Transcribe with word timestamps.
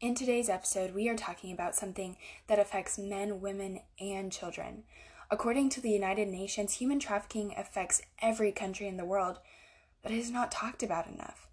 In 0.00 0.14
today's 0.14 0.48
episode, 0.48 0.94
we 0.94 1.08
are 1.08 1.16
talking 1.16 1.50
about 1.50 1.74
something 1.74 2.16
that 2.46 2.60
affects 2.60 2.98
men, 2.98 3.40
women, 3.40 3.80
and 3.98 4.30
children. 4.30 4.84
According 5.28 5.70
to 5.70 5.80
the 5.80 5.90
United 5.90 6.28
Nations, 6.28 6.74
human 6.74 7.00
trafficking 7.00 7.52
affects 7.56 8.00
every 8.22 8.52
country 8.52 8.86
in 8.86 8.96
the 8.96 9.04
world, 9.04 9.40
but 10.00 10.12
it 10.12 10.18
is 10.18 10.30
not 10.30 10.52
talked 10.52 10.84
about 10.84 11.08
enough. 11.08 11.48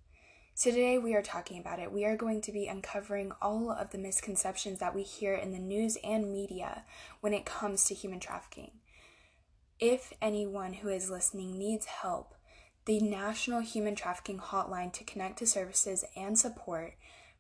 So, 0.54 0.70
today 0.70 1.00
we 1.00 1.16
are 1.16 1.24
talking 1.24 1.60
about 1.60 1.80
it. 1.80 1.92
We 1.92 2.06
are 2.06 2.16
going 2.16 2.40
to 2.42 2.52
be 2.52 2.68
uncovering 2.68 3.32
all 3.42 3.72
of 3.72 3.90
the 3.90 3.98
misconceptions 3.98 4.78
that 4.78 4.94
we 4.94 5.02
hear 5.02 5.34
in 5.34 5.52
the 5.52 5.58
news 5.58 5.98
and 6.04 6.32
media 6.32 6.84
when 7.22 7.34
it 7.34 7.46
comes 7.46 7.86
to 7.86 7.96
human 7.96 8.20
trafficking. 8.20 8.74
If 9.80 10.14
anyone 10.22 10.74
who 10.74 10.90
is 10.90 11.10
listening 11.10 11.58
needs 11.58 11.88
help, 11.88 12.36
the 12.86 13.00
National 13.00 13.62
Human 13.62 13.96
Trafficking 13.96 14.38
Hotline 14.38 14.94
to 14.94 15.04
connect 15.04 15.40
to 15.40 15.48
services 15.48 16.06
and 16.16 16.38
support 16.38 16.94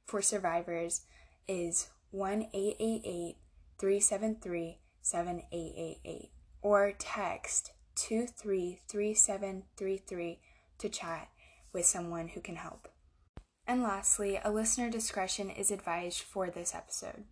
for 0.06 0.22
survivors 0.22 1.02
is 1.48 1.90
1 2.12 2.50
888 2.54 3.38
373 3.78 4.80
7888 5.02 6.32
or 6.62 6.94
text 6.98 7.72
233733 7.96 10.40
to 10.78 10.90
chat 10.90 11.30
with 11.72 11.86
someone 11.86 12.28
who 12.30 12.42
can 12.42 12.56
help. 12.56 12.88
And 13.68 13.84
lastly, 13.84 14.40
a 14.44 14.52
listener 14.52 14.90
discretion 14.90 15.50
is 15.50 15.72
advised 15.72 16.22
for 16.22 16.50
this 16.50 16.76
episode. 16.76 17.24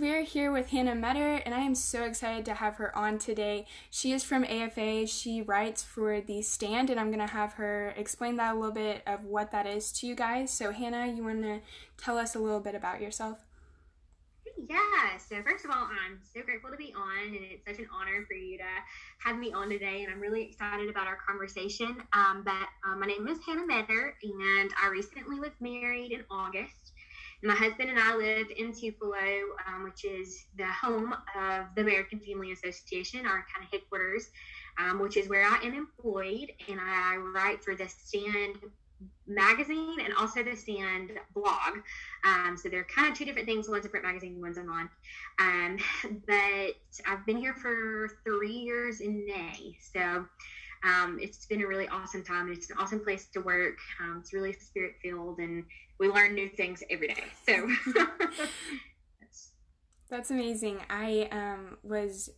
We 0.00 0.14
are 0.14 0.22
here 0.22 0.52
with 0.52 0.68
Hannah 0.68 0.94
Meador, 0.94 1.42
and 1.44 1.52
I 1.52 1.60
am 1.60 1.74
so 1.74 2.04
excited 2.04 2.44
to 2.44 2.54
have 2.54 2.76
her 2.76 2.96
on 2.96 3.18
today. 3.18 3.66
She 3.90 4.12
is 4.12 4.22
from 4.22 4.44
AFA. 4.44 5.08
She 5.08 5.42
writes 5.42 5.82
for 5.82 6.20
The 6.20 6.40
Stand, 6.42 6.88
and 6.88 7.00
I'm 7.00 7.08
going 7.08 7.26
to 7.26 7.32
have 7.32 7.54
her 7.54 7.92
explain 7.96 8.36
that 8.36 8.54
a 8.54 8.58
little 8.58 8.74
bit 8.74 9.02
of 9.08 9.24
what 9.24 9.50
that 9.50 9.66
is 9.66 9.90
to 9.94 10.06
you 10.06 10.14
guys. 10.14 10.52
So, 10.52 10.70
Hannah, 10.70 11.12
you 11.12 11.24
want 11.24 11.42
to 11.42 11.60
tell 11.96 12.16
us 12.16 12.36
a 12.36 12.38
little 12.38 12.60
bit 12.60 12.76
about 12.76 13.00
yourself? 13.00 13.38
Yeah, 14.56 15.16
so 15.18 15.42
first 15.42 15.64
of 15.64 15.72
all, 15.72 15.88
I'm 15.88 16.20
so 16.22 16.42
grateful 16.42 16.70
to 16.70 16.76
be 16.76 16.94
on, 16.96 17.34
and 17.34 17.44
it's 17.50 17.66
such 17.66 17.80
an 17.80 17.88
honor 17.92 18.24
for 18.28 18.34
you 18.34 18.56
to 18.58 18.64
have 19.24 19.36
me 19.36 19.52
on 19.52 19.68
today. 19.68 20.04
And 20.04 20.12
I'm 20.12 20.20
really 20.20 20.44
excited 20.44 20.88
about 20.88 21.08
our 21.08 21.18
conversation. 21.26 21.96
Um, 22.12 22.42
but 22.44 22.68
um, 22.86 23.00
my 23.00 23.06
name 23.06 23.26
is 23.26 23.38
Hannah 23.44 23.66
Meador, 23.66 24.14
and 24.22 24.70
I 24.80 24.88
recently 24.90 25.40
was 25.40 25.52
married 25.60 26.12
in 26.12 26.22
August 26.30 26.92
my 27.42 27.54
husband 27.54 27.88
and 27.88 27.98
I 27.98 28.16
live 28.16 28.48
in 28.56 28.72
Tupelo, 28.72 29.16
um, 29.66 29.84
which 29.84 30.04
is 30.04 30.46
the 30.56 30.66
home 30.66 31.14
of 31.36 31.66
the 31.76 31.82
American 31.82 32.18
Family 32.18 32.52
Association, 32.52 33.26
our 33.26 33.46
kind 33.54 33.64
of 33.64 33.70
headquarters, 33.70 34.30
um, 34.78 34.98
which 34.98 35.16
is 35.16 35.28
where 35.28 35.44
I 35.44 35.58
am 35.62 35.74
employed, 35.74 36.50
and 36.68 36.80
I 36.80 37.16
write 37.16 37.62
for 37.62 37.76
the 37.76 37.88
Stand 37.88 38.56
magazine 39.28 39.98
and 40.04 40.12
also 40.14 40.42
the 40.42 40.56
Stand 40.56 41.12
blog. 41.32 41.78
Um, 42.24 42.56
so 42.56 42.68
they're 42.68 42.84
kind 42.84 43.10
of 43.10 43.16
two 43.16 43.24
different 43.24 43.46
things. 43.46 43.68
One's 43.68 43.86
a 43.86 43.88
print 43.88 44.04
magazine, 44.04 44.40
one's 44.40 44.58
online. 44.58 44.88
Um, 45.38 45.78
but 46.26 46.74
I've 47.06 47.24
been 47.24 47.36
here 47.36 47.54
for 47.54 48.18
three 48.24 48.50
years 48.50 49.00
in 49.00 49.24
May. 49.26 49.76
So 49.92 50.26
um, 50.84 51.18
it's 51.20 51.46
been 51.46 51.62
a 51.62 51.66
really 51.66 51.88
awesome 51.88 52.24
time. 52.24 52.50
It's 52.50 52.70
an 52.70 52.76
awesome 52.78 53.00
place 53.00 53.26
to 53.34 53.40
work. 53.40 53.78
Um, 54.00 54.18
it's 54.20 54.32
really 54.32 54.52
spirit 54.52 54.94
filled, 55.02 55.38
and 55.38 55.64
we 55.98 56.08
learn 56.08 56.34
new 56.34 56.48
things 56.48 56.82
every 56.90 57.08
day. 57.08 57.24
So 57.46 57.68
that's, 59.20 59.50
that's 60.10 60.30
amazing. 60.30 60.80
I 60.88 61.28
um, 61.32 61.78
was 61.82 62.30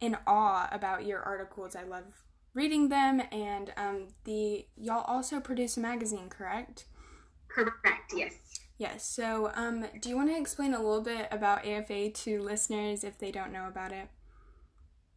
in 0.00 0.16
awe 0.26 0.68
about 0.72 1.06
your 1.06 1.20
articles. 1.20 1.76
I 1.76 1.84
love 1.84 2.24
reading 2.54 2.88
them, 2.88 3.22
and 3.30 3.72
um, 3.76 4.08
the 4.24 4.66
y'all 4.76 5.04
also 5.06 5.40
produce 5.40 5.76
a 5.76 5.80
magazine, 5.80 6.28
correct? 6.28 6.86
Correct. 7.48 8.12
Yes. 8.14 8.34
Yes. 8.78 9.06
So, 9.06 9.50
um, 9.54 9.86
do 10.00 10.08
you 10.08 10.16
want 10.16 10.28
to 10.28 10.38
explain 10.38 10.74
a 10.74 10.78
little 10.78 11.00
bit 11.00 11.28
about 11.30 11.66
AFA 11.66 12.10
to 12.10 12.42
listeners 12.42 13.04
if 13.04 13.18
they 13.18 13.30
don't 13.30 13.52
know 13.52 13.66
about 13.66 13.92
it? 13.92 14.08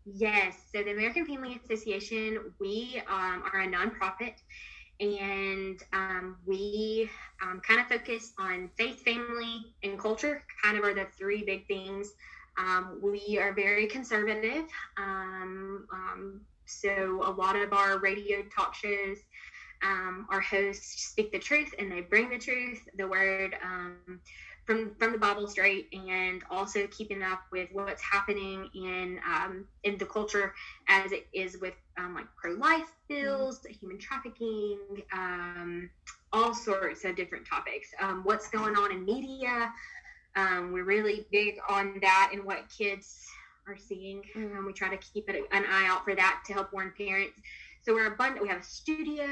Yes. 0.05 0.55
So, 0.73 0.81
the 0.81 0.91
American 0.91 1.25
Family 1.25 1.59
Association, 1.63 2.53
we 2.59 3.01
um, 3.09 3.43
are 3.53 3.61
a 3.61 3.67
nonprofit 3.67 4.35
and 4.99 5.81
um, 5.93 6.37
we 6.45 7.09
um, 7.41 7.61
kind 7.65 7.79
of 7.79 7.87
focus 7.87 8.33
on 8.37 8.69
faith, 8.77 9.01
family, 9.01 9.73
and 9.83 9.97
culture. 9.97 10.43
Kind 10.63 10.77
of 10.77 10.83
are 10.83 10.93
the 10.93 11.07
three 11.17 11.43
big 11.43 11.67
things. 11.67 12.13
Um, 12.57 12.99
we 13.01 13.39
are 13.39 13.53
very 13.53 13.87
conservative, 13.87 14.65
um, 14.97 15.87
um, 15.93 16.41
so 16.65 17.21
a 17.25 17.31
lot 17.31 17.55
of 17.55 17.71
our 17.73 17.99
radio 17.99 18.43
talk 18.53 18.75
shows, 18.75 19.17
um, 19.81 20.27
our 20.29 20.41
hosts 20.41 21.07
speak 21.07 21.31
the 21.31 21.39
truth 21.39 21.73
and 21.79 21.89
they 21.91 22.01
bring 22.01 22.29
the 22.29 22.37
truth, 22.37 22.81
the 22.97 23.07
word 23.07 23.55
from 24.69 24.93
from 24.99 25.13
the 25.13 25.17
Bible 25.17 25.47
straight, 25.47 25.87
and 25.93 26.43
also 26.51 26.85
keeping 26.87 27.23
up 27.23 27.41
with 27.51 27.69
what's 27.71 28.03
happening 28.03 28.69
in 28.75 29.19
um, 29.27 29.65
in 29.83 29.97
the 29.97 30.05
culture 30.05 30.53
as 30.87 31.11
it 31.11 31.25
is 31.33 31.59
with 31.59 31.73
um, 31.97 32.13
like 32.13 32.27
pro 32.35 32.51
life 32.51 32.93
bills, 33.07 33.61
mm-hmm. 33.61 33.73
human 33.79 33.97
trafficking, 33.97 34.77
um, 35.11 35.89
all 36.31 36.53
sorts 36.53 37.03
of 37.03 37.15
different 37.15 37.47
topics. 37.47 37.89
Um, 37.99 38.21
what's 38.23 38.47
going 38.49 38.75
on 38.75 38.91
in 38.91 39.03
media? 39.05 39.73
Um, 40.35 40.71
we're 40.71 40.83
really 40.83 41.25
big 41.31 41.55
on 41.67 41.97
that 42.03 42.29
and 42.31 42.43
what 42.43 42.69
kids 42.69 43.25
are 43.67 43.75
seeing. 43.75 44.21
Mm-hmm. 44.35 44.67
we 44.67 44.73
try 44.73 44.89
to 44.89 44.97
keep 44.97 45.27
it, 45.31 45.35
an 45.51 45.65
eye 45.67 45.87
out 45.87 46.05
for 46.05 46.13
that 46.13 46.43
to 46.45 46.53
help 46.53 46.71
warn 46.71 46.93
parents. 46.95 47.41
So 47.81 47.95
we're 47.95 48.13
abundant. 48.13 48.43
We 48.43 48.49
have 48.49 48.61
a 48.61 48.63
studio. 48.63 49.25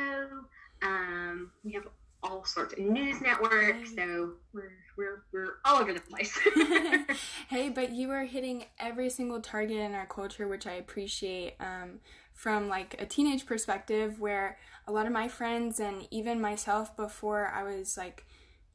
Um, 0.82 1.52
we 1.64 1.74
have 1.74 1.88
all 2.24 2.44
sorts 2.44 2.74
of 2.74 2.80
news 2.80 3.22
networks. 3.22 3.94
So 3.96 4.32
we're 4.52 4.72
we're 4.98 5.24
we're 5.32 5.56
all 5.64 5.80
over 5.80 5.94
the 5.94 6.02
place. 6.02 6.38
hey, 7.50 7.70
but 7.70 7.92
you 7.92 8.12
are 8.12 8.26
hitting 8.26 8.66
every 8.80 9.10
single 9.10 9.40
target 9.40 9.78
in 9.78 9.94
our 9.94 10.06
culture, 10.06 10.48
which 10.48 10.68
I 10.68 10.74
appreciate. 10.74 11.56
Um, 11.60 12.00
from 12.34 12.68
like 12.70 12.96
a 13.02 13.06
teenage 13.06 13.48
perspective, 13.48 14.20
where 14.20 14.60
a 14.88 14.92
lot 14.92 15.08
of 15.08 15.12
my 15.12 15.28
friends 15.28 15.80
and 15.80 16.08
even 16.12 16.40
myself 16.40 16.96
before 16.96 17.48
I 17.48 17.64
was 17.64 17.98
like 17.98 18.26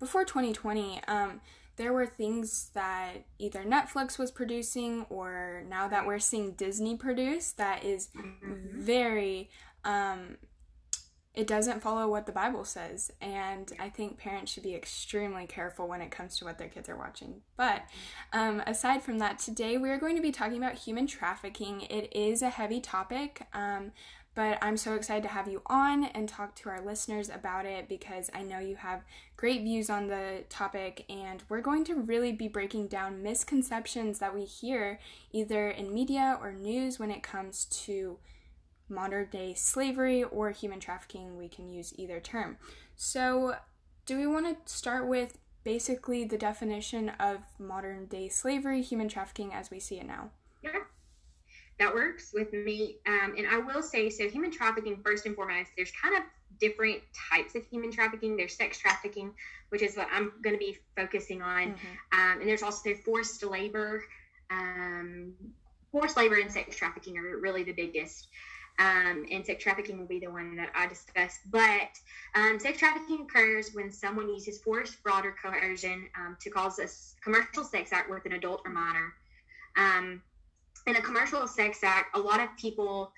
before 0.00 0.24
2020, 0.24 1.00
um, 1.06 1.40
there 1.76 1.92
were 1.92 2.06
things 2.06 2.70
that 2.74 3.24
either 3.38 3.62
Netflix 3.62 4.18
was 4.18 4.30
producing 4.30 5.06
or 5.08 5.64
now 5.68 5.88
that 5.88 6.06
we're 6.06 6.18
seeing 6.18 6.52
Disney 6.52 6.96
produce 6.96 7.52
that 7.52 7.84
is 7.84 8.08
mm-hmm. 8.16 8.54
very 8.72 9.48
um, 9.84 10.36
it 11.34 11.46
doesn't 11.46 11.82
follow 11.82 12.08
what 12.08 12.26
the 12.26 12.32
Bible 12.32 12.64
says. 12.64 13.10
And 13.20 13.72
I 13.78 13.88
think 13.88 14.18
parents 14.18 14.52
should 14.52 14.62
be 14.62 14.74
extremely 14.74 15.46
careful 15.46 15.88
when 15.88 16.02
it 16.02 16.10
comes 16.10 16.36
to 16.38 16.44
what 16.44 16.58
their 16.58 16.68
kids 16.68 16.88
are 16.88 16.96
watching. 16.96 17.40
But 17.56 17.84
um, 18.32 18.62
aside 18.66 19.02
from 19.02 19.18
that, 19.18 19.38
today 19.38 19.78
we 19.78 19.88
are 19.90 19.98
going 19.98 20.16
to 20.16 20.22
be 20.22 20.32
talking 20.32 20.58
about 20.58 20.74
human 20.74 21.06
trafficking. 21.06 21.82
It 21.82 22.14
is 22.14 22.42
a 22.42 22.50
heavy 22.50 22.80
topic. 22.80 23.46
Um, 23.54 23.92
but 24.34 24.58
I'm 24.62 24.78
so 24.78 24.94
excited 24.94 25.22
to 25.24 25.28
have 25.28 25.46
you 25.46 25.60
on 25.66 26.04
and 26.04 26.26
talk 26.28 26.54
to 26.56 26.70
our 26.70 26.82
listeners 26.82 27.28
about 27.28 27.66
it 27.66 27.86
because 27.86 28.30
I 28.34 28.42
know 28.42 28.58
you 28.58 28.76
have 28.76 29.04
great 29.36 29.62
views 29.62 29.90
on 29.90 30.06
the 30.06 30.44
topic, 30.48 31.04
and 31.10 31.42
we're 31.50 31.60
going 31.60 31.84
to 31.84 31.94
really 31.94 32.32
be 32.32 32.48
breaking 32.48 32.86
down 32.86 33.22
misconceptions 33.22 34.20
that 34.20 34.34
we 34.34 34.44
hear 34.44 34.98
either 35.32 35.68
in 35.68 35.92
media 35.92 36.38
or 36.40 36.52
news 36.52 36.98
when 36.98 37.10
it 37.10 37.22
comes 37.22 37.66
to 37.66 38.18
modern 38.92 39.26
day 39.30 39.54
slavery 39.54 40.22
or 40.22 40.50
human 40.50 40.78
trafficking, 40.78 41.36
we 41.36 41.48
can 41.48 41.68
use 41.68 41.92
either 41.98 42.20
term. 42.20 42.58
So, 42.96 43.56
do 44.06 44.16
we 44.16 44.26
want 44.26 44.66
to 44.66 44.72
start 44.72 45.08
with 45.08 45.38
basically 45.64 46.24
the 46.24 46.38
definition 46.38 47.10
of 47.20 47.38
modern 47.58 48.06
day 48.06 48.28
slavery, 48.28 48.82
human 48.82 49.08
trafficking 49.08 49.52
as 49.52 49.70
we 49.70 49.80
see 49.80 49.98
it 49.98 50.06
now? 50.06 50.30
Yeah, 50.62 50.80
that 51.78 51.94
works 51.94 52.32
with 52.32 52.52
me. 52.52 52.96
Um, 53.06 53.34
and 53.36 53.46
I 53.46 53.58
will 53.58 53.82
say 53.82 54.10
so, 54.10 54.28
human 54.28 54.50
trafficking, 54.50 55.00
first 55.04 55.26
and 55.26 55.34
foremost, 55.34 55.70
there's 55.76 55.92
kind 56.00 56.16
of 56.16 56.22
different 56.60 57.00
types 57.30 57.54
of 57.54 57.64
human 57.66 57.90
trafficking. 57.90 58.36
There's 58.36 58.54
sex 58.54 58.78
trafficking, 58.78 59.32
which 59.70 59.82
is 59.82 59.96
what 59.96 60.08
I'm 60.12 60.32
going 60.42 60.54
to 60.54 60.58
be 60.58 60.78
focusing 60.96 61.42
on. 61.42 61.68
Mm-hmm. 61.68 62.20
Um, 62.20 62.40
and 62.40 62.48
there's 62.48 62.62
also 62.62 62.94
forced 63.04 63.42
labor. 63.42 64.04
Um, 64.50 65.32
forced 65.90 66.16
labor 66.16 66.36
and 66.36 66.50
sex 66.50 66.76
trafficking 66.76 67.18
are 67.18 67.38
really 67.38 67.64
the 67.64 67.72
biggest 67.72 68.28
um, 68.78 69.26
and 69.30 69.44
sex 69.44 69.62
trafficking 69.62 69.98
will 69.98 70.06
be 70.06 70.18
the 70.18 70.30
one 70.30 70.56
that 70.56 70.70
I 70.74 70.86
discuss. 70.86 71.38
But 71.50 71.90
um, 72.34 72.58
sex 72.58 72.78
trafficking 72.78 73.26
occurs 73.28 73.70
when 73.74 73.90
someone 73.90 74.28
uses 74.28 74.58
force, 74.60 74.90
fraud, 75.02 75.24
or 75.26 75.34
coercion 75.42 76.08
um, 76.18 76.36
to 76.40 76.50
cause 76.50 76.78
a 76.78 76.88
commercial 77.22 77.64
sex 77.64 77.92
act 77.92 78.10
with 78.10 78.24
an 78.26 78.32
adult 78.32 78.62
or 78.64 78.70
minor. 78.72 79.12
Um, 79.76 80.22
in 80.86 80.96
a 80.96 81.00
commercial 81.00 81.46
sex 81.46 81.78
act, 81.82 82.16
a 82.16 82.20
lot 82.20 82.40
of 82.40 82.48
people 82.56 83.12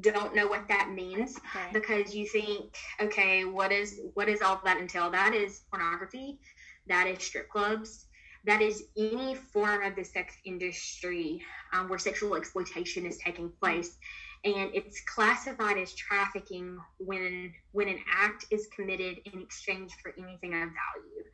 don't 0.00 0.34
know 0.34 0.46
what 0.46 0.68
that 0.68 0.90
means 0.90 1.36
Okay. 1.36 1.68
because 1.72 2.14
you 2.14 2.26
think, 2.26 2.76
okay, 3.00 3.44
what 3.44 3.72
is 3.72 4.00
what 4.14 4.26
does 4.26 4.40
all 4.40 4.60
that 4.64 4.78
entail? 4.78 5.10
That 5.10 5.34
is 5.34 5.62
pornography, 5.70 6.38
that 6.86 7.06
is 7.06 7.22
strip 7.22 7.48
clubs, 7.50 8.06
that 8.44 8.62
is 8.62 8.84
any 8.96 9.34
form 9.34 9.82
of 9.82 9.94
the 9.94 10.04
sex 10.04 10.34
industry 10.44 11.42
um, 11.72 11.88
where 11.88 11.98
sexual 11.98 12.34
exploitation 12.36 13.04
is 13.06 13.18
taking 13.18 13.50
place, 13.60 13.98
and 14.44 14.70
it's 14.74 15.00
classified 15.02 15.78
as 15.78 15.94
trafficking 15.94 16.76
when 16.98 17.52
when 17.72 17.88
an 17.88 17.98
act 18.12 18.46
is 18.50 18.68
committed 18.74 19.18
in 19.24 19.40
exchange 19.40 19.92
for 20.02 20.12
anything 20.18 20.52
of 20.52 20.60
value. 20.60 21.24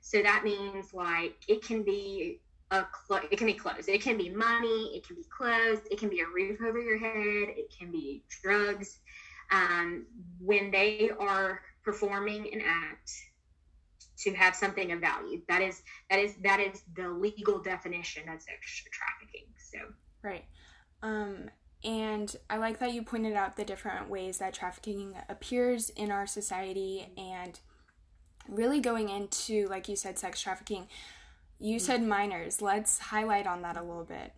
So 0.00 0.22
that 0.22 0.44
means 0.44 0.92
like 0.92 1.34
it 1.48 1.62
can 1.64 1.82
be 1.82 2.40
a 2.70 2.84
clo- 2.84 3.28
it 3.30 3.36
can 3.36 3.46
be 3.46 3.54
clothes, 3.54 3.88
it 3.88 4.00
can 4.00 4.16
be 4.16 4.30
money, 4.30 4.92
it 4.94 5.06
can 5.06 5.16
be 5.16 5.24
clothes, 5.36 5.80
it 5.90 5.98
can 5.98 6.08
be 6.08 6.20
a 6.20 6.26
roof 6.26 6.58
over 6.60 6.80
your 6.80 6.98
head, 6.98 7.54
it 7.56 7.72
can 7.76 7.90
be 7.90 8.22
drugs. 8.42 8.98
Um, 9.50 10.06
when 10.40 10.70
they 10.70 11.10
are 11.20 11.60
performing 11.84 12.48
an 12.54 12.62
act 12.64 13.10
to 14.18 14.32
have 14.34 14.54
something 14.54 14.92
of 14.92 15.00
value, 15.00 15.42
that 15.48 15.62
is 15.62 15.82
that 16.10 16.20
is 16.20 16.36
that 16.42 16.60
is 16.60 16.82
the 16.96 17.08
legal 17.08 17.58
definition 17.58 18.28
of 18.28 18.40
sex 18.40 18.84
trafficking. 18.92 19.46
So 19.70 19.78
Right. 20.22 20.44
Um, 21.02 21.50
and 21.84 22.34
I 22.48 22.58
like 22.58 22.78
that 22.78 22.92
you 22.92 23.02
pointed 23.02 23.34
out 23.34 23.56
the 23.56 23.64
different 23.64 24.08
ways 24.08 24.38
that 24.38 24.54
trafficking 24.54 25.14
appears 25.28 25.90
in 25.90 26.10
our 26.10 26.26
society 26.26 27.08
and 27.16 27.58
really 28.48 28.80
going 28.80 29.08
into, 29.08 29.66
like 29.68 29.88
you 29.88 29.96
said, 29.96 30.18
sex 30.18 30.40
trafficking. 30.40 30.88
You 31.58 31.78
said 31.78 32.02
minors. 32.02 32.60
Let's 32.60 32.98
highlight 32.98 33.46
on 33.46 33.62
that 33.62 33.76
a 33.76 33.82
little 33.82 34.04
bit. 34.04 34.32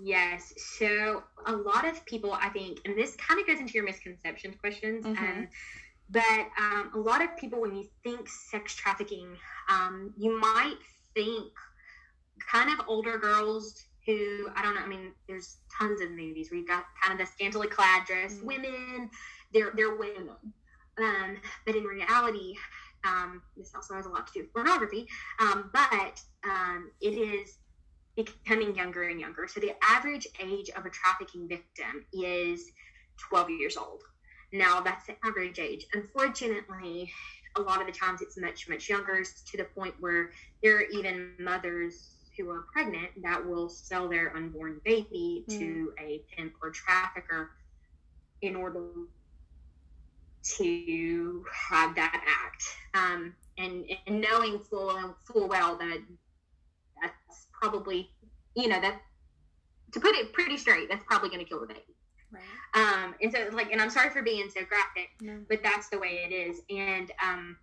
Yes. 0.00 0.54
So 0.78 1.22
a 1.46 1.52
lot 1.52 1.86
of 1.86 2.04
people, 2.06 2.32
I 2.32 2.48
think, 2.48 2.78
and 2.84 2.96
this 2.96 3.14
kind 3.16 3.40
of 3.40 3.46
goes 3.46 3.58
into 3.58 3.74
your 3.74 3.84
misconceptions 3.84 4.56
questions. 4.60 5.04
Mhm. 5.04 5.18
Um, 5.18 5.48
but 6.10 6.48
um, 6.58 6.90
a 6.94 6.98
lot 6.98 7.22
of 7.22 7.36
people, 7.36 7.60
when 7.60 7.74
you 7.74 7.86
think 8.02 8.28
sex 8.28 8.74
trafficking, 8.74 9.36
um, 9.68 10.14
you 10.16 10.38
might 10.38 10.78
think 11.14 11.52
kind 12.50 12.70
of 12.70 12.86
older 12.88 13.18
girls 13.18 13.84
who, 14.06 14.48
I 14.56 14.62
don't 14.62 14.74
know, 14.74 14.80
I 14.82 14.88
mean, 14.88 15.12
there's 15.28 15.58
tons 15.78 16.00
of 16.00 16.10
movies 16.10 16.50
where 16.50 16.58
you've 16.58 16.68
got 16.68 16.84
kind 17.02 17.18
of 17.18 17.24
the 17.26 17.32
scantily 17.32 17.68
clad 17.68 18.04
dressed 18.06 18.40
Mhm. 18.40 18.44
women, 18.44 19.10
they're, 19.52 19.72
they're 19.76 19.94
women. 19.94 20.36
Um, 20.98 21.40
but 21.64 21.76
in 21.76 21.84
reality, 21.84 22.56
um, 23.04 23.42
this 23.56 23.74
also 23.74 23.94
has 23.94 24.06
a 24.06 24.08
lot 24.08 24.26
to 24.28 24.32
do 24.32 24.40
with 24.40 24.52
pornography, 24.52 25.08
um, 25.38 25.70
but 25.72 26.20
um, 26.44 26.90
it 27.00 27.14
is 27.14 27.58
becoming 28.16 28.74
younger 28.74 29.04
and 29.04 29.18
younger. 29.18 29.48
So 29.48 29.60
the 29.60 29.74
average 29.82 30.26
age 30.40 30.70
of 30.76 30.84
a 30.84 30.90
trafficking 30.90 31.48
victim 31.48 32.04
is 32.12 32.70
12 33.18 33.50
years 33.50 33.76
old. 33.76 34.02
Now 34.52 34.80
that's 34.80 35.06
the 35.06 35.16
average 35.24 35.58
age. 35.58 35.86
Unfortunately, 35.94 37.10
a 37.56 37.60
lot 37.60 37.80
of 37.80 37.86
the 37.86 37.92
times 37.92 38.20
it's 38.20 38.38
much, 38.38 38.68
much 38.68 38.88
younger 38.88 39.22
to 39.24 39.56
the 39.56 39.64
point 39.64 39.94
where 40.00 40.30
there 40.62 40.76
are 40.78 40.82
even 40.82 41.32
mothers 41.38 42.16
who 42.36 42.48
are 42.50 42.64
pregnant 42.72 43.10
that 43.22 43.46
will 43.46 43.68
sell 43.68 44.08
their 44.08 44.34
unborn 44.36 44.80
baby 44.84 45.44
to 45.48 45.92
a 46.00 46.22
pimp 46.36 46.52
or 46.62 46.70
trafficker 46.70 47.50
in 48.40 48.56
order 48.56 48.84
to 50.56 51.44
have 51.70 51.94
that 51.94 52.24
act. 52.26 52.64
Um, 52.94 53.34
and, 53.58 53.84
and 54.06 54.20
knowing 54.20 54.58
full 54.58 55.14
full 55.24 55.46
well 55.48 55.76
that 55.76 55.98
that's 57.02 57.46
probably 57.52 58.10
you 58.54 58.66
know 58.68 58.80
that 58.80 59.00
to 59.92 60.00
put 60.00 60.14
it 60.14 60.32
pretty 60.32 60.56
straight 60.56 60.88
that's 60.88 61.04
probably 61.04 61.28
going 61.28 61.40
to 61.40 61.44
kill 61.44 61.60
the 61.60 61.66
baby 61.66 61.80
Right. 62.32 62.42
um 63.04 63.14
and 63.20 63.30
so 63.30 63.50
like 63.52 63.70
and 63.72 63.80
i'm 63.80 63.90
sorry 63.90 64.08
for 64.08 64.22
being 64.22 64.48
so 64.48 64.62
graphic 64.64 65.10
No. 65.20 65.40
but 65.50 65.62
that's 65.62 65.90
the 65.90 65.98
way 65.98 66.26
it 66.26 66.32
is 66.32 66.62
and 66.70 67.12
um 67.22 67.58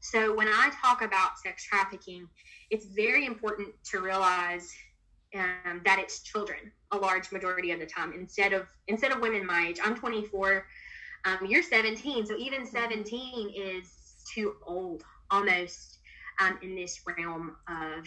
so 0.00 0.34
when 0.34 0.48
i 0.48 0.70
talk 0.82 1.02
about 1.02 1.38
sex 1.38 1.64
trafficking 1.64 2.28
it's 2.70 2.86
very 2.86 3.26
important 3.26 3.68
to 3.84 4.00
realize 4.00 4.72
um, 5.34 5.80
that 5.84 5.98
it's 5.98 6.22
children 6.22 6.58
a 6.92 6.96
large 6.96 7.30
majority 7.32 7.70
of 7.72 7.80
the 7.80 7.86
time 7.86 8.12
instead 8.12 8.52
of 8.52 8.66
instead 8.88 9.12
of 9.12 9.20
women 9.20 9.44
my 9.46 9.66
age 9.68 9.78
i'm 9.84 9.94
24 9.96 10.64
um, 11.24 11.38
you're 11.46 11.62
17 11.62 12.26
so 12.26 12.36
even 12.36 12.64
17 12.66 13.52
is 13.56 13.92
too 14.32 14.54
old 14.66 15.02
almost 15.30 15.98
um, 16.40 16.58
in 16.62 16.74
this 16.76 17.00
realm 17.18 17.56
of 17.68 18.06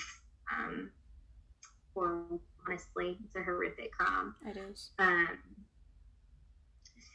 um, 0.57 0.89
or 1.95 2.23
honestly 2.67 3.17
it's 3.25 3.35
a 3.35 3.43
horrific 3.43 3.91
crime 3.91 4.35
It 4.45 4.57
is. 4.57 4.91
um, 4.99 5.27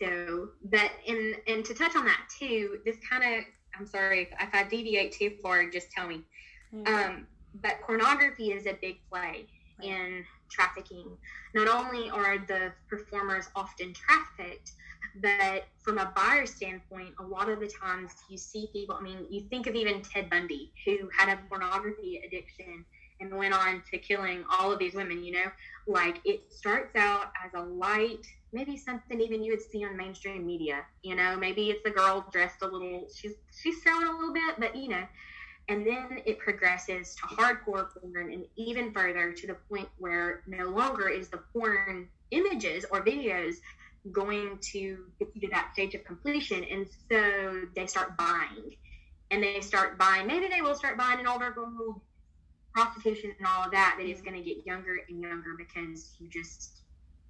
so, 0.00 0.48
but 0.64 0.90
and 1.06 1.36
and 1.46 1.64
to 1.64 1.72
touch 1.74 1.94
on 1.94 2.04
that 2.04 2.20
too, 2.38 2.78
this 2.84 2.96
kind 3.08 3.22
of 3.22 3.44
I'm 3.78 3.86
sorry 3.86 4.22
if, 4.22 4.28
if 4.40 4.54
I 4.54 4.64
deviate 4.64 5.12
too 5.12 5.32
far, 5.42 5.68
just 5.70 5.90
tell 5.90 6.06
me. 6.06 6.22
Um, 6.86 7.26
but 7.62 7.80
pornography 7.86 8.50
is 8.50 8.66
a 8.66 8.76
big 8.80 8.96
play 9.10 9.46
Right. 9.78 9.88
in 9.88 10.24
trafficking. 10.50 11.16
Not 11.54 11.68
only 11.68 12.08
are 12.10 12.38
the 12.38 12.72
performers 12.88 13.48
often 13.56 13.92
trafficked, 13.92 14.72
but 15.20 15.64
from 15.78 15.98
a 15.98 16.12
buyer 16.16 16.46
standpoint, 16.46 17.14
a 17.18 17.22
lot 17.24 17.48
of 17.48 17.60
the 17.60 17.68
times 17.68 18.12
you 18.28 18.36
see 18.38 18.68
people. 18.72 18.96
I 18.96 19.02
mean, 19.02 19.26
you 19.30 19.42
think 19.50 19.66
of 19.66 19.74
even 19.74 20.02
Ted 20.02 20.30
Bundy, 20.30 20.72
who 20.84 21.08
had 21.16 21.28
a 21.28 21.40
pornography 21.48 22.20
addiction 22.24 22.84
and 23.20 23.32
went 23.36 23.54
on 23.54 23.82
to 23.90 23.98
killing 23.98 24.44
all 24.50 24.72
of 24.72 24.78
these 24.78 24.94
women. 24.94 25.24
You 25.24 25.32
know, 25.32 25.50
like 25.86 26.20
it 26.24 26.52
starts 26.52 26.94
out 26.96 27.32
as 27.44 27.54
a 27.54 27.62
light, 27.64 28.26
maybe 28.54 28.76
something 28.76 29.20
even 29.20 29.42
you 29.42 29.52
would 29.52 29.62
see 29.62 29.84
on 29.84 29.96
mainstream 29.96 30.46
media. 30.46 30.82
You 31.02 31.16
know, 31.16 31.36
maybe 31.36 31.70
it's 31.70 31.84
a 31.84 31.90
girl 31.90 32.24
dressed 32.32 32.62
a 32.62 32.66
little. 32.66 33.08
She's 33.14 33.34
she's 33.60 33.82
selling 33.82 34.06
a 34.06 34.12
little 34.12 34.32
bit, 34.32 34.54
but 34.58 34.76
you 34.76 34.88
know 34.88 35.04
and 35.68 35.86
then 35.86 36.20
it 36.26 36.38
progresses 36.38 37.14
to 37.14 37.22
hardcore 37.22 37.88
porn 38.00 38.32
and 38.32 38.44
even 38.56 38.92
further 38.92 39.32
to 39.32 39.46
the 39.46 39.54
point 39.68 39.88
where 39.98 40.42
no 40.46 40.68
longer 40.68 41.08
is 41.08 41.28
the 41.28 41.38
porn 41.52 42.08
images 42.30 42.84
or 42.90 43.02
videos 43.04 43.56
going 44.12 44.58
to 44.60 44.98
get 45.18 45.28
you 45.34 45.40
to 45.40 45.48
that 45.48 45.70
stage 45.72 45.94
of 45.94 46.04
completion 46.04 46.62
and 46.64 46.86
so 47.10 47.62
they 47.74 47.86
start 47.86 48.16
buying 48.18 48.76
and 49.30 49.42
they 49.42 49.60
start 49.60 49.98
buying 49.98 50.26
maybe 50.26 50.48
they 50.48 50.60
will 50.60 50.74
start 50.74 50.98
buying 50.98 51.18
an 51.18 51.26
older 51.26 51.50
girl 51.52 52.02
prostitution 52.74 53.32
and 53.38 53.46
all 53.46 53.64
of 53.64 53.70
that 53.70 53.94
but 53.96 54.04
it's 54.04 54.20
mm-hmm. 54.20 54.30
going 54.30 54.42
to 54.42 54.46
get 54.46 54.66
younger 54.66 54.98
and 55.08 55.20
younger 55.22 55.54
because 55.56 56.14
you 56.18 56.28
just 56.28 56.82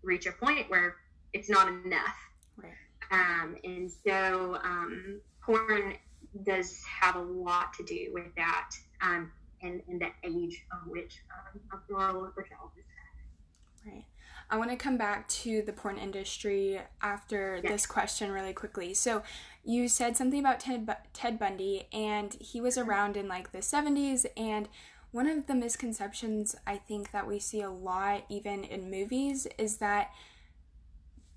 reach 0.02 0.26
a 0.26 0.32
point 0.32 0.68
where 0.68 0.96
it's 1.34 1.50
not 1.50 1.68
enough 1.68 2.16
Right. 2.56 2.72
um, 3.10 3.56
and 3.64 3.90
so 4.06 4.58
um, 4.64 5.20
porn 5.42 5.94
does 6.44 6.82
have 7.00 7.16
a 7.16 7.22
lot 7.22 7.74
to 7.74 7.84
do 7.84 8.10
with 8.12 8.34
that 8.36 8.70
um, 9.02 9.30
and, 9.62 9.82
and 9.88 10.00
the 10.00 10.08
age 10.24 10.64
of 10.72 10.78
which 10.88 11.22
um, 11.54 11.60
a 11.72 11.92
girl 11.92 12.32
or 12.36 12.42
child 12.42 12.70
is. 12.78 12.84
Right. 13.86 14.04
I 14.50 14.56
want 14.58 14.70
to 14.70 14.76
come 14.76 14.96
back 14.96 15.28
to 15.28 15.62
the 15.62 15.72
porn 15.72 15.96
industry 15.98 16.80
after 17.02 17.60
Yes. 17.62 17.72
this 17.72 17.86
question 17.86 18.30
really 18.30 18.52
quickly. 18.52 18.94
So, 18.94 19.22
you 19.62 19.88
said 19.88 20.16
something 20.16 20.40
about 20.40 20.60
Ted, 20.60 20.86
Bu- 20.86 20.92
Ted 21.14 21.38
Bundy, 21.38 21.86
and 21.92 22.34
he 22.40 22.60
was 22.60 22.76
around 22.76 23.16
in 23.16 23.28
like 23.28 23.52
the 23.52 23.58
70s. 23.58 24.26
And 24.36 24.68
one 25.12 25.26
of 25.28 25.46
the 25.46 25.54
misconceptions 25.54 26.56
I 26.66 26.76
think 26.76 27.10
that 27.12 27.26
we 27.26 27.38
see 27.38 27.62
a 27.62 27.70
lot, 27.70 28.24
even 28.28 28.64
in 28.64 28.90
movies, 28.90 29.46
is 29.58 29.76
that 29.78 30.10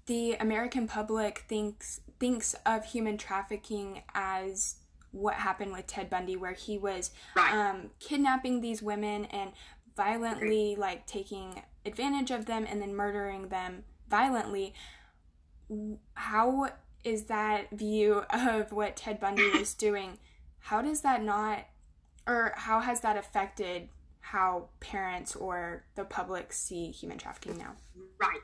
the 0.08 0.34
American 0.36 0.88
public 0.88 1.46
thinks 1.48 2.02
thinks 2.20 2.56
of 2.66 2.84
human 2.86 3.18
trafficking 3.18 4.02
as 4.16 4.78
what 5.12 5.36
happened 5.36 5.72
with 5.72 5.86
Ted 5.88 6.10
Bundy, 6.10 6.36
where 6.36 6.54
he 6.54 6.78
was 6.78 7.12
Right. 7.36 7.54
um, 7.54 7.92
kidnapping 8.00 8.62
these 8.62 8.82
women 8.82 9.26
and 9.26 9.52
violently 9.96 10.76
like 10.76 11.06
taking 11.08 11.62
advantage 11.86 12.32
of 12.32 12.46
them 12.46 12.66
and 12.70 12.82
then 12.82 12.96
murdering 12.96 13.50
them 13.50 13.84
violently 14.10 14.74
how 16.14 16.70
is 17.04 17.24
that 17.26 17.70
view 17.72 18.24
of 18.30 18.72
what 18.72 18.96
ted 18.96 19.20
bundy 19.20 19.50
was 19.58 19.74
doing 19.74 20.18
how 20.60 20.82
does 20.82 21.02
that 21.02 21.24
not 21.24 21.66
or 22.28 22.54
how 22.58 22.80
has 22.80 23.02
that 23.02 23.18
affected 23.18 23.90
how 24.20 24.68
parents 24.80 25.36
or 25.36 25.84
the 25.96 26.04
public 26.04 26.54
see 26.54 26.92
human 26.92 27.18
trafficking 27.18 27.58
now 27.58 27.74
Right. 28.20 28.40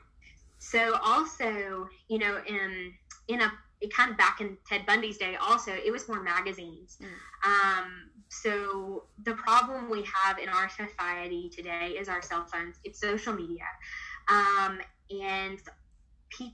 So 0.64 0.98
also, 1.02 1.88
you 2.08 2.18
know, 2.18 2.40
in 2.46 2.94
in 3.28 3.42
a 3.42 3.52
it 3.80 3.92
kind 3.92 4.10
of 4.10 4.16
back 4.16 4.40
in 4.40 4.56
Ted 4.66 4.86
Bundy's 4.86 5.18
day, 5.18 5.36
also 5.36 5.72
it 5.72 5.92
was 5.92 6.08
more 6.08 6.22
magazines. 6.22 6.96
Um, 7.44 8.10
so 8.28 9.04
the 9.24 9.34
problem 9.34 9.90
we 9.90 10.04
have 10.04 10.38
in 10.38 10.48
our 10.48 10.70
society 10.70 11.50
today 11.54 11.96
is 11.98 12.08
our 12.08 12.22
cell 12.22 12.46
phones. 12.50 12.76
It's 12.82 12.98
social 12.98 13.34
media, 13.34 13.66
um, 14.28 14.80
and 15.10 15.58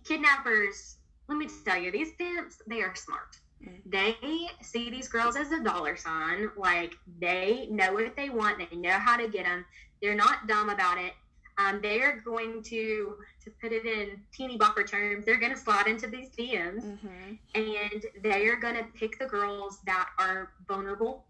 kidnappers. 0.04 0.96
Let 1.28 1.38
me 1.38 1.48
tell 1.64 1.80
you, 1.80 1.92
these 1.92 2.10
pimps 2.18 2.60
they 2.66 2.82
are 2.82 2.96
smart. 2.96 3.36
Mm. 3.64 3.80
They 3.86 4.16
see 4.60 4.90
these 4.90 5.06
girls 5.06 5.36
as 5.36 5.52
a 5.52 5.62
dollar 5.62 5.96
sign. 5.96 6.50
Like 6.56 6.94
they 7.20 7.68
know 7.70 7.92
what 7.92 8.16
they 8.16 8.28
want. 8.28 8.58
They 8.58 8.76
know 8.76 8.98
how 8.98 9.16
to 9.16 9.28
get 9.28 9.44
them. 9.44 9.64
They're 10.02 10.16
not 10.16 10.48
dumb 10.48 10.68
about 10.68 10.98
it. 10.98 11.12
Um, 11.60 11.80
they 11.82 12.00
are 12.00 12.20
going 12.24 12.62
to, 12.62 13.16
to 13.44 13.50
put 13.60 13.72
it 13.72 13.84
in 13.84 14.20
teeny 14.32 14.56
bopper 14.56 14.88
terms, 14.88 15.24
they're 15.24 15.38
going 15.38 15.52
to 15.52 15.58
slide 15.58 15.86
into 15.86 16.06
these 16.06 16.30
DMs 16.30 16.84
mm-hmm. 16.84 17.34
and 17.54 18.04
they 18.22 18.46
are 18.46 18.56
going 18.56 18.76
to 18.76 18.84
pick 18.94 19.18
the 19.18 19.26
girls 19.26 19.78
that 19.84 20.08
are 20.18 20.52
vulnerable, 20.66 21.24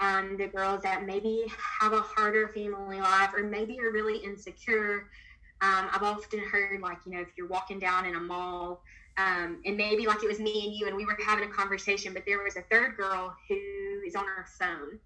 um, 0.00 0.36
the 0.38 0.46
girls 0.46 0.82
that 0.82 1.04
maybe 1.04 1.44
have 1.80 1.92
a 1.92 2.00
harder 2.00 2.48
family 2.48 3.00
life 3.00 3.30
or 3.36 3.42
maybe 3.42 3.78
are 3.80 3.90
really 3.90 4.18
insecure. 4.18 5.08
Um, 5.62 5.88
I've 5.92 6.02
often 6.02 6.40
heard, 6.40 6.80
like, 6.80 6.98
you 7.06 7.12
know, 7.12 7.20
if 7.20 7.28
you're 7.36 7.48
walking 7.48 7.78
down 7.78 8.04
in 8.06 8.14
a 8.14 8.20
mall, 8.20 8.82
um, 9.18 9.62
and 9.64 9.76
maybe 9.78 10.06
like 10.06 10.22
it 10.22 10.28
was 10.28 10.38
me 10.38 10.66
and 10.66 10.74
you, 10.74 10.86
and 10.86 10.94
we 10.94 11.06
were 11.06 11.16
having 11.24 11.48
a 11.48 11.52
conversation, 11.52 12.12
but 12.12 12.24
there 12.26 12.42
was 12.42 12.56
a 12.56 12.62
third 12.62 12.96
girl 12.96 13.34
who 13.48 14.02
is 14.06 14.14
on 14.14 14.24
her 14.24 14.46
phone 14.58 14.98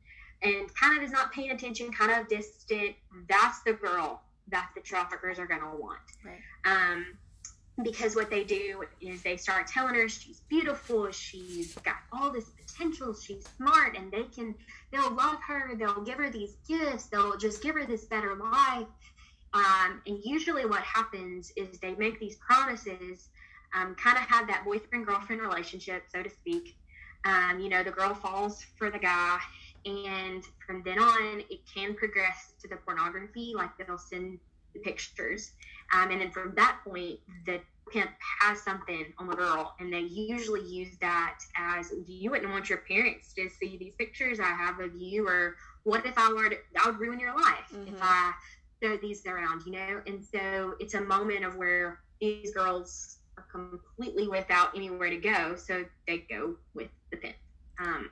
and 0.42 0.74
kind 0.74 0.96
of 0.96 1.04
is 1.04 1.12
not 1.12 1.32
paying 1.32 1.52
attention, 1.52 1.92
kind 1.92 2.10
of 2.10 2.26
distant. 2.26 2.96
That's 3.28 3.62
the 3.62 3.74
girl 3.74 4.22
that 4.50 4.70
the 4.74 4.80
traffickers 4.80 5.38
are 5.38 5.46
going 5.46 5.60
to 5.60 5.76
want. 5.76 6.00
Right. 6.24 6.40
Um, 6.64 7.06
because 7.82 8.14
what 8.14 8.30
they 8.30 8.44
do 8.44 8.84
is 9.00 9.22
they 9.22 9.36
start 9.36 9.66
telling 9.66 9.94
her 9.94 10.08
she's 10.08 10.40
beautiful, 10.48 11.10
she's 11.10 11.74
got 11.76 11.96
all 12.12 12.30
this 12.30 12.50
potential, 12.50 13.14
she's 13.14 13.44
smart, 13.56 13.96
and 13.96 14.12
they 14.12 14.24
can, 14.24 14.54
they'll 14.92 15.14
love 15.14 15.38
her, 15.46 15.74
they'll 15.76 16.02
give 16.02 16.16
her 16.16 16.30
these 16.30 16.56
gifts, 16.68 17.06
they'll 17.06 17.36
just 17.36 17.62
give 17.62 17.74
her 17.74 17.86
this 17.86 18.04
better 18.04 18.34
life. 18.34 18.86
Um, 19.52 20.02
and 20.06 20.18
usually 20.24 20.64
what 20.64 20.82
happens 20.82 21.52
is 21.56 21.78
they 21.78 21.94
make 21.94 22.20
these 22.20 22.36
promises, 22.36 23.28
um, 23.74 23.94
kind 23.94 24.16
of 24.16 24.24
have 24.24 24.46
that 24.48 24.64
boyfriend 24.64 25.06
girlfriend 25.06 25.40
relationship, 25.40 26.04
so 26.12 26.22
to 26.22 26.30
speak. 26.30 26.76
Um, 27.24 27.60
you 27.60 27.68
know, 27.68 27.82
the 27.82 27.90
girl 27.90 28.14
falls 28.14 28.64
for 28.76 28.90
the 28.90 28.98
guy, 28.98 29.38
and 29.84 30.44
from 30.66 30.82
then 30.84 30.98
on 30.98 31.42
it 31.50 31.60
can 31.72 31.94
progress 31.94 32.52
to 32.60 32.68
the 32.68 32.76
pornography 32.76 33.52
like 33.54 33.70
they'll 33.78 33.98
send 33.98 34.38
the 34.74 34.80
pictures. 34.80 35.52
Um, 35.94 36.10
and 36.10 36.20
then 36.20 36.30
from 36.30 36.54
that 36.56 36.78
point 36.84 37.20
the 37.46 37.60
pimp 37.90 38.10
has 38.40 38.60
something 38.62 39.12
on 39.18 39.26
the 39.26 39.34
girl 39.34 39.74
and 39.80 39.92
they 39.92 40.00
usually 40.00 40.62
use 40.62 40.96
that 41.00 41.38
as 41.56 41.92
you 42.06 42.30
wouldn't 42.30 42.52
want 42.52 42.68
your 42.68 42.78
parents 42.78 43.32
to 43.34 43.48
see 43.48 43.76
these 43.76 43.94
pictures 43.96 44.38
i 44.38 44.44
have 44.44 44.78
of 44.80 44.94
you? 44.94 45.26
Or 45.26 45.56
what 45.84 46.06
if 46.06 46.16
i 46.16 46.32
were 46.32 46.50
to 46.50 46.56
i 46.82 46.90
would 46.90 46.98
ruin 46.98 47.18
your 47.18 47.34
life 47.34 47.72
mm-hmm. 47.72 47.94
if 47.94 48.00
i 48.02 48.32
throw 48.80 48.96
these 48.96 49.26
around 49.26 49.62
you 49.66 49.72
know? 49.72 50.00
And 50.06 50.24
so 50.24 50.74
it's 50.78 50.94
a 50.94 51.00
moment 51.00 51.44
of 51.44 51.56
where 51.56 52.00
these 52.20 52.54
girls 52.54 53.18
are 53.36 53.46
completely 53.50 54.28
without 54.28 54.76
anywhere 54.76 55.10
to 55.10 55.16
go 55.16 55.56
so 55.56 55.84
they 56.06 56.18
go 56.18 56.56
with 56.74 56.88
the 57.10 57.16
pimp. 57.16 57.36
Um, 57.80 58.10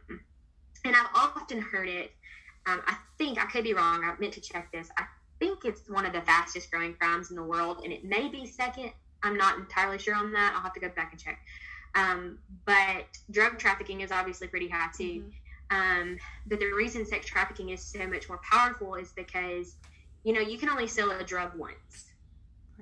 and 0.88 0.96
I've 0.96 1.10
often 1.14 1.60
heard 1.60 1.88
it. 1.88 2.12
Um, 2.66 2.82
I 2.86 2.96
think 3.18 3.38
I 3.38 3.46
could 3.46 3.64
be 3.64 3.74
wrong. 3.74 4.02
I 4.04 4.14
meant 4.18 4.32
to 4.34 4.40
check 4.40 4.72
this. 4.72 4.88
I 4.96 5.04
think 5.38 5.64
it's 5.64 5.88
one 5.88 6.04
of 6.04 6.12
the 6.12 6.22
fastest 6.22 6.70
growing 6.70 6.94
crimes 6.94 7.30
in 7.30 7.36
the 7.36 7.42
world, 7.42 7.82
and 7.84 7.92
it 7.92 8.04
may 8.04 8.28
be 8.28 8.46
second. 8.46 8.90
I'm 9.22 9.36
not 9.36 9.58
entirely 9.58 9.98
sure 9.98 10.14
on 10.14 10.32
that. 10.32 10.52
I'll 10.54 10.62
have 10.62 10.72
to 10.74 10.80
go 10.80 10.88
back 10.88 11.12
and 11.12 11.20
check. 11.20 11.40
Um, 11.94 12.38
but 12.64 13.06
drug 13.30 13.58
trafficking 13.58 14.00
is 14.00 14.10
obviously 14.12 14.48
pretty 14.48 14.68
high 14.68 14.88
too. 14.96 15.24
Mm-hmm. 15.24 15.30
Um, 15.70 16.18
but 16.46 16.60
the 16.60 16.72
reason 16.72 17.04
sex 17.04 17.26
trafficking 17.26 17.70
is 17.70 17.82
so 17.82 18.06
much 18.06 18.28
more 18.28 18.40
powerful 18.50 18.94
is 18.94 19.12
because, 19.12 19.76
you 20.24 20.32
know, 20.32 20.40
you 20.40 20.56
can 20.56 20.70
only 20.70 20.86
sell 20.86 21.10
a 21.10 21.22
drug 21.22 21.54
once. 21.56 22.06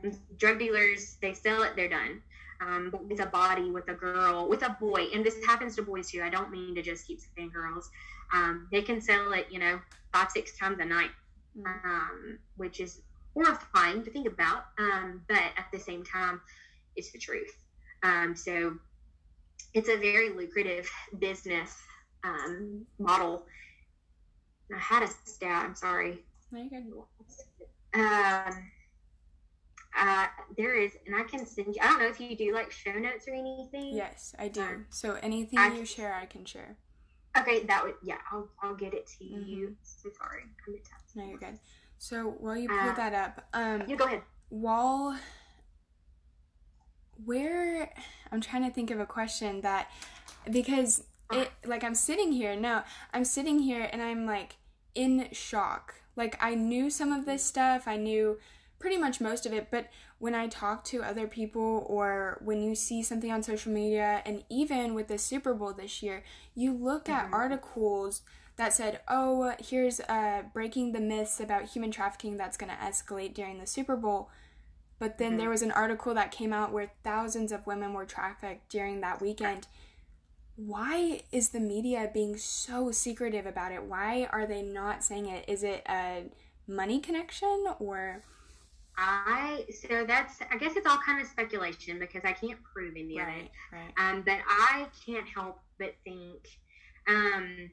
Right. 0.02 0.14
Drug 0.38 0.58
dealers, 0.58 1.16
they 1.20 1.34
sell 1.34 1.62
it, 1.62 1.75
they're 1.75 1.88
done 1.88 2.22
um, 2.60 2.92
with 3.08 3.20
a 3.20 3.26
body, 3.26 3.70
with 3.70 3.88
a 3.88 3.94
girl, 3.94 4.48
with 4.48 4.62
a 4.62 4.76
boy, 4.80 5.06
and 5.14 5.25
this 5.25 5.44
happens 5.44 5.76
to 5.76 5.82
boys 5.82 6.10
too. 6.10 6.22
I 6.22 6.30
don't 6.30 6.50
mean 6.50 6.75
to 6.75 6.82
just 6.82 7.06
keep 7.06 7.20
saying 7.20 7.50
girls. 7.50 7.90
Um, 8.32 8.68
they 8.72 8.82
can 8.82 9.00
sell 9.00 9.32
it, 9.32 9.46
you 9.50 9.58
know, 9.58 9.80
five, 10.12 10.30
six 10.30 10.56
times 10.58 10.78
a 10.80 10.84
night, 10.84 11.10
mm-hmm. 11.58 11.88
um, 11.88 12.38
which 12.56 12.80
is 12.80 13.00
horrifying 13.34 14.02
to 14.04 14.10
think 14.10 14.26
about. 14.26 14.64
Um, 14.78 15.22
but 15.28 15.38
at 15.56 15.66
the 15.72 15.78
same 15.78 16.04
time, 16.04 16.40
it's 16.96 17.12
the 17.12 17.18
truth. 17.18 17.54
Um, 18.02 18.34
so 18.34 18.76
it's 19.75 19.88
a 19.88 19.96
very 19.96 20.30
lucrative 20.30 20.90
business 21.18 21.76
um, 22.25 22.86
model. 22.98 23.44
I 24.75 24.78
had 24.78 25.02
a 25.02 25.08
stat. 25.25 25.64
I'm 25.64 25.75
sorry. 25.75 26.25
No, 26.50 26.60
you're 26.70 26.80
good. 26.80 28.00
Um, 28.00 28.70
uh, 29.96 30.26
there 30.56 30.74
is, 30.74 30.92
and 31.06 31.14
I 31.14 31.22
can 31.22 31.46
send 31.46 31.68
you. 31.68 31.82
I 31.82 31.86
don't 31.86 32.00
know 32.00 32.08
if 32.08 32.20
you 32.20 32.36
do 32.36 32.52
like 32.52 32.70
show 32.70 32.92
notes 32.92 33.26
or 33.26 33.34
anything. 33.34 33.94
Yes, 33.94 34.34
I 34.38 34.48
do. 34.48 34.60
Um, 34.60 34.86
so 34.90 35.16
anything 35.22 35.58
I, 35.58 35.74
you 35.74 35.84
share, 35.84 36.14
I 36.14 36.26
can 36.26 36.44
share. 36.44 36.76
Okay, 37.38 37.64
that 37.64 37.84
would 37.84 37.94
yeah. 38.02 38.18
I'll 38.32 38.48
I'll 38.62 38.74
get 38.74 38.94
it 38.94 39.06
to 39.18 39.24
mm-hmm. 39.24 39.48
you. 39.48 39.76
So 39.82 40.10
sorry, 40.18 40.42
No, 41.14 41.24
you're 41.24 41.38
good. 41.38 41.58
So 41.98 42.34
while 42.38 42.56
you 42.56 42.68
pull 42.68 42.78
uh, 42.78 42.94
that 42.94 43.14
up, 43.14 43.46
um, 43.54 43.84
you 43.88 43.96
go 43.96 44.04
ahead. 44.04 44.22
While 44.48 45.18
where 47.24 47.90
I'm 48.30 48.40
trying 48.40 48.64
to 48.64 48.70
think 48.70 48.90
of 48.90 49.00
a 49.00 49.06
question 49.06 49.62
that 49.62 49.90
because 50.50 51.04
it 51.32 51.50
like 51.64 51.84
I'm 51.84 51.94
sitting 51.94 52.32
here. 52.32 52.54
No, 52.56 52.82
I'm 53.12 53.24
sitting 53.24 53.60
here 53.60 53.88
and 53.92 54.02
I'm 54.02 54.26
like 54.26 54.56
in 54.94 55.28
shock. 55.32 55.94
Like 56.14 56.36
I 56.40 56.54
knew 56.54 56.90
some 56.90 57.12
of 57.12 57.26
this 57.26 57.42
stuff. 57.42 57.84
I 57.86 57.96
knew 57.96 58.38
pretty 58.78 58.97
much 58.97 59.21
most 59.21 59.47
of 59.47 59.52
it, 59.52 59.68
but 59.71 59.88
when 60.18 60.35
I 60.35 60.49
talk 60.49 60.85
to 60.85 61.02
other 61.02 61.26
people 61.26 61.87
or 61.88 62.40
when 62.45 62.62
you 62.62 62.75
see 62.75 63.02
something 63.02 63.30
on 63.30 63.42
social 63.42 63.73
media, 63.73 64.23
and 64.25 64.45
even 64.49 64.95
with 64.95 65.09
the 65.09 65.18
Super 65.18 65.54
Bowl 65.54 65.73
this 65.73 66.02
year, 66.02 66.25
you 66.54 66.73
look 66.73 67.06
mm-hmm. 67.06 67.26
at 67.26 67.33
articles 67.33 68.23
that 68.56 68.73
said, 68.73 69.00
oh, 69.09 69.54
here's 69.59 70.00
uh, 70.00 70.42
breaking 70.52 70.92
the 70.92 71.00
myths 71.00 71.40
about 71.40 71.66
human 71.66 71.90
trafficking 71.90 72.37
that's 72.37 72.56
going 72.56 72.73
to 72.73 72.78
escalate 72.78 73.35
during 73.35 73.59
the 73.59 73.66
Super 73.66 73.97
Bowl. 73.97 74.30
But 74.99 75.18
then 75.18 75.33
mm-hmm. 75.33 75.38
there 75.38 75.50
was 75.50 75.62
an 75.62 75.73
article 75.73 76.14
that 76.14 76.33
came 76.33 76.52
out 76.52 76.73
where 76.73 76.92
thousands 77.04 77.52
of 77.52 77.66
women 77.66 77.92
were 77.92 78.06
trafficked 78.06 78.71
during 78.71 79.02
that 79.02 79.21
weekend. 79.21 79.66
Why 80.56 81.21
is 81.30 81.50
the 81.50 81.61
media 81.61 82.11
being 82.14 82.38
so 82.38 82.90
secretive 82.90 83.45
about 83.45 83.73
it? 83.73 83.85
Why 83.85 84.26
are 84.33 84.47
they 84.47 84.62
not 84.62 85.04
saying 85.04 85.26
it? 85.26 85.45
Is 85.47 85.62
it 85.62 85.83
a 85.87 86.25
money 86.66 86.99
connection 86.99 87.66
or 87.78 88.23
I 88.98 89.64
so 89.82 90.04
that's 90.06 90.40
I 90.50 90.56
guess 90.56 90.76
it's 90.76 90.86
all 90.86 90.98
kind 91.04 91.20
of 91.20 91.26
speculation 91.26 91.98
because 91.98 92.22
I 92.24 92.32
can't 92.32 92.58
prove 92.62 92.94
any 92.96 93.18
right, 93.18 93.28
of 93.28 93.42
it. 93.42 93.50
Right. 93.72 93.92
Um, 93.98 94.22
but 94.22 94.38
I 94.48 94.86
can't 95.04 95.28
help 95.28 95.60
but 95.78 95.94
think. 96.04 96.46
Um, 97.08 97.70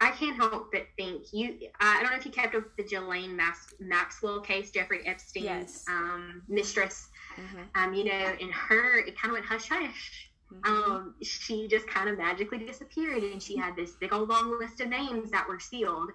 I 0.00 0.10
can't 0.12 0.36
help 0.36 0.70
but 0.72 0.86
think 0.96 1.32
you. 1.32 1.58
I 1.80 2.00
don't 2.00 2.12
know 2.12 2.16
if 2.16 2.24
you 2.24 2.30
kept 2.30 2.54
up 2.54 2.64
with 2.76 2.88
the 2.88 3.28
Max, 3.28 3.74
Maxwell 3.80 4.40
case, 4.40 4.70
Jeffrey 4.70 5.04
Epstein's 5.04 5.44
yes. 5.44 5.84
um, 5.88 6.42
mistress. 6.48 7.08
Mm-hmm. 7.36 7.82
Um, 7.82 7.94
you 7.94 8.04
know, 8.04 8.36
in 8.38 8.50
her, 8.50 8.98
it 8.98 9.18
kind 9.18 9.30
of 9.30 9.32
went 9.32 9.46
hush 9.46 9.68
hush 9.68 10.27
Mm-hmm. 10.52 10.90
Um, 10.90 11.14
she 11.22 11.68
just 11.68 11.86
kind 11.86 12.08
of 12.08 12.16
magically 12.16 12.58
disappeared, 12.58 13.22
and 13.22 13.42
she 13.42 13.56
had 13.56 13.76
this 13.76 13.92
big 13.92 14.12
old 14.12 14.28
long 14.28 14.58
list 14.58 14.80
of 14.80 14.88
names 14.88 15.30
that 15.30 15.46
were 15.46 15.58
sealed. 15.58 16.10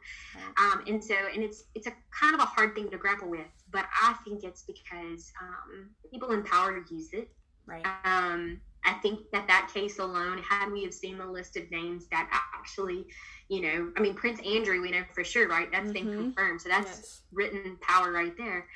Um, 0.57 0.83
and 0.87 1.03
so, 1.03 1.15
and 1.33 1.43
it's 1.43 1.65
it's 1.75 1.87
a 1.87 1.93
kind 2.11 2.33
of 2.33 2.41
a 2.41 2.45
hard 2.45 2.73
thing 2.73 2.89
to 2.89 2.97
grapple 2.97 3.29
with, 3.29 3.47
but 3.71 3.85
I 4.01 4.15
think 4.25 4.43
it's 4.43 4.63
because 4.63 5.31
um, 5.41 5.89
people 6.11 6.31
in 6.31 6.43
power 6.43 6.83
use 6.89 7.13
it. 7.13 7.29
Right. 7.65 7.85
Um, 8.03 8.59
I 8.85 8.93
think 8.93 9.31
that 9.31 9.47
that 9.47 9.71
case 9.73 9.99
alone, 9.99 10.39
had 10.39 10.71
we 10.71 10.83
have 10.83 10.93
seen 10.93 11.17
the 11.17 11.25
list 11.25 11.55
of 11.55 11.69
names 11.71 12.07
that 12.07 12.27
actually, 12.31 13.05
you 13.47 13.61
know, 13.61 13.91
I 13.95 14.01
mean, 14.01 14.13
Prince 14.13 14.41
Andrew, 14.45 14.81
we 14.81 14.91
know 14.91 15.03
for 15.13 15.23
sure, 15.23 15.47
right? 15.47 15.71
That's 15.71 15.85
mm-hmm. 15.85 15.93
been 15.93 16.13
confirmed, 16.13 16.61
so 16.61 16.69
that's 16.69 16.87
yes. 16.87 17.21
written 17.31 17.77
power 17.81 18.11
right 18.11 18.35
there. 18.37 18.67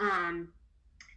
Um, 0.00 0.48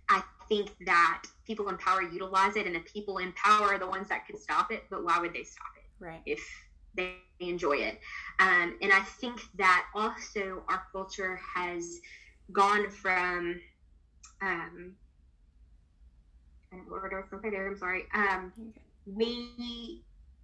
I 0.10 0.22
think 0.48 0.70
that 0.86 1.24
people 1.48 1.70
in 1.70 1.78
power 1.78 2.02
utilize 2.02 2.56
it, 2.56 2.68
and 2.68 2.76
the 2.76 2.82
people 2.82 3.18
in 3.20 3.32
power 3.34 3.74
are 3.74 3.80
the 3.80 3.88
ones 3.88 4.10
that 4.10 4.28
could 4.28 4.38
stop 4.40 4.72
it. 4.72 4.84
But 4.90 5.04
why 5.04 5.20
would 5.20 5.34
they 5.34 5.44
stop 5.44 5.72
it? 5.78 6.04
Right. 6.04 6.22
If 6.26 6.42
they 6.94 7.16
enjoy 7.40 7.78
it, 7.78 8.00
um, 8.40 8.78
and 8.82 8.92
I 8.92 9.00
think 9.00 9.42
that 9.58 9.86
also 9.96 10.64
our 10.70 10.84
culture 10.92 11.40
has 11.56 12.00
gone 12.52 12.90
from. 12.90 13.60
Um, 14.42 14.94
I'm 16.74 17.78
sorry. 17.78 18.04
Um, 18.14 18.52
we 19.06 20.04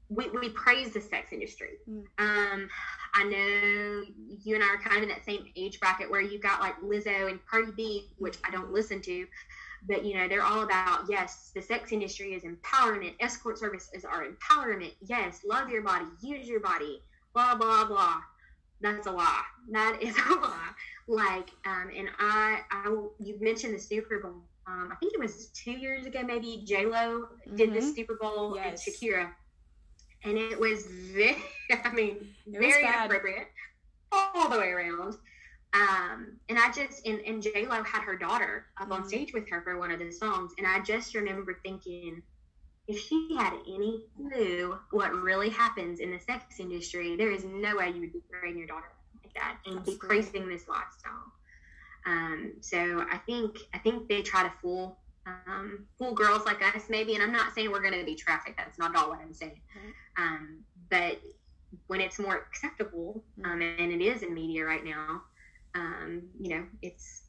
we, 0.10 0.30
we 0.30 0.50
praise 0.50 0.94
the 0.94 1.02
sex 1.02 1.32
industry. 1.32 1.70
Mm. 1.90 2.06
Um, 2.20 2.70
I 3.14 3.24
know 3.24 4.04
you 4.44 4.56
and 4.56 4.64
I 4.64 4.68
are 4.68 4.78
kind 4.78 4.98
of 4.98 5.04
in 5.04 5.10
that 5.10 5.26
same 5.26 5.46
age 5.56 5.80
bracket 5.80 6.10
where 6.10 6.22
you 6.22 6.40
got 6.40 6.60
like 6.60 6.80
Lizzo 6.82 7.30
and 7.30 7.40
Cardi 7.50 7.72
B, 7.76 8.10
which 8.18 8.38
I 8.46 8.52
don't 8.52 8.72
listen 8.72 9.02
to, 9.02 9.26
but 9.88 10.06
you 10.06 10.16
know 10.16 10.28
they're 10.28 10.44
all 10.44 10.64
about 10.64 11.06
yes, 11.10 11.52
the 11.54 11.62
sex 11.62 11.92
industry 11.92 12.34
is 12.34 12.44
empowerment. 12.44 13.14
Escort 13.20 13.58
services 13.58 14.06
are 14.06 14.26
empowerment. 14.26 14.94
Yes, 15.02 15.42
love 15.46 15.70
your 15.70 15.82
body, 15.82 16.06
use 16.22 16.48
your 16.48 16.60
body, 16.60 17.02
blah 17.34 17.56
blah 17.56 17.86
blah. 17.86 18.22
That's 18.82 19.08
a 19.08 19.12
lie. 19.12 19.44
That 19.72 20.00
is 20.02 20.16
a 20.30 20.36
lie. 20.36 20.70
Like, 21.08 21.50
um, 21.66 21.90
and 21.96 22.10
I, 22.20 22.60
I, 22.72 22.90
you 23.20 23.38
mentioned 23.40 23.74
the 23.76 23.80
Super 23.80 24.20
Bowl. 24.20 24.42
Um, 24.66 24.90
I 24.92 24.96
think 24.96 25.14
it 25.14 25.20
was 25.20 25.48
two 25.48 25.72
years 25.72 26.06
ago, 26.06 26.24
maybe 26.24 26.64
J 26.66 26.86
Lo 26.86 27.28
mm-hmm. 27.28 27.56
did 27.56 27.74
the 27.74 27.80
mm-hmm. 27.80 27.92
Super 27.92 28.16
Bowl 28.16 28.56
yes. 28.56 28.86
and 28.88 28.96
Shakira 28.96 29.30
and 30.26 30.38
it 30.38 30.60
was 30.60 30.86
very, 30.86 31.38
I 31.84 31.92
mean, 31.94 32.30
very 32.48 32.84
inappropriate 32.84 33.48
all 34.12 34.50
the 34.50 34.58
way 34.58 34.70
around. 34.70 35.18
Um, 35.74 36.38
and 36.50 36.60
I 36.60 36.72
just 36.72 37.06
and, 37.08 37.20
and 37.22 37.42
J 37.42 37.66
Lo 37.66 37.82
had 37.84 38.04
her 38.04 38.16
daughter 38.16 38.66
up 38.80 38.90
mm-hmm. 38.90 38.94
on 38.94 39.08
stage 39.08 39.34
with 39.34 39.50
her 39.50 39.62
for 39.62 39.80
one 39.80 39.92
of 39.92 40.00
the 40.00 40.12
songs, 40.12 40.52
and 40.58 40.68
I 40.68 40.82
just 40.82 41.16
remember 41.16 41.60
thinking, 41.64 42.22
if 42.88 43.00
she 43.00 43.36
had 43.38 43.54
any 43.68 44.04
clue 44.16 44.78
what 44.92 45.14
really 45.14 45.50
happens 45.50 46.00
in 46.00 46.12
the 46.12 46.20
sex 46.20 46.60
industry, 46.60 47.16
there 47.16 47.32
is 47.32 47.44
no 47.44 47.78
way 47.78 47.90
you 47.90 48.02
would 48.02 48.14
be 48.14 48.22
raising 48.44 48.60
your 48.60 48.68
daughter 48.68 48.92
like 49.24 49.34
that 49.34 49.58
and 49.66 49.80
Absolutely. 49.80 49.94
be 49.94 50.08
praising 50.08 50.50
this 50.50 50.68
lifestyle. 50.68 51.32
Um, 52.06 52.54
so 52.62 53.06
I 53.12 53.18
think 53.18 53.58
I 53.74 53.80
think 53.80 54.08
they 54.10 54.22
try 54.22 54.44
to 54.44 54.52
fool 54.62 55.00
um, 55.26 55.88
fool 55.98 56.14
girls 56.14 56.46
like 56.46 56.62
us 56.76 56.84
maybe, 56.90 57.16
and 57.16 57.24
I'm 57.24 57.32
not 57.32 57.56
saying 57.56 57.72
we're 57.72 57.82
going 57.82 57.98
to 57.98 58.06
be 58.06 58.16
trafficked. 58.16 58.58
That's 58.58 58.78
not 58.78 58.96
all 58.96 59.10
what 59.10 59.20
I'm 59.22 59.34
saying. 59.34 59.62
Um, 60.18 60.60
but 60.90 61.20
when 61.88 62.02
it's 62.02 62.20
more 62.20 62.36
acceptable, 62.36 63.24
mm-hmm. 63.40 63.50
um, 63.50 63.62
and 63.62 63.92
it 63.92 64.02
is 64.02 64.22
in 64.22 64.34
media 64.34 64.66
right 64.66 64.84
now, 64.84 65.22
um, 65.76 66.24
you 66.40 66.50
know, 66.50 66.66
it's 66.82 67.24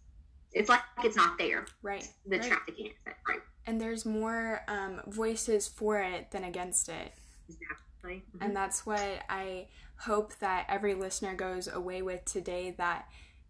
it's 0.52 0.68
like 0.68 0.82
it's 1.02 1.16
not 1.16 1.38
there. 1.38 1.66
Right. 1.82 2.06
The 2.26 2.38
right. 2.38 2.48
trafficking 2.48 2.90
aspect, 2.90 3.20
right? 3.28 3.40
And 3.66 3.80
there's 3.80 4.04
more 4.04 4.62
um, 4.68 5.00
voices 5.06 5.66
for 5.66 5.98
it 5.98 6.30
than 6.30 6.44
against 6.44 6.88
it. 6.88 7.12
Exactly. 7.48 8.22
Mm-hmm. 8.36 8.42
And 8.42 8.56
that's 8.56 8.86
what 8.86 9.00
I 9.28 9.68
hope 9.96 10.36
that 10.38 10.66
every 10.68 10.94
listener 10.94 11.34
goes 11.34 11.66
away 11.68 12.02
with 12.02 12.24
today. 12.24 12.74
That 12.76 13.06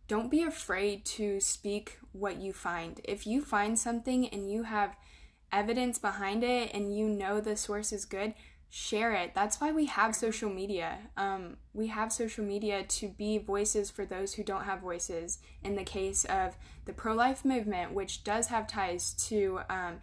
don't 0.06 0.30
be 0.30 0.42
afraid 0.42 1.04
to 1.04 1.40
speak 1.40 1.98
what 2.12 2.36
you 2.36 2.52
find. 2.52 3.00
If 3.04 3.26
you 3.26 3.42
find 3.42 3.78
something 3.78 4.28
and 4.28 4.50
you 4.50 4.62
have 4.64 4.96
evidence 5.52 5.98
behind 5.98 6.44
it 6.44 6.72
and 6.74 6.96
you 6.96 7.08
know 7.08 7.40
the 7.40 7.56
source 7.56 7.92
is 7.92 8.04
good, 8.04 8.34
share 8.76 9.12
it. 9.12 9.32
That's 9.36 9.60
why 9.60 9.70
we 9.70 9.86
have 9.86 10.16
social 10.16 10.50
media. 10.50 10.98
Um, 11.16 11.58
we 11.72 11.86
have 11.86 12.12
social 12.12 12.44
media 12.44 12.82
to 12.82 13.08
be 13.08 13.38
voices 13.38 13.88
for 13.88 14.04
those 14.04 14.34
who 14.34 14.42
don't 14.42 14.64
have 14.64 14.80
voices. 14.80 15.38
In 15.62 15.76
the 15.76 15.84
case 15.84 16.24
of 16.24 16.56
the 16.84 16.92
pro 16.92 17.14
life 17.14 17.44
movement, 17.44 17.92
which 17.92 18.24
does 18.24 18.48
have 18.48 18.66
ties 18.66 19.12
to 19.28 19.60
um, 19.70 20.00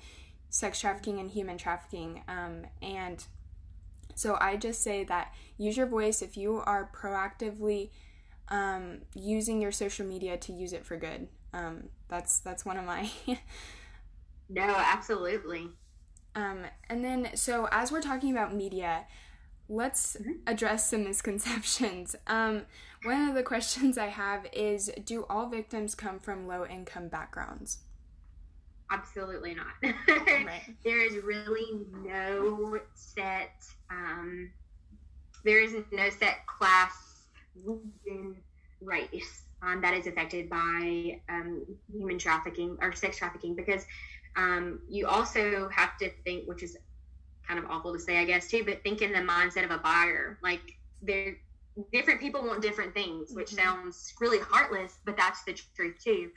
sex 0.50 0.80
trafficking 0.80 1.20
and 1.20 1.30
human 1.30 1.58
trafficking. 1.58 2.24
Um, 2.30 2.62
and 2.82 3.22
so 4.16 4.38
I 4.40 4.56
just 4.56 4.82
say 4.82 5.04
that 5.04 5.34
use 5.58 5.76
your 5.76 5.88
voice 5.88 6.22
if 6.22 6.38
you 6.38 6.64
are 6.66 6.90
proactively 6.96 7.90
um, 8.48 9.00
using 9.14 9.62
your 9.62 9.74
social 9.74 10.06
media 10.06 10.38
to 10.38 10.54
use 10.54 10.72
it 10.72 10.86
for 10.86 10.96
good. 10.96 11.28
Um, 11.54 11.90
that's 12.08 12.40
that's 12.40 12.64
one 12.64 12.78
of 12.78 12.86
my. 12.86 13.12
no, 14.50 14.64
absolutely. 14.64 15.72
Um, 16.36 16.66
and 16.90 17.04
then, 17.04 17.36
so 17.36 17.68
as 17.72 17.92
we're 17.92 18.02
talking 18.02 18.32
about 18.32 18.54
media, 18.54 19.06
let's 19.68 20.18
mm-hmm. 20.20 20.34
address 20.48 20.90
some 20.90 21.04
misconceptions. 21.04 22.16
Um, 22.28 22.64
one 23.04 23.30
of 23.30 23.36
the 23.36 23.44
questions 23.44 23.98
I 23.98 24.08
have 24.08 24.46
is 24.54 24.92
Do 25.06 25.26
all 25.30 25.50
victims 25.50 25.96
come 25.96 26.20
from 26.20 26.48
low 26.48 26.66
income 26.66 27.08
backgrounds? 27.08 27.80
Absolutely 28.92 29.56
not. 29.56 29.74
right. 30.08 30.62
There 30.84 31.02
is 31.04 31.24
really 31.24 31.82
no 32.04 32.78
set, 32.94 33.66
um, 33.90 34.52
there 35.44 35.64
is 35.64 35.74
no 35.92 36.10
set 36.10 36.46
class, 36.46 37.26
region, 37.56 38.36
race 38.82 39.44
um, 39.64 39.82
that 39.82 39.94
is 39.94 40.08
affected 40.08 40.50
by 40.50 41.20
um, 41.30 41.66
human 41.92 42.18
trafficking 42.18 42.78
or 42.82 42.94
sex 42.94 43.18
trafficking 43.18 43.56
because 43.56 43.86
um, 44.36 44.80
you 44.90 45.08
also 45.08 45.70
have 45.70 45.98
to 46.00 46.10
think, 46.24 46.48
which 46.48 46.64
is 46.64 46.78
kind 47.48 47.60
of 47.60 47.70
awful 47.70 47.94
to 47.94 48.00
say, 48.00 48.18
I 48.18 48.26
guess, 48.26 48.48
too, 48.48 48.64
but 48.64 48.84
think 48.84 49.02
in 49.02 49.12
the 49.12 49.20
mindset 49.20 49.66
of 49.66 49.72
a 49.72 49.78
buyer. 49.78 50.40
Like, 50.42 50.78
they're 51.02 51.38
different 51.92 52.20
people 52.20 52.44
want 52.44 52.62
different 52.62 52.94
things, 52.94 53.32
which 53.34 53.52
mm-hmm. 53.52 53.66
sounds 53.66 54.14
really 54.20 54.40
heartless, 54.40 54.98
but 55.06 55.18
that's 55.18 55.44
the 55.44 55.54
truth 55.76 55.96
too. 56.04 56.30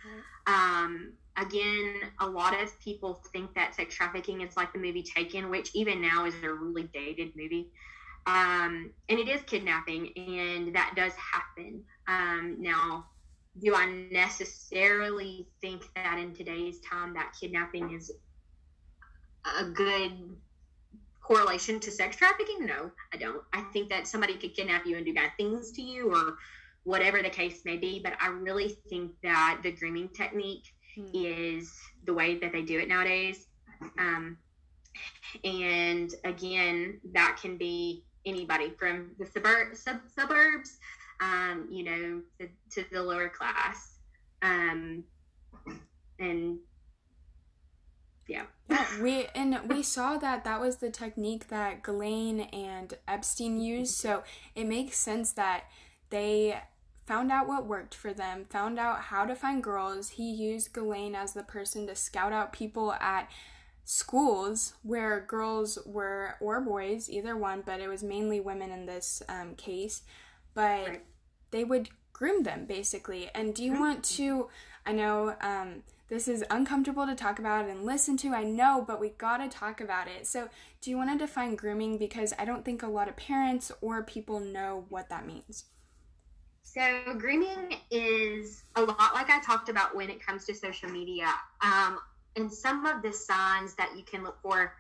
Um, 0.46 1.12
again, 1.36 2.00
a 2.20 2.28
lot 2.28 2.60
of 2.60 2.78
people 2.80 3.22
think 3.32 3.54
that 3.54 3.74
sex 3.74 3.94
trafficking 3.94 4.40
is 4.42 4.56
like 4.56 4.72
the 4.72 4.78
movie 4.78 5.02
Taken, 5.02 5.50
which 5.50 5.70
even 5.74 6.00
now 6.00 6.24
is 6.26 6.35
a 6.42 6.52
really 6.52 6.88
dated 6.94 7.33
movie. 7.37 7.70
Um, 8.26 8.90
and 9.09 9.18
it 9.18 9.28
is 9.28 9.42
kidnapping, 9.42 10.12
and 10.16 10.74
that 10.74 10.94
does 10.96 11.12
happen. 11.12 11.83
Um, 12.09 12.57
now, 12.59 13.07
do 13.60 13.74
I 13.74 13.86
necessarily 14.10 15.46
think 15.60 15.82
that 15.94 16.18
in 16.18 16.34
today's 16.34 16.80
time 16.80 17.14
that 17.14 17.34
kidnapping 17.40 17.94
is 17.94 18.10
a 19.60 19.64
good 19.64 20.12
correlation 21.22 21.78
to 21.80 21.90
sex 21.90 22.16
trafficking? 22.16 22.66
No, 22.66 22.90
I 23.12 23.16
don't. 23.16 23.42
I 23.52 23.62
think 23.72 23.88
that 23.90 24.08
somebody 24.08 24.34
could 24.34 24.54
kidnap 24.54 24.86
you 24.86 24.96
and 24.96 25.06
do 25.06 25.14
bad 25.14 25.30
things 25.36 25.70
to 25.72 25.82
you 25.82 26.14
or 26.14 26.36
whatever 26.82 27.22
the 27.22 27.30
case 27.30 27.64
may 27.64 27.76
be, 27.76 28.00
but 28.02 28.14
I 28.20 28.28
really 28.28 28.76
think 28.88 29.12
that 29.22 29.60
the 29.62 29.72
grooming 29.72 30.08
technique 30.08 30.66
hmm. 30.94 31.06
is 31.14 31.72
the 32.04 32.12
way 32.12 32.38
that 32.38 32.52
they 32.52 32.62
do 32.62 32.78
it 32.78 32.88
nowadays. 32.88 33.46
Um, 33.98 34.36
and 35.44 36.12
again, 36.24 37.00
that 37.12 37.38
can 37.40 37.56
be 37.56 38.04
anybody 38.26 38.72
from 38.78 39.12
the 39.18 39.26
suburb, 39.26 39.76
sub, 39.76 40.00
suburbs 40.14 40.78
um, 41.20 41.66
you 41.70 41.85
know, 41.85 42.22
to, 42.38 42.48
to 42.72 42.88
the 42.90 43.03
lower 43.03 43.29
class. 43.29 43.98
Um, 44.42 45.05
and 46.18 46.59
yeah. 48.29 48.44
yeah. 48.68 48.87
we 49.03 49.27
and 49.35 49.59
we 49.68 49.83
saw 49.83 50.16
that 50.18 50.44
that 50.44 50.61
was 50.61 50.77
the 50.77 50.90
technique 50.90 51.48
that 51.48 51.83
Ghislaine 51.83 52.40
and 52.40 52.94
Epstein 53.07 53.61
used. 53.61 53.94
So 53.94 54.22
it 54.55 54.64
makes 54.64 54.96
sense 54.96 55.33
that 55.33 55.64
they 56.11 56.61
found 57.07 57.31
out 57.31 57.46
what 57.46 57.66
worked 57.66 57.94
for 57.94 58.14
them, 58.14 58.46
found 58.48 58.79
out 58.79 59.03
how 59.03 59.27
to 59.27 59.35
find 59.35 59.62
girls. 59.62 60.11
He 60.11 60.31
used 60.31 60.72
Ghislaine 60.72 61.14
as 61.14 61.35
the 61.35 61.42
person 61.42 61.87
to 61.87 61.94
scout 61.94 62.33
out 62.33 62.53
people 62.53 62.92
at 62.94 63.29
schools 63.85 64.74
where 64.83 65.20
girls 65.20 65.79
were 65.85 66.37
or 66.40 66.61
boys, 66.61 67.11
either 67.11 67.37
one, 67.37 67.62
but 67.64 67.81
it 67.81 67.88
was 67.88 68.03
mainly 68.03 68.40
women 68.40 68.70
in 68.70 68.87
this 68.87 69.22
um, 69.29 69.55
case 69.55 70.03
but 70.54 70.88
right. 70.88 71.02
they 71.50 71.64
would 71.64 71.90
groom 72.12 72.44
them 72.44 72.64
basically. 72.64 73.30
And 73.34 73.54
do 73.54 73.62
you 73.62 73.78
want 73.78 74.04
to? 74.04 74.48
I 74.86 74.92
know 74.92 75.34
um, 75.40 75.82
this 76.08 76.28
is 76.28 76.44
uncomfortable 76.50 77.06
to 77.06 77.14
talk 77.14 77.38
about 77.38 77.68
and 77.68 77.84
listen 77.84 78.16
to. 78.18 78.34
I 78.34 78.44
know, 78.44 78.84
but 78.86 79.00
we 79.00 79.10
gotta 79.10 79.48
talk 79.48 79.80
about 79.80 80.08
it. 80.08 80.26
So, 80.26 80.48
do 80.80 80.90
you 80.90 80.96
want 80.96 81.10
to 81.10 81.18
define 81.18 81.56
grooming? 81.56 81.98
Because 81.98 82.32
I 82.38 82.44
don't 82.44 82.64
think 82.64 82.82
a 82.82 82.86
lot 82.86 83.08
of 83.08 83.16
parents 83.16 83.72
or 83.80 84.02
people 84.02 84.40
know 84.40 84.84
what 84.90 85.08
that 85.08 85.26
means. 85.26 85.64
So, 86.62 87.14
grooming 87.18 87.76
is 87.90 88.64
a 88.76 88.82
lot 88.82 89.14
like 89.14 89.30
I 89.30 89.40
talked 89.42 89.68
about 89.68 89.96
when 89.96 90.10
it 90.10 90.24
comes 90.24 90.44
to 90.46 90.54
social 90.54 90.90
media. 90.90 91.28
Um, 91.62 91.98
and 92.36 92.52
some 92.52 92.84
of 92.84 93.02
the 93.02 93.12
signs 93.12 93.74
that 93.74 93.92
you 93.96 94.02
can 94.02 94.24
look 94.24 94.40
for, 94.42 94.74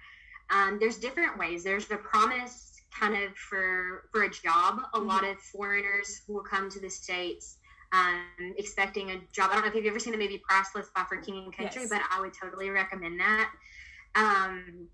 um, 0.50 0.78
there's 0.78 0.98
different 0.98 1.38
ways. 1.38 1.64
There's 1.64 1.86
the 1.86 1.96
promise 1.96 2.73
kind 2.98 3.14
of 3.22 3.36
for 3.36 4.04
for 4.12 4.24
a 4.24 4.30
job. 4.30 4.80
A 4.94 4.98
mm-hmm. 4.98 5.08
lot 5.08 5.24
of 5.24 5.38
foreigners 5.38 6.22
will 6.28 6.42
come 6.42 6.70
to 6.70 6.80
the 6.80 6.90
states 6.90 7.58
um, 7.94 8.54
expecting 8.58 9.10
a 9.10 9.20
job. 9.32 9.50
I 9.50 9.54
don't 9.54 9.62
know 9.62 9.68
if 9.68 9.74
you've 9.74 9.86
ever 9.86 9.98
seen 9.98 10.12
the 10.12 10.18
movie 10.18 10.42
Priceless 10.46 10.88
by 10.94 11.04
For 11.08 11.16
King 11.18 11.44
and 11.44 11.56
Country, 11.56 11.82
yes. 11.82 11.90
but 11.90 12.02
I 12.10 12.20
would 12.20 12.32
totally 12.34 12.70
recommend 12.70 13.20
that. 13.20 13.50
Um, 14.16 14.88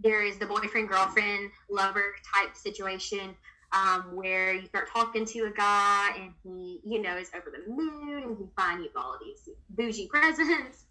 there 0.00 0.24
is 0.24 0.38
the 0.38 0.46
boyfriend, 0.46 0.88
girlfriend, 0.88 1.50
lover 1.68 2.14
type 2.34 2.56
situation 2.56 3.34
um, 3.72 4.14
where 4.14 4.54
you 4.54 4.66
start 4.66 4.88
talking 4.90 5.24
to 5.26 5.40
a 5.40 5.50
guy 5.50 6.10
and 6.16 6.32
he, 6.42 6.80
you 6.84 7.02
know, 7.02 7.16
is 7.16 7.30
over 7.34 7.50
the 7.50 7.70
moon 7.70 8.22
and 8.22 8.36
he 8.38 8.44
finds 8.56 8.84
you 8.84 8.90
all 8.96 9.18
these 9.20 9.48
bougie 9.70 10.06
presents. 10.10 10.84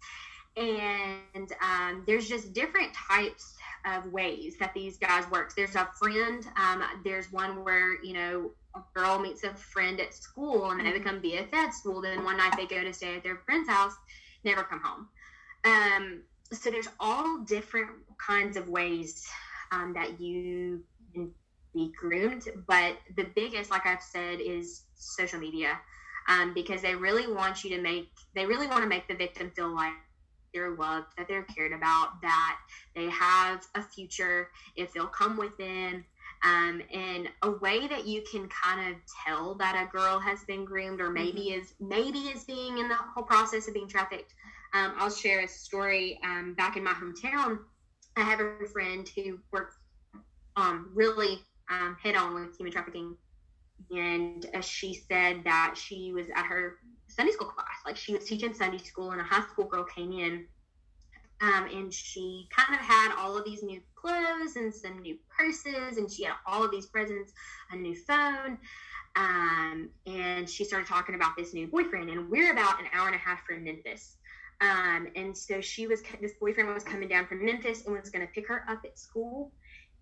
And 0.56 1.52
um, 1.62 2.02
there's 2.06 2.28
just 2.28 2.52
different 2.52 2.92
types 2.92 3.54
of 3.86 4.12
ways 4.12 4.56
that 4.58 4.74
these 4.74 4.98
guys 4.98 5.28
work. 5.30 5.54
There's 5.54 5.74
a 5.74 5.88
friend. 5.98 6.46
Um, 6.56 6.82
there's 7.04 7.32
one 7.32 7.64
where 7.64 8.02
you 8.02 8.14
know 8.14 8.50
a 8.74 8.80
girl 8.94 9.18
meets 9.18 9.44
a 9.44 9.54
friend 9.54 10.00
at 10.00 10.14
school 10.14 10.70
and 10.70 10.80
they 10.80 10.84
mm-hmm. 10.92 10.98
become 10.98 11.20
BFFs. 11.20 11.54
at 11.54 11.74
school. 11.74 12.00
Then 12.00 12.24
one 12.24 12.36
night 12.36 12.54
they 12.56 12.66
go 12.66 12.82
to 12.82 12.92
stay 12.92 13.16
at 13.16 13.22
their 13.22 13.36
friend's 13.46 13.68
house, 13.68 13.94
never 14.44 14.62
come 14.62 14.80
home. 14.82 15.08
Um, 15.64 16.22
so 16.52 16.70
there's 16.70 16.88
all 16.98 17.40
different 17.40 17.90
kinds 18.24 18.56
of 18.56 18.68
ways 18.68 19.26
um, 19.72 19.92
that 19.94 20.20
you 20.20 20.82
can 21.12 21.30
be 21.74 21.92
groomed. 21.98 22.48
But 22.66 22.96
the 23.16 23.24
biggest, 23.34 23.70
like 23.70 23.86
I've 23.86 24.02
said, 24.02 24.40
is 24.40 24.82
social 24.94 25.38
media. 25.38 25.78
Um, 26.28 26.52
because 26.52 26.82
they 26.82 26.94
really 26.94 27.32
want 27.32 27.64
you 27.64 27.70
to 27.74 27.80
make 27.80 28.10
they 28.34 28.44
really 28.44 28.66
want 28.66 28.82
to 28.82 28.88
make 28.88 29.08
the 29.08 29.14
victim 29.14 29.50
feel 29.56 29.74
like 29.74 29.94
they're 30.58 30.74
loved, 30.74 31.06
that 31.16 31.28
they're 31.28 31.44
cared 31.44 31.72
about, 31.72 32.20
that 32.22 32.58
they 32.96 33.08
have 33.10 33.64
a 33.74 33.82
future, 33.82 34.48
if 34.76 34.92
they'll 34.92 35.06
come 35.06 35.36
within. 35.36 36.04
Um, 36.44 36.82
and 36.92 37.28
a 37.42 37.50
way 37.50 37.88
that 37.88 38.06
you 38.06 38.22
can 38.30 38.48
kind 38.48 38.92
of 38.92 39.00
tell 39.26 39.54
that 39.56 39.88
a 39.88 39.90
girl 39.90 40.20
has 40.20 40.44
been 40.44 40.64
groomed 40.64 41.00
or 41.00 41.10
maybe 41.10 41.50
mm-hmm. 41.50 41.60
is 41.60 41.74
maybe 41.80 42.18
is 42.18 42.44
being 42.44 42.78
in 42.78 42.88
the 42.88 42.94
whole 42.94 43.24
process 43.24 43.66
of 43.66 43.74
being 43.74 43.88
trafficked. 43.88 44.34
Um, 44.72 44.92
I'll 44.98 45.10
share 45.10 45.40
a 45.40 45.48
story 45.48 46.20
um, 46.22 46.54
back 46.54 46.76
in 46.76 46.84
my 46.84 46.92
hometown. 46.92 47.58
I 48.16 48.20
have 48.20 48.38
a 48.40 48.66
friend 48.72 49.08
who 49.16 49.40
works 49.50 49.74
um, 50.54 50.90
really 50.94 51.40
um, 51.70 51.96
head 52.00 52.14
on 52.14 52.34
with 52.34 52.56
human 52.56 52.72
trafficking 52.72 53.16
and 53.90 54.46
uh, 54.54 54.60
she 54.60 55.02
said 55.08 55.42
that 55.44 55.74
she 55.76 56.12
was 56.12 56.26
at 56.34 56.46
her 56.46 56.76
Sunday 57.18 57.32
school 57.32 57.48
class. 57.48 57.66
Like 57.84 57.96
she 57.96 58.14
was 58.14 58.24
teaching 58.24 58.54
Sunday 58.54 58.78
school, 58.78 59.10
and 59.10 59.20
a 59.20 59.24
high 59.24 59.42
school 59.50 59.64
girl 59.64 59.84
came 59.84 60.12
in, 60.12 60.46
um, 61.40 61.68
and 61.74 61.92
she 61.92 62.48
kind 62.56 62.78
of 62.78 62.84
had 62.84 63.12
all 63.18 63.36
of 63.36 63.44
these 63.44 63.62
new 63.62 63.80
clothes 63.96 64.54
and 64.54 64.72
some 64.72 65.00
new 65.00 65.18
purses, 65.36 65.98
and 65.98 66.10
she 66.10 66.22
had 66.24 66.34
all 66.46 66.64
of 66.64 66.70
these 66.70 66.86
presents, 66.86 67.32
a 67.72 67.76
new 67.76 67.96
phone. 67.96 68.58
Um, 69.16 69.90
and 70.06 70.48
she 70.48 70.64
started 70.64 70.86
talking 70.86 71.16
about 71.16 71.36
this 71.36 71.52
new 71.54 71.66
boyfriend, 71.66 72.08
and 72.08 72.30
we're 72.30 72.52
about 72.52 72.78
an 72.78 72.86
hour 72.92 73.08
and 73.08 73.16
a 73.16 73.18
half 73.18 73.44
from 73.44 73.64
Memphis. 73.64 74.16
Um, 74.60 75.08
and 75.16 75.36
so 75.36 75.60
she 75.60 75.88
was, 75.88 76.02
this 76.20 76.34
boyfriend 76.34 76.72
was 76.72 76.84
coming 76.84 77.08
down 77.08 77.26
from 77.26 77.44
Memphis 77.44 77.84
and 77.84 77.96
was 77.96 78.10
going 78.10 78.26
to 78.26 78.32
pick 78.32 78.46
her 78.46 78.64
up 78.68 78.82
at 78.84 78.96
school 78.96 79.52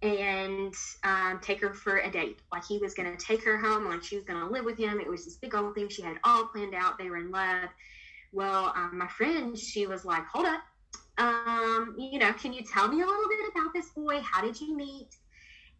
and 0.03 0.75
um, 1.05 1.41
take 1.41 1.61
her 1.61 1.73
for 1.73 1.99
a 1.99 2.11
date. 2.11 2.39
Like 2.53 2.65
he 2.65 2.79
was 2.79 2.95
going 2.95 3.15
to 3.15 3.25
take 3.25 3.45
her 3.45 3.59
home, 3.59 3.87
like 3.87 4.03
she 4.03 4.17
was 4.17 4.25
going 4.25 4.41
to 4.41 4.53
live 4.53 4.65
with 4.65 4.79
him. 4.79 5.01
It 5.01 5.09
was 5.09 5.25
this 5.25 5.37
big 5.37 5.55
old 5.55 5.75
thing. 5.75 5.89
She 5.89 6.03
had 6.03 6.13
it 6.13 6.19
all 6.25 6.47
planned 6.47 6.75
out. 6.75 6.99
They 6.99 7.09
were 7.09 7.17
in 7.19 7.31
love. 7.31 7.71
Well, 8.33 8.73
um, 8.77 8.99
my 8.99 9.09
friend, 9.09 9.57
she 9.59 9.87
was 9.87 10.05
like, 10.05 10.27
hold 10.27 10.47
up. 10.47 10.61
Um, 11.19 11.97
you 11.99 12.19
know, 12.19 12.33
can 12.35 12.53
you 12.53 12.63
tell 12.63 12.89
me 12.89 13.01
a 13.01 13.07
little 13.07 13.29
bit 13.29 13.51
about 13.55 13.73
this 13.73 13.89
boy? 13.91 14.21
How 14.21 14.43
did 14.43 14.61
you 14.61 14.77
meet? 14.77 15.17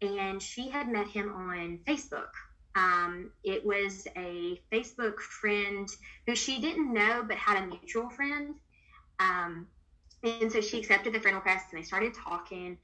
And 0.01 0.41
she 0.41 0.69
had 0.69 0.87
met 0.87 1.07
him 1.07 1.31
on 1.33 1.79
Facebook. 1.87 2.29
Um, 2.75 3.31
it 3.43 3.65
was 3.65 4.07
a 4.15 4.61
Facebook 4.71 5.19
friend 5.19 5.87
who 6.25 6.35
she 6.35 6.59
didn't 6.59 6.93
know 6.93 7.23
but 7.27 7.37
had 7.37 7.63
a 7.63 7.67
mutual 7.67 8.09
friend. 8.09 8.55
Um, 9.19 9.67
and 10.23 10.51
so 10.51 10.61
she 10.61 10.79
accepted 10.79 11.13
the 11.13 11.19
friend 11.19 11.37
request 11.37 11.67
and 11.71 11.79
they 11.81 11.85
started 11.85 12.13
talking. 12.13 12.77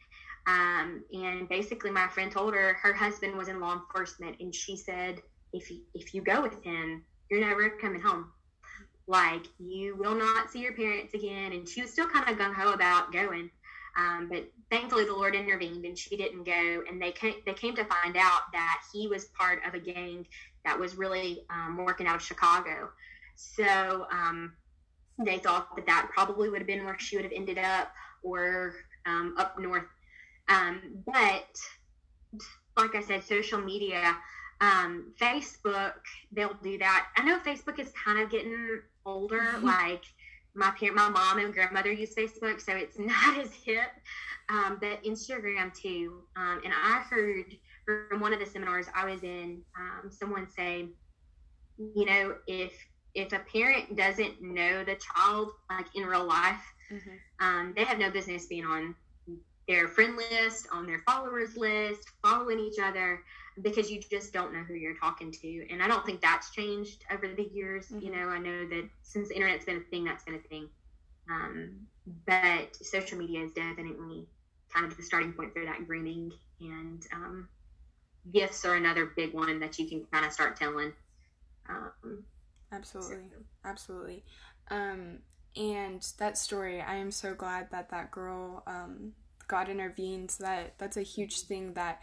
Um, 0.46 1.04
and 1.14 1.48
basically, 1.48 1.92
my 1.92 2.08
friend 2.08 2.32
told 2.32 2.54
her 2.54 2.74
her 2.82 2.94
husband 2.94 3.38
was 3.38 3.48
in 3.48 3.60
law 3.60 3.74
enforcement, 3.74 4.38
and 4.40 4.54
she 4.54 4.76
said, 4.76 5.22
"If 5.54 5.72
you, 5.72 5.82
if 5.94 6.14
you 6.14 6.22
go 6.22 6.42
with 6.42 6.62
him, 6.64 7.04
you're 7.30 7.42
never 7.42 7.70
coming 7.70 8.02
home. 8.02 8.32
Like 9.08 9.46
you 9.58 9.96
will 9.96 10.16
not 10.16 10.50
see 10.50 10.60
your 10.60 10.74
parents 10.74 11.14
again." 11.14 11.54
And 11.54 11.68
she 11.68 11.82
was 11.82 11.92
still 11.92 12.08
kind 12.08 12.30
of 12.30 12.38
gung 12.38 12.54
ho 12.54 12.74
about 12.74 13.14
going, 13.14 13.50
um, 13.98 14.28
but 14.30 14.50
thankfully 14.70 15.06
the 15.06 15.14
Lord 15.14 15.36
intervened, 15.36 15.86
and 15.86 15.98
she 15.98 16.18
didn't 16.18 16.44
go. 16.44 16.84
And 16.90 17.02
they 17.02 17.12
came, 17.12 17.36
they 17.46 17.54
came 17.54 17.76
to 17.76 17.86
find 17.86 18.18
out 18.18 18.42
that 18.52 18.82
he 18.92 19.08
was 19.08 19.26
part 19.26 19.62
of 19.66 19.74
a 19.74 19.80
gang 19.80 20.26
that 20.66 20.78
was 20.78 20.96
really 20.96 21.46
um, 21.50 21.78
working 21.78 22.08
out 22.08 22.16
of 22.16 22.22
Chicago. 22.22 22.90
So 23.36 24.08
um, 24.12 24.54
they 25.20 25.38
thought 25.38 25.76
that 25.76 25.86
that 25.86 26.10
probably 26.14 26.50
would 26.50 26.60
have 26.60 26.68
been 26.68 26.86
where 26.86 26.98
she 27.00 27.16
would 27.16 27.26
have 27.26 27.34
ended 27.34 27.58
up, 27.58 27.92
or 28.24 28.76
um, 29.06 29.36
up 29.38 29.60
north 29.60 29.86
um, 30.50 30.82
but 31.06 31.58
like 32.78 32.96
I 32.96 33.02
said, 33.02 33.24
social 33.24 33.62
media, 33.62 34.16
um, 34.62 35.14
Facebook, 35.20 35.94
they'll 36.32 36.58
do 36.64 36.78
that. 36.78 37.08
I 37.18 37.24
know 37.24 37.40
Facebook 37.40 37.80
is 37.80 37.92
kind 37.92 38.20
of 38.20 38.30
getting 38.30 38.82
older. 39.06 39.40
Mm-hmm. 39.40 39.66
Like 39.74 40.04
my 40.56 40.72
parent, 40.72 40.96
my 40.96 41.10
mom 41.10 41.40
and 41.40 41.54
grandmother 41.54 41.92
use 41.92 42.14
Facebook, 42.14 42.62
so 42.62 42.74
it's 42.74 43.00
not 43.00 43.38
as 43.38 43.52
hip. 43.54 43.90
Um, 44.50 44.78
but 44.80 45.04
Instagram 45.04 45.74
too. 45.74 46.24
Um, 46.36 46.62
and 46.64 46.74
I 46.74 47.04
heard 47.10 47.46
from 47.86 48.20
one 48.20 48.34
of 48.34 48.40
the 48.40 48.46
seminars 48.46 48.88
I 48.94 49.10
was 49.10 49.24
in, 49.24 49.62
um, 49.78 50.12
someone 50.12 50.48
say, 50.50 50.88
you 51.78 52.06
know, 52.06 52.36
if 52.48 52.74
if 53.16 53.32
a 53.32 53.40
parent 53.40 53.96
doesn't 53.96 54.42
know 54.42 54.84
the 54.84 54.96
child 54.96 55.50
like 55.70 55.86
in 55.96 56.04
real 56.04 56.26
life, 56.26 56.62
mm-hmm. 56.92 57.46
um, 57.46 57.74
they 57.76 57.84
have 57.84 58.00
no 58.00 58.10
business 58.10 58.48
being 58.48 58.66
on 58.66 58.96
their 59.68 59.88
friend 59.88 60.18
list, 60.18 60.68
on 60.72 60.86
their 60.86 61.02
followers 61.06 61.56
list, 61.56 62.10
following 62.22 62.60
each 62.60 62.80
other 62.80 63.22
because 63.62 63.92
you 63.92 64.02
just 64.10 64.34
don't 64.34 64.54
know 64.54 64.64
who 64.64 64.74
you're 64.74 64.98
talking 64.98 65.32
to. 65.32 65.68
And 65.70 65.82
I 65.82 65.88
don't 65.88 66.06
think 66.06 66.22
that's 66.22 66.52
changed 66.52 67.04
over 67.12 67.28
the 67.28 67.50
years. 67.54 67.88
Mm-hmm. 67.88 68.06
You 68.06 68.12
know, 68.12 68.30
I 68.30 68.40
know 68.40 68.68
that 68.68 68.90
since 69.04 69.30
the 69.30 69.36
internet's 69.36 69.66
been 69.66 69.78
a 69.78 69.90
thing, 69.92 70.06
that's 70.06 70.24
been 70.24 70.36
a 70.36 70.48
thing. 70.50 70.70
Um, 71.30 71.88
but 72.26 72.76
social 72.76 73.18
media 73.18 73.44
is 73.44 73.52
definitely 73.52 74.28
kind 74.74 74.86
of 74.86 74.98
the 74.98 75.04
starting 75.04 75.34
point 75.34 75.54
for 75.54 75.64
that 75.66 75.88
grooming. 75.88 76.34
And 76.60 77.06
um, 77.14 77.48
gifts 78.32 78.66
are 78.66 78.76
another 78.76 79.12
big 79.16 79.34
one 79.34 79.60
that 79.60 79.78
you 79.78 79.88
can 79.88 80.06
kind 80.12 80.26
of 80.26 80.34
start 80.34 80.56
telling. 80.56 80.94
Um, 81.70 82.24
absolutely. 82.72 83.28
So. 83.30 83.70
Absolutely. 83.70 84.24
Um, 84.70 85.20
and 85.56 86.06
that 86.18 86.38
story, 86.38 86.82
I 86.82 86.96
am 86.96 87.12
so 87.12 87.36
glad 87.36 87.70
that 87.72 87.90
that 87.92 88.10
girl 88.10 88.64
um, 88.66 89.14
God 89.48 89.70
intervenes, 89.70 90.38
that 90.38 90.78
that's 90.78 90.98
a 90.98 91.02
huge 91.02 91.42
thing 91.42 91.74
that 91.74 92.02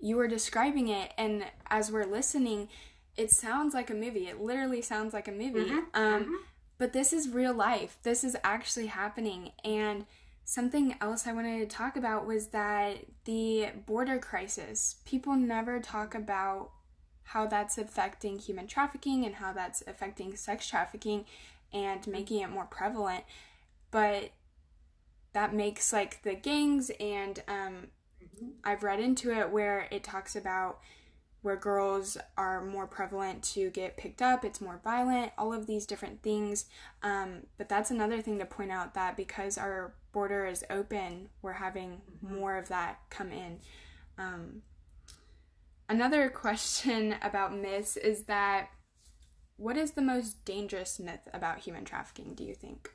you 0.00 0.16
were 0.16 0.28
describing 0.28 0.88
it 0.88 1.12
and 1.16 1.44
as 1.68 1.92
we're 1.92 2.06
listening, 2.06 2.68
it 3.16 3.30
sounds 3.30 3.74
like 3.74 3.90
a 3.90 3.94
movie. 3.94 4.26
It 4.26 4.40
literally 4.40 4.82
sounds 4.82 5.12
like 5.12 5.28
a 5.28 5.32
movie. 5.32 5.70
Mm-hmm. 5.70 5.78
Um, 5.94 6.22
mm-hmm. 6.22 6.34
but 6.78 6.92
this 6.92 7.12
is 7.12 7.28
real 7.28 7.54
life. 7.54 7.98
This 8.02 8.24
is 8.24 8.36
actually 8.42 8.86
happening 8.86 9.52
and 9.64 10.06
something 10.44 10.96
else 11.00 11.26
I 11.26 11.32
wanted 11.32 11.58
to 11.60 11.76
talk 11.76 11.96
about 11.96 12.26
was 12.26 12.48
that 12.48 12.98
the 13.24 13.68
border 13.86 14.18
crisis. 14.18 14.96
People 15.04 15.34
never 15.36 15.78
talk 15.80 16.14
about 16.14 16.70
how 17.24 17.46
that's 17.46 17.78
affecting 17.78 18.38
human 18.38 18.66
trafficking 18.66 19.24
and 19.24 19.36
how 19.36 19.52
that's 19.52 19.82
affecting 19.86 20.36
sex 20.36 20.66
trafficking 20.66 21.24
and 21.72 22.06
making 22.06 22.40
it 22.40 22.50
more 22.50 22.66
prevalent. 22.66 23.24
But 23.90 24.32
that 25.32 25.54
makes 25.54 25.92
like 25.92 26.22
the 26.22 26.34
gangs 26.34 26.90
and 27.00 27.42
um, 27.48 27.88
I've 28.64 28.82
read 28.82 29.00
into 29.00 29.32
it 29.32 29.50
where 29.50 29.88
it 29.90 30.04
talks 30.04 30.36
about 30.36 30.80
where 31.42 31.56
girls 31.56 32.16
are 32.36 32.64
more 32.64 32.86
prevalent 32.86 33.42
to 33.42 33.68
get 33.70 33.96
picked 33.96 34.22
up, 34.22 34.44
it's 34.44 34.60
more 34.60 34.80
violent, 34.84 35.32
all 35.36 35.52
of 35.52 35.66
these 35.66 35.86
different 35.86 36.22
things. 36.22 36.66
Um, 37.02 37.46
but 37.58 37.68
that's 37.68 37.90
another 37.90 38.22
thing 38.22 38.38
to 38.38 38.46
point 38.46 38.70
out 38.70 38.94
that 38.94 39.16
because 39.16 39.58
our 39.58 39.92
border 40.12 40.46
is 40.46 40.64
open, 40.70 41.30
we're 41.42 41.54
having 41.54 42.00
mm-hmm. 42.24 42.36
more 42.36 42.56
of 42.56 42.68
that 42.68 43.00
come 43.10 43.32
in. 43.32 43.58
Um, 44.16 44.62
another 45.88 46.28
question 46.30 47.16
about 47.22 47.56
myths 47.56 47.96
is 47.96 48.24
that 48.24 48.68
what 49.56 49.76
is 49.76 49.92
the 49.92 50.02
most 50.02 50.44
dangerous 50.44 51.00
myth 51.00 51.28
about 51.34 51.58
human 51.58 51.84
trafficking, 51.84 52.34
do 52.34 52.44
you 52.44 52.54
think? 52.54 52.92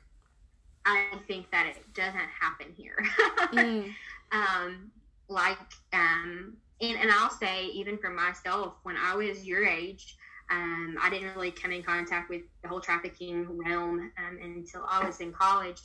I 0.88 1.18
think 1.26 1.50
that 1.50 1.66
it 1.66 1.94
doesn't 1.94 2.16
happen 2.16 2.68
here. 2.74 2.96
mm. 3.52 3.92
um, 4.32 4.90
like, 5.28 5.58
um, 5.92 6.56
and, 6.80 6.96
and 6.96 7.10
I'll 7.10 7.30
say, 7.30 7.66
even 7.66 7.98
for 7.98 8.10
myself, 8.10 8.74
when 8.84 8.96
I 8.96 9.14
was 9.14 9.46
your 9.46 9.66
age, 9.66 10.16
um, 10.50 10.96
I 11.02 11.10
didn't 11.10 11.34
really 11.34 11.50
come 11.50 11.72
in 11.72 11.82
contact 11.82 12.30
with 12.30 12.42
the 12.62 12.68
whole 12.68 12.80
trafficking 12.80 13.46
realm 13.58 14.10
um, 14.18 14.38
until 14.42 14.84
I 14.88 15.04
was 15.04 15.20
in 15.20 15.32
college. 15.32 15.80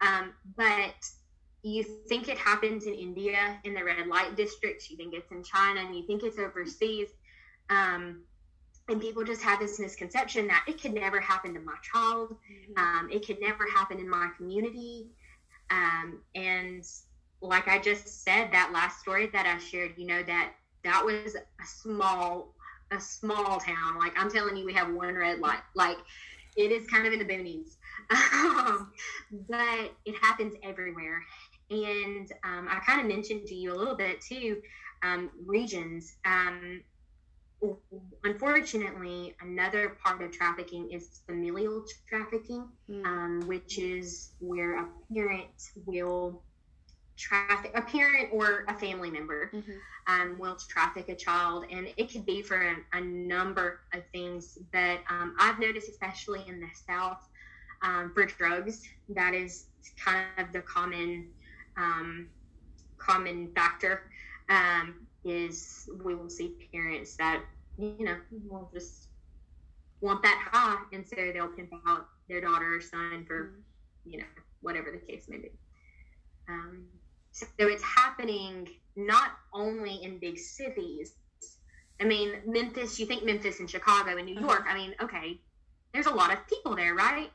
Um, 0.00 0.32
but 0.56 0.94
you 1.62 1.82
think 2.08 2.28
it 2.28 2.38
happens 2.38 2.86
in 2.86 2.94
India 2.94 3.58
in 3.64 3.74
the 3.74 3.82
red 3.82 4.06
light 4.06 4.36
districts, 4.36 4.88
you 4.90 4.96
think 4.96 5.14
it's 5.14 5.32
in 5.32 5.42
China, 5.42 5.80
and 5.80 5.96
you 5.96 6.06
think 6.06 6.22
it's 6.22 6.38
overseas. 6.38 7.08
Um, 7.70 8.22
and 8.88 9.00
people 9.00 9.24
just 9.24 9.42
have 9.42 9.60
this 9.60 9.78
misconception 9.78 10.46
that 10.48 10.64
it 10.68 10.80
could 10.80 10.92
never 10.92 11.20
happen 11.20 11.54
to 11.54 11.60
my 11.60 11.76
child. 11.82 12.36
Mm-hmm. 12.50 12.78
um, 12.78 13.10
it 13.10 13.26
could 13.26 13.40
never 13.40 13.66
happen 13.68 13.98
in 13.98 14.08
my 14.08 14.28
community. 14.36 15.06
Um, 15.70 16.20
and 16.34 16.84
like 17.40 17.68
i 17.68 17.78
just 17.78 18.24
said 18.24 18.50
that 18.52 18.70
last 18.72 19.00
story 19.00 19.28
that 19.32 19.44
i 19.46 19.58
shared 19.58 19.92
you 19.98 20.06
know 20.06 20.22
that 20.22 20.52
that 20.82 21.04
was 21.04 21.34
a 21.34 21.66
small 21.66 22.54
a 22.90 23.00
small 23.00 23.58
town. 23.58 23.98
Like 23.98 24.12
i'm 24.16 24.30
telling 24.30 24.56
you 24.56 24.64
we 24.64 24.74
have 24.74 24.92
one 24.92 25.14
red 25.14 25.40
light. 25.40 25.60
Like 25.74 25.96
it 26.56 26.70
is 26.70 26.86
kind 26.86 27.06
of 27.06 27.12
in 27.12 27.18
the 27.18 27.24
boonies. 27.24 27.76
Um, 28.34 28.92
but 29.48 29.92
it 30.04 30.14
happens 30.22 30.54
everywhere. 30.62 31.22
And 31.70 32.30
um, 32.44 32.68
i 32.70 32.80
kind 32.86 33.00
of 33.00 33.06
mentioned 33.06 33.46
to 33.46 33.54
you 33.54 33.72
a 33.72 33.76
little 33.76 33.96
bit 33.96 34.20
too 34.20 34.60
um, 35.02 35.30
regions. 35.44 36.16
Um, 36.24 36.82
unfortunately, 38.24 39.34
another 39.40 39.96
part 40.02 40.22
of 40.22 40.32
trafficking 40.32 40.90
is 40.90 41.20
familial 41.26 41.84
trafficking, 42.08 42.68
mm. 42.90 43.04
um, 43.04 43.42
which 43.46 43.78
is 43.78 44.30
where 44.40 44.78
a 44.78 44.88
parent 45.12 45.70
will 45.86 46.42
traffic 47.16 47.70
a 47.76 47.82
parent 47.82 48.28
or 48.32 48.64
a 48.66 48.74
family 48.74 49.08
member 49.08 49.48
mm-hmm. 49.54 49.72
um, 50.08 50.36
will 50.38 50.56
traffic 50.68 51.08
a 51.08 51.14
child, 51.14 51.64
and 51.70 51.88
it 51.96 52.10
could 52.10 52.26
be 52.26 52.42
for 52.42 52.60
a, 52.60 52.98
a 52.98 53.00
number 53.00 53.80
of 53.92 54.02
things. 54.12 54.58
But 54.72 55.00
um, 55.08 55.36
I've 55.38 55.58
noticed, 55.58 55.88
especially 55.88 56.42
in 56.48 56.60
the 56.60 56.68
South, 56.86 57.26
um, 57.82 58.12
for 58.14 58.26
drugs, 58.26 58.82
that 59.10 59.34
is 59.34 59.66
kind 60.02 60.26
of 60.38 60.52
the 60.52 60.62
common 60.62 61.28
um, 61.76 62.28
common 62.98 63.50
factor. 63.54 64.10
Um, 64.48 65.06
is 65.24 65.88
we 66.02 66.14
will 66.14 66.28
see 66.28 66.54
parents 66.72 67.16
that 67.16 67.42
you 67.78 68.04
know, 68.04 68.16
will 68.48 68.70
just 68.72 69.08
want 70.00 70.22
that 70.22 70.48
high, 70.52 70.82
and 70.92 71.06
so 71.06 71.16
they'll 71.32 71.48
pimp 71.48 71.72
out 71.86 72.06
their 72.28 72.40
daughter 72.40 72.76
or 72.76 72.80
son 72.80 73.24
for, 73.26 73.44
mm-hmm. 73.44 74.10
you 74.10 74.18
know, 74.18 74.24
whatever 74.60 74.90
the 74.90 75.12
case 75.12 75.26
may 75.28 75.38
be. 75.38 75.50
Um, 76.48 76.84
so 77.32 77.46
it's 77.58 77.82
happening 77.82 78.68
not 78.96 79.32
only 79.52 80.02
in 80.02 80.18
big 80.18 80.38
cities. 80.38 81.14
I 82.00 82.04
mean, 82.04 82.34
Memphis. 82.46 82.98
You 82.98 83.06
think 83.06 83.24
Memphis 83.24 83.60
and 83.60 83.68
Chicago 83.68 84.16
and 84.16 84.26
New 84.26 84.36
uh-huh. 84.36 84.46
York. 84.46 84.64
I 84.68 84.74
mean, 84.74 84.94
okay, 85.00 85.40
there's 85.92 86.06
a 86.06 86.14
lot 86.14 86.32
of 86.32 86.46
people 86.48 86.76
there, 86.76 86.94
right? 86.94 87.30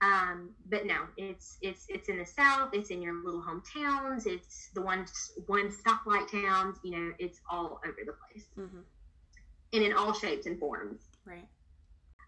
Um, 0.00 0.50
but 0.68 0.86
no, 0.86 1.06
it's 1.16 1.56
it's 1.62 1.86
it's 1.88 2.08
in 2.08 2.18
the 2.18 2.26
south. 2.26 2.70
It's 2.72 2.90
in 2.90 3.00
your 3.00 3.14
little 3.24 3.42
hometowns. 3.42 4.26
It's 4.26 4.70
the 4.74 4.82
one 4.82 5.06
one 5.46 5.70
stoplight 5.70 6.30
towns. 6.30 6.78
You 6.82 6.90
know, 6.90 7.12
it's 7.18 7.40
all 7.50 7.80
over 7.86 7.98
the 8.04 8.12
place, 8.12 8.46
mm-hmm. 8.58 8.80
And 9.74 9.82
in 9.82 9.92
all 9.92 10.12
shapes 10.12 10.46
and 10.46 10.58
forms. 10.58 11.02
Right. 11.26 11.46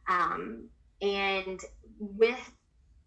Um, 0.09 0.69
and 1.01 1.61
with 1.99 2.53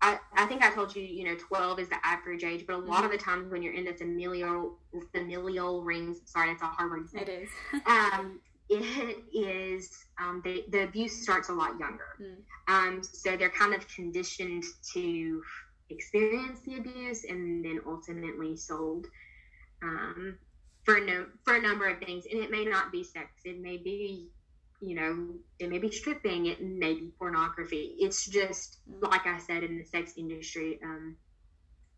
I, 0.02 0.18
I 0.34 0.46
think 0.46 0.64
I 0.64 0.74
told 0.74 0.96
you, 0.96 1.04
you 1.04 1.26
know, 1.26 1.36
12 1.36 1.80
is 1.80 1.90
the 1.90 1.98
average 2.06 2.44
age, 2.46 2.66
but 2.66 2.76
a 2.76 2.78
lot 2.78 2.98
mm-hmm. 2.98 3.06
of 3.06 3.12
the 3.12 3.18
times 3.18 3.52
when 3.52 3.62
you're 3.62 3.74
in 3.74 3.84
the 3.84 3.94
familial 3.94 4.78
familial 5.14 5.84
rings, 5.84 6.22
sorry, 6.26 6.52
that's 6.52 6.62
a 6.62 6.68
hard 6.68 6.92
word 6.92 7.04
to 7.04 7.10
say. 7.10 7.22
It 7.22 7.30
is. 7.30 7.50
um, 7.86 8.40
it 8.70 9.18
is 9.34 10.06
um, 10.22 10.42
the, 10.46 10.64
the 10.70 10.84
abuse 10.84 11.22
starts 11.24 11.50
a 11.50 11.54
lot 11.54 11.78
younger. 11.80 12.16
Mm. 12.22 12.36
Um, 12.68 13.04
so 13.04 13.36
they're 13.36 13.50
kind 13.50 13.74
of 13.74 13.88
conditioned 13.94 14.64
to 14.94 15.42
experience 15.90 16.62
the 16.62 16.78
abuse 16.78 17.26
and 17.26 17.66
then 17.66 17.82
ultimately 17.86 18.56
sold 18.56 19.08
um, 19.82 20.38
for 20.90 21.00
no 21.00 21.26
for 21.44 21.56
a 21.56 21.62
number 21.62 21.88
of 21.88 22.00
things. 22.00 22.26
And 22.32 22.42
it 22.42 22.52
may 22.52 22.66
not 22.66 22.92
be 22.92 23.04
sex. 23.04 23.30
It 23.46 23.60
may 23.60 23.78
be 23.78 24.30
you 24.82 24.96
know, 24.96 25.28
it 25.60 25.70
may 25.70 25.78
be 25.78 25.92
stripping, 25.92 26.46
it 26.46 26.62
may 26.62 26.94
be 26.94 27.12
pornography. 27.20 27.96
It's 28.00 28.26
just 28.26 28.78
like 29.02 29.28
I 29.28 29.38
said 29.38 29.64
in 29.64 29.78
the 29.78 29.84
sex 29.84 30.14
industry, 30.16 30.80
um, 30.84 31.18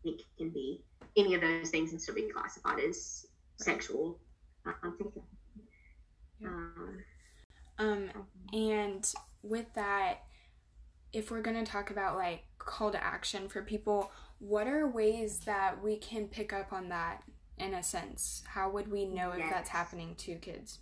it 0.04 0.22
can 0.36 0.50
be 0.50 0.82
any 1.16 1.34
of 1.34 1.42
those 1.42 1.70
things 1.70 1.92
and 1.92 2.02
still 2.02 2.16
be 2.16 2.28
classified 2.28 2.80
as 2.80 3.26
sexual. 3.56 4.18
Uh, 4.66 4.90
um, 6.44 6.98
um, 7.78 8.10
and 8.52 9.12
with 9.44 9.72
that, 9.74 10.22
if 11.12 11.30
we're 11.30 11.42
going 11.42 11.64
to 11.64 11.70
talk 11.70 11.90
about 11.90 12.16
like 12.16 12.42
call 12.58 12.90
to 12.90 13.02
action 13.02 13.48
for 13.48 13.62
people, 13.62 14.10
what 14.40 14.66
are 14.66 14.88
ways 14.88 15.38
that 15.40 15.80
we 15.80 15.98
can 15.98 16.26
pick 16.26 16.52
up 16.52 16.72
on 16.72 16.88
that 16.88 17.22
in 17.62 17.74
a 17.74 17.82
sense? 17.82 18.42
How 18.46 18.70
would 18.70 18.90
we 18.90 19.04
know 19.04 19.32
yes. 19.36 19.44
if 19.44 19.50
that's 19.50 19.68
happening 19.70 20.14
to 20.16 20.34
kids? 20.36 20.78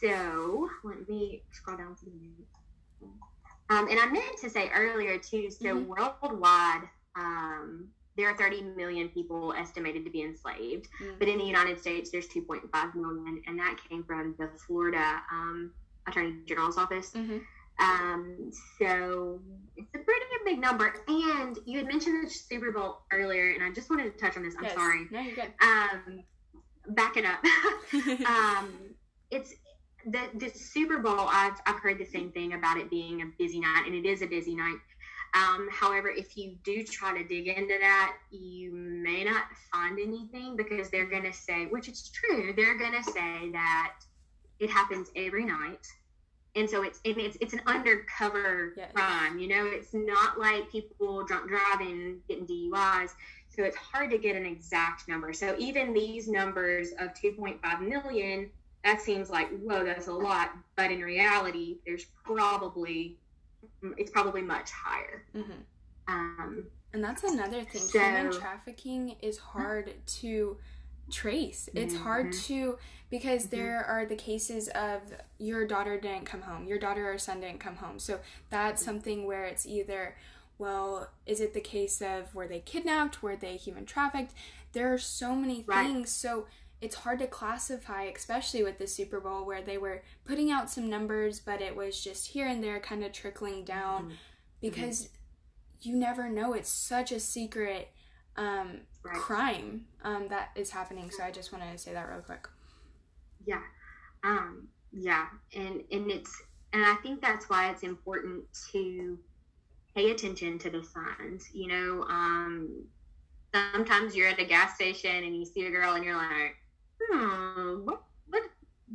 So 0.00 0.68
let 0.84 1.08
me 1.08 1.42
scroll 1.50 1.76
down 1.76 1.96
to 1.96 2.04
the 2.04 2.10
minute. 2.10 2.46
Um, 3.68 3.88
and 3.88 3.98
I 3.98 4.06
meant 4.06 4.38
to 4.42 4.50
say 4.50 4.70
earlier 4.74 5.18
too. 5.18 5.50
So 5.50 5.74
mm-hmm. 5.74 5.88
worldwide, 5.88 6.82
um, 7.16 7.88
there 8.16 8.28
are 8.30 8.36
30 8.36 8.62
million 8.76 9.08
people 9.08 9.52
estimated 9.52 10.04
to 10.04 10.10
be 10.10 10.22
enslaved, 10.22 10.88
mm-hmm. 11.02 11.18
but 11.18 11.28
in 11.28 11.38
the 11.38 11.44
United 11.44 11.78
States, 11.80 12.10
there's 12.10 12.28
2.5 12.28 12.94
million, 12.94 13.42
and 13.46 13.58
that 13.58 13.76
came 13.88 14.04
from 14.04 14.34
the 14.38 14.48
Florida 14.66 15.20
um, 15.30 15.72
Attorney 16.06 16.36
General's 16.46 16.78
office. 16.78 17.10
Mm-hmm. 17.10 17.38
Um, 17.78 18.50
so 18.78 19.40
it's 19.76 19.94
a 19.94 19.98
pretty 19.98 20.26
big 20.44 20.60
number. 20.60 20.94
And 21.08 21.58
you 21.66 21.78
had 21.78 21.86
mentioned 21.86 22.26
the 22.26 22.30
Super 22.30 22.72
Bowl 22.72 22.98
earlier, 23.12 23.50
and 23.50 23.62
I 23.62 23.72
just 23.72 23.90
wanted 23.90 24.04
to 24.04 24.18
touch 24.18 24.36
on 24.36 24.44
this. 24.44 24.54
I'm 24.56 24.64
yes. 24.64 24.74
sorry. 24.74 25.06
No, 25.10 25.20
you're 25.20 25.34
good. 25.34 25.52
Um, 25.60 26.22
backing 26.88 27.24
up. 27.26 27.44
um, 28.26 28.72
it's 29.30 29.54
the 30.06 30.20
the 30.34 30.48
Super 30.50 30.98
Bowl, 30.98 31.28
I've 31.28 31.60
I've 31.66 31.80
heard 31.80 31.98
the 31.98 32.06
same 32.06 32.30
thing 32.30 32.54
about 32.54 32.78
it 32.78 32.88
being 32.90 33.22
a 33.22 33.26
busy 33.38 33.60
night, 33.60 33.84
and 33.86 33.94
it 33.94 34.06
is 34.06 34.22
a 34.22 34.26
busy 34.26 34.54
night. 34.54 34.78
Um, 35.34 35.68
however, 35.70 36.08
if 36.08 36.36
you 36.36 36.56
do 36.64 36.84
try 36.84 37.16
to 37.20 37.26
dig 37.26 37.48
into 37.48 37.76
that, 37.80 38.16
you 38.30 38.72
may 38.72 39.24
not 39.24 39.44
find 39.72 39.98
anything 39.98 40.56
because 40.56 40.88
they're 40.88 41.10
going 41.10 41.24
to 41.24 41.32
say, 41.32 41.66
which 41.66 41.88
is 41.88 42.10
true, 42.10 42.54
they're 42.56 42.78
going 42.78 42.92
to 42.92 43.02
say 43.02 43.50
that 43.52 43.94
it 44.60 44.70
happens 44.70 45.10
every 45.14 45.44
night. 45.44 45.86
And 46.56 46.68
so 46.68 46.82
it's 46.82 47.00
it's 47.04 47.36
it's 47.40 47.52
an 47.52 47.60
undercover 47.66 48.72
yes. 48.76 48.90
crime, 48.94 49.38
you 49.38 49.48
know. 49.48 49.66
It's 49.66 49.92
not 49.92 50.40
like 50.40 50.70
people 50.70 51.22
drunk 51.24 51.48
driving, 51.48 52.20
getting 52.28 52.46
DUIs. 52.46 53.10
So 53.48 53.62
it's 53.62 53.76
hard 53.76 54.10
to 54.10 54.18
get 54.18 54.36
an 54.36 54.44
exact 54.44 55.08
number. 55.08 55.32
So 55.32 55.54
even 55.58 55.92
these 55.94 56.28
numbers 56.28 56.90
of 56.98 57.10
2.5 57.14 57.80
million 57.80 58.50
that 58.86 59.02
seems 59.02 59.28
like 59.28 59.48
whoa 59.58 59.84
that's 59.84 60.06
a 60.06 60.12
lot 60.12 60.52
but 60.76 60.90
in 60.90 61.00
reality 61.00 61.78
there's 61.84 62.06
probably 62.24 63.18
it's 63.98 64.10
probably 64.10 64.42
much 64.42 64.70
higher 64.70 65.24
mm-hmm. 65.34 65.50
um, 66.08 66.64
and 66.92 67.02
that's 67.02 67.24
another 67.24 67.64
thing 67.64 67.82
so, 67.82 67.98
human 67.98 68.32
trafficking 68.32 69.16
is 69.20 69.38
hard 69.38 69.92
to 70.06 70.56
trace 71.10 71.68
it's 71.74 71.94
mm-hmm. 71.94 72.04
hard 72.04 72.32
to 72.32 72.78
because 73.10 73.46
mm-hmm. 73.46 73.56
there 73.56 73.84
are 73.84 74.04
the 74.04 74.16
cases 74.16 74.68
of 74.68 75.00
your 75.38 75.66
daughter 75.66 75.98
didn't 75.98 76.24
come 76.24 76.42
home 76.42 76.66
your 76.66 76.78
daughter 76.78 77.12
or 77.12 77.18
son 77.18 77.40
didn't 77.40 77.60
come 77.60 77.76
home 77.76 77.98
so 77.98 78.18
that's 78.50 78.82
mm-hmm. 78.82 78.90
something 78.90 79.26
where 79.26 79.44
it's 79.44 79.66
either 79.66 80.16
well 80.58 81.10
is 81.26 81.40
it 81.40 81.54
the 81.54 81.60
case 81.60 82.00
of 82.00 82.34
were 82.34 82.46
they 82.46 82.60
kidnapped 82.60 83.22
were 83.22 83.36
they 83.36 83.56
human 83.56 83.84
trafficked 83.84 84.32
there 84.72 84.92
are 84.92 84.98
so 84.98 85.34
many 85.34 85.62
things 85.62 85.68
right. 85.68 86.08
so 86.08 86.46
it's 86.80 86.96
hard 86.96 87.18
to 87.20 87.26
classify, 87.26 88.04
especially 88.04 88.62
with 88.62 88.78
the 88.78 88.86
Super 88.86 89.18
Bowl, 89.18 89.46
where 89.46 89.62
they 89.62 89.78
were 89.78 90.02
putting 90.24 90.50
out 90.50 90.70
some 90.70 90.90
numbers, 90.90 91.40
but 91.40 91.60
it 91.60 91.74
was 91.74 92.02
just 92.02 92.28
here 92.28 92.46
and 92.46 92.62
there 92.62 92.78
kind 92.80 93.02
of 93.02 93.12
trickling 93.12 93.64
down 93.64 94.02
mm-hmm. 94.02 94.14
because 94.60 95.04
mm-hmm. 95.04 95.88
you 95.88 95.96
never 95.96 96.28
know. 96.28 96.52
It's 96.52 96.68
such 96.68 97.12
a 97.12 97.20
secret 97.20 97.90
um, 98.36 98.80
right. 99.02 99.16
crime 99.16 99.86
um, 100.04 100.28
that 100.28 100.50
is 100.54 100.70
happening. 100.70 101.10
So 101.10 101.24
I 101.24 101.30
just 101.30 101.50
wanted 101.50 101.72
to 101.72 101.78
say 101.78 101.94
that 101.94 102.08
real 102.10 102.20
quick. 102.20 102.46
Yeah. 103.46 103.62
Um, 104.24 104.68
yeah. 104.92 105.26
And, 105.54 105.82
and 105.90 106.10
it's, 106.10 106.42
and 106.72 106.84
I 106.84 106.96
think 107.02 107.20
that's 107.22 107.48
why 107.48 107.70
it's 107.70 107.82
important 107.82 108.44
to 108.72 109.18
pay 109.94 110.10
attention 110.10 110.58
to 110.58 110.70
the 110.70 110.82
signs. 110.82 111.48
You 111.52 111.68
know, 111.68 112.02
um, 112.08 112.84
sometimes 113.54 114.14
you're 114.14 114.28
at 114.28 114.40
a 114.40 114.44
gas 114.44 114.74
station 114.74 115.24
and 115.24 115.36
you 115.36 115.44
see 115.44 115.66
a 115.66 115.70
girl 115.70 115.94
and 115.94 116.04
you're 116.04 116.16
like, 116.16 116.56
hmm, 117.00 117.84
what, 117.84 118.02
what, 118.28 118.42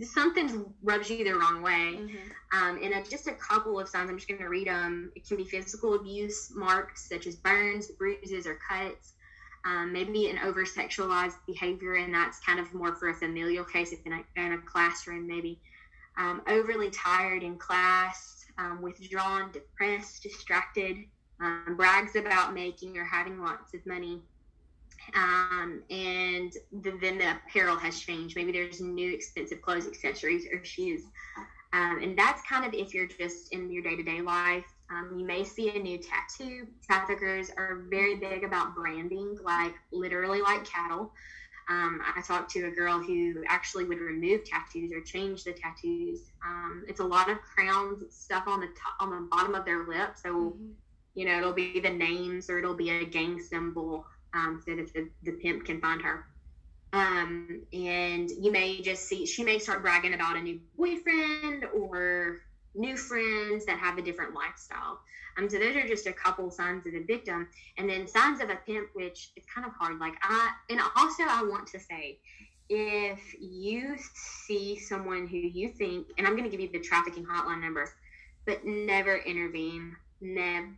something 0.02 0.74
rubs 0.84 1.10
you 1.10 1.24
the 1.24 1.34
wrong 1.34 1.62
way. 1.62 1.98
Mm-hmm. 1.98 2.58
Um, 2.58 2.80
and 2.84 2.94
uh, 2.94 3.02
just 3.10 3.28
a 3.28 3.34
couple 3.34 3.80
of 3.80 3.90
signs, 3.90 4.10
I'm 4.10 4.18
just 4.18 4.28
going 4.28 4.40
to 4.42 4.48
read 4.48 4.68
them. 4.68 5.12
It 5.16 5.28
can 5.28 5.38
be 5.38 5.44
physical 5.44 5.96
abuse 5.96 6.52
marks 6.56 7.08
such 7.10 7.28
as 7.28 7.36
burns, 7.36 7.88
bruises, 7.88 8.46
or 8.46 8.60
cuts. 8.70 9.14
Um, 9.64 9.94
maybe 9.94 10.30
an 10.30 10.40
over 10.40 10.66
sexualized 10.66 11.36
behavior, 11.46 11.96
and 11.96 12.14
that's 12.14 12.40
kind 12.40 12.60
of 12.60 12.74
more 12.74 12.96
for 12.96 13.10
a 13.10 13.14
familial 13.14 13.64
case, 13.64 13.92
if 13.92 14.04
in 14.06 14.14
a, 14.14 14.24
in 14.36 14.54
a 14.54 14.58
classroom, 14.60 15.28
maybe. 15.28 15.60
Um, 16.18 16.42
overly 16.48 16.90
tired 16.90 17.44
in 17.44 17.58
class, 17.58 18.46
um, 18.58 18.82
withdrawn, 18.82 19.52
depressed, 19.52 20.24
distracted, 20.24 20.98
um, 21.40 21.76
brags 21.78 22.16
about 22.16 22.54
making 22.54 22.98
or 22.98 23.06
having 23.06 23.40
lots 23.40 23.74
of 23.74 23.86
money, 23.86 24.22
um, 25.16 25.82
and 25.90 26.54
the, 26.72 26.98
then 27.02 27.18
the 27.18 27.32
apparel 27.32 27.76
has 27.78 28.00
changed. 28.00 28.36
Maybe 28.36 28.52
there's 28.52 28.82
new 28.82 29.14
expensive 29.14 29.62
clothes, 29.62 29.88
accessories, 29.88 30.46
or 30.52 30.64
shoes. 30.64 31.04
Um, 31.74 32.00
and 32.02 32.18
that's 32.18 32.42
kind 32.44 32.66
of 32.66 32.74
if 32.74 32.94
you're 32.94 33.08
just 33.08 33.54
in 33.54 33.72
your 33.72 33.84
day 33.84 33.96
to 33.96 34.04
day 34.04 34.22
life. 34.22 34.66
Um, 34.92 35.18
you 35.18 35.26
may 35.26 35.44
see 35.44 35.70
a 35.70 35.80
new 35.80 35.98
tattoo. 35.98 36.68
Traffickers 36.86 37.50
are 37.58 37.84
very 37.90 38.16
big 38.16 38.44
about 38.44 38.76
branding, 38.76 39.38
like 39.44 39.74
literally 39.92 40.42
like 40.42 40.66
cattle. 40.66 41.14
Um, 41.70 42.02
I 42.04 42.22
talked 42.22 42.52
to 42.52 42.68
a 42.68 42.72
girl 42.72 43.00
who 43.00 43.44
actually 43.48 43.86
would 43.86 44.00
remove 44.00 44.44
tattoos 44.44 44.92
or 44.92 45.02
change 45.02 45.46
the 45.46 45.54
tattoos. 45.54 46.32
Um, 46.46 46.84
it's 46.88 47.00
a 47.00 47.06
lot 47.06 47.30
of 47.30 47.38
crowns, 47.42 48.04
stuff 48.14 48.44
on 48.48 48.60
the 48.60 48.68
top, 48.68 48.96
on 49.00 49.10
the 49.12 49.28
bottom 49.32 49.56
of 49.56 49.64
their 49.64 49.88
lip. 49.88 50.16
So, 50.22 50.30
mm-hmm. 50.30 50.72
you 51.16 51.26
know, 51.26 51.38
it'll 51.38 51.54
be 51.54 51.80
the 51.80 51.90
names 51.90 52.50
or 52.50 52.60
it'll 52.60 52.76
be 52.76 52.90
a 52.90 53.06
gang 53.06 53.40
symbol 53.40 54.06
um, 54.34 54.62
so 54.66 54.76
that 54.76 54.94
the, 54.94 55.10
the 55.24 55.32
pimp 55.34 55.66
can 55.66 55.80
find 55.80 56.02
her. 56.02 56.26
Um, 56.94 57.62
and 57.72 58.30
you 58.30 58.52
may 58.52 58.82
just 58.82 59.04
see, 59.08 59.26
she 59.26 59.44
may 59.44 59.60
start 59.60 59.82
bragging 59.82 60.14
about 60.14 60.36
a 60.36 60.42
new 60.42 60.60
boyfriend 60.78 61.64
or 61.74 62.42
new 62.76 62.98
friends 62.98 63.66
that 63.66 63.78
have 63.80 63.98
a 63.98 64.02
different 64.02 64.34
lifestyle. 64.34 65.00
Um, 65.38 65.50
so 65.50 65.60
those 65.60 65.76
are 65.76 65.88
just 65.88 66.08
a 66.08 66.14
couple 66.14 66.50
signs 66.52 66.86
of 66.86 66.94
the 66.94 67.04
victim. 67.04 67.48
And 67.78 67.90
then 67.90 68.08
signs 68.08 68.42
of 68.42 68.50
a 68.50 68.56
pimp, 68.56 68.90
which 68.94 69.32
is 69.36 69.44
kind 69.54 69.66
of 69.66 69.74
hard. 69.74 70.00
Like 70.00 70.14
I, 70.22 70.52
and 70.70 70.80
also 70.96 71.24
I 71.24 71.44
want 71.44 71.68
to 71.68 71.80
say, 71.80 72.20
if 72.70 73.20
you 73.40 73.98
see 74.14 74.80
someone 74.80 75.28
who 75.28 75.38
you 75.38 75.70
think, 75.70 76.08
and 76.18 76.26
I'm 76.26 76.34
going 76.34 76.46
to 76.46 76.50
give 76.50 76.62
you 76.62 76.72
the 76.72 76.80
trafficking 76.80 77.26
hotline 77.26 77.62
number, 77.62 77.90
but 78.46 78.66
never 78.66 79.18
intervene. 79.18 79.96
Never, 80.22 80.76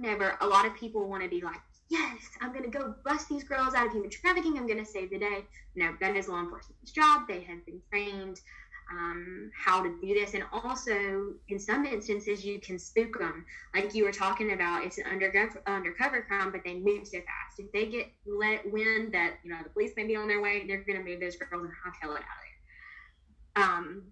never. 0.00 0.38
A 0.40 0.46
lot 0.46 0.64
of 0.64 0.74
people 0.74 1.08
want 1.08 1.22
to 1.22 1.28
be 1.28 1.40
like, 1.40 1.60
yes, 1.90 2.18
I'm 2.40 2.52
going 2.52 2.64
to 2.64 2.70
go 2.70 2.94
bust 3.04 3.28
these 3.28 3.44
girls 3.44 3.74
out 3.74 3.86
of 3.86 3.92
human 3.92 4.10
trafficking. 4.10 4.56
I'm 4.56 4.66
going 4.66 4.78
to 4.78 4.90
save 4.90 5.10
the 5.10 5.18
day. 5.18 5.44
No, 5.74 5.94
that 6.00 6.16
is 6.16 6.28
law 6.28 6.40
enforcement's 6.40 6.92
job. 6.92 7.22
They 7.28 7.40
have 7.40 7.64
been 7.66 7.80
trained 7.90 8.40
um, 8.90 9.50
how 9.54 9.82
to 9.82 9.94
do 10.00 10.14
this. 10.14 10.34
And 10.34 10.44
also, 10.52 11.34
in 11.48 11.58
some 11.58 11.84
instances, 11.84 12.44
you 12.44 12.60
can 12.60 12.78
spook 12.78 13.18
them. 13.18 13.44
Like 13.74 13.94
you 13.94 14.04
were 14.04 14.12
talking 14.12 14.52
about, 14.52 14.84
it's 14.84 14.98
an 14.98 15.04
undercover, 15.10 15.62
undercover 15.66 16.22
crime, 16.22 16.50
but 16.52 16.62
they 16.64 16.74
move 16.74 17.06
so 17.06 17.18
fast. 17.18 17.58
If 17.58 17.72
they 17.72 17.86
get 17.86 18.06
let 18.26 18.70
wind 18.70 19.12
that, 19.14 19.34
you 19.44 19.50
know, 19.50 19.58
the 19.62 19.70
police 19.70 19.92
may 19.96 20.06
be 20.06 20.16
on 20.16 20.28
their 20.28 20.40
way, 20.40 20.66
they're 20.66 20.84
going 20.84 20.98
to 20.98 21.04
move 21.04 21.20
those 21.20 21.36
girls 21.36 21.64
and 21.64 21.72
hightail 21.72 22.16
it 22.16 22.22
out 22.22 23.64
of 23.64 23.64
there. 23.64 23.64
Um, 23.64 24.02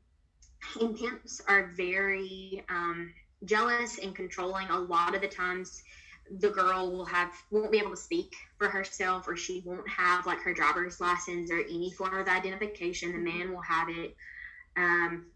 and 0.81 0.97
pimps 0.97 1.41
are 1.49 1.73
very, 1.77 2.65
um, 2.69 3.13
jealous 3.45 3.99
and 3.99 4.15
controlling. 4.15 4.69
A 4.69 4.79
lot 4.79 5.15
of 5.15 5.21
the 5.21 5.29
times, 5.29 5.83
the 6.41 6.51
girl 6.51 6.91
will 6.91 7.05
have 7.05 7.31
won't 7.51 7.71
be 7.71 7.79
able 7.79 7.91
to 7.91 7.97
speak 7.97 8.35
for 8.59 8.69
herself, 8.69 9.29
or 9.29 9.37
she 9.37 9.63
won't 9.65 9.89
have 9.89 10.27
like 10.27 10.41
her 10.41 10.53
driver's 10.53 11.01
license 11.01 11.51
or 11.51 11.61
any 11.61 11.93
form 11.93 12.19
of 12.19 12.27
identification. 12.27 13.13
The 13.13 13.19
man 13.19 13.53
will 13.53 13.63
have 13.63 13.89
it. 13.89 14.17
Um, 14.77 15.27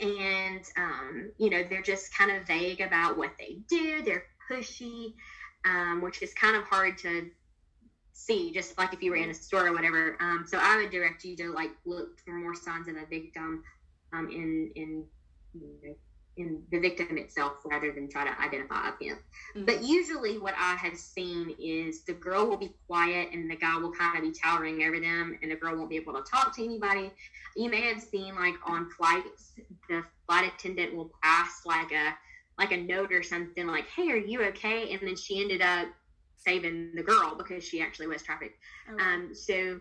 and 0.00 0.64
um, 0.76 1.30
you 1.38 1.50
know 1.50 1.62
they're 1.68 1.82
just 1.82 2.16
kind 2.16 2.30
of 2.30 2.46
vague 2.46 2.80
about 2.80 3.18
what 3.18 3.32
they 3.38 3.58
do. 3.68 4.02
They're 4.02 4.24
pushy, 4.50 5.14
um, 5.64 6.00
which 6.00 6.22
is 6.22 6.32
kind 6.34 6.56
of 6.56 6.64
hard 6.64 6.98
to 6.98 7.30
see. 8.12 8.52
Just 8.52 8.78
like 8.78 8.94
if 8.94 9.02
you 9.02 9.10
were 9.10 9.16
in 9.16 9.30
a 9.30 9.34
store 9.34 9.68
or 9.68 9.72
whatever. 9.72 10.16
Um, 10.20 10.44
so 10.46 10.58
I 10.60 10.76
would 10.76 10.90
direct 10.90 11.24
you 11.24 11.36
to 11.36 11.52
like 11.52 11.70
look 11.84 12.18
for 12.24 12.32
more 12.32 12.54
signs 12.54 12.88
of 12.88 12.96
a 12.96 13.06
victim 13.06 13.62
um, 14.12 14.28
in 14.30 14.70
in 14.76 15.04
you 15.54 15.60
know, 15.82 15.94
in 16.36 16.62
the 16.70 16.78
victim 16.78 17.18
itself 17.18 17.54
rather 17.64 17.92
than 17.92 18.08
try 18.08 18.24
to 18.24 18.40
identify 18.40 18.88
a 18.88 18.92
pimp. 18.92 19.18
Mm-hmm. 19.54 19.64
But 19.64 19.84
usually, 19.84 20.38
what 20.38 20.54
I 20.58 20.74
have 20.76 20.96
seen 20.96 21.54
is 21.60 22.02
the 22.02 22.14
girl 22.14 22.46
will 22.46 22.56
be 22.56 22.74
quiet 22.86 23.30
and 23.32 23.50
the 23.50 23.56
guy 23.56 23.76
will 23.76 23.92
kind 23.92 24.16
of 24.16 24.22
be 24.22 24.32
towering 24.32 24.82
over 24.82 24.98
them, 24.98 25.38
and 25.42 25.50
the 25.50 25.56
girl 25.56 25.76
won't 25.76 25.90
be 25.90 25.96
able 25.96 26.14
to 26.14 26.22
talk 26.22 26.54
to 26.56 26.64
anybody. 26.64 27.10
You 27.56 27.70
may 27.70 27.82
have 27.82 28.02
seen 28.02 28.34
like 28.34 28.54
on 28.66 28.90
flights, 28.90 29.52
the 29.88 30.02
flight 30.26 30.50
attendant 30.54 30.94
will 30.94 31.10
pass 31.22 31.62
like 31.66 31.92
a 31.92 32.14
like 32.58 32.72
a 32.72 32.76
note 32.76 33.12
or 33.12 33.22
something 33.22 33.66
like, 33.66 33.86
"Hey, 33.88 34.10
are 34.10 34.16
you 34.16 34.42
okay?" 34.44 34.92
And 34.92 35.00
then 35.02 35.16
she 35.16 35.42
ended 35.42 35.62
up 35.62 35.88
saving 36.36 36.94
the 36.94 37.02
girl 37.02 37.34
because 37.36 37.64
she 37.64 37.80
actually 37.80 38.08
was 38.08 38.22
trafficked. 38.22 38.56
Oh. 38.90 38.98
Um, 38.98 39.34
so 39.34 39.80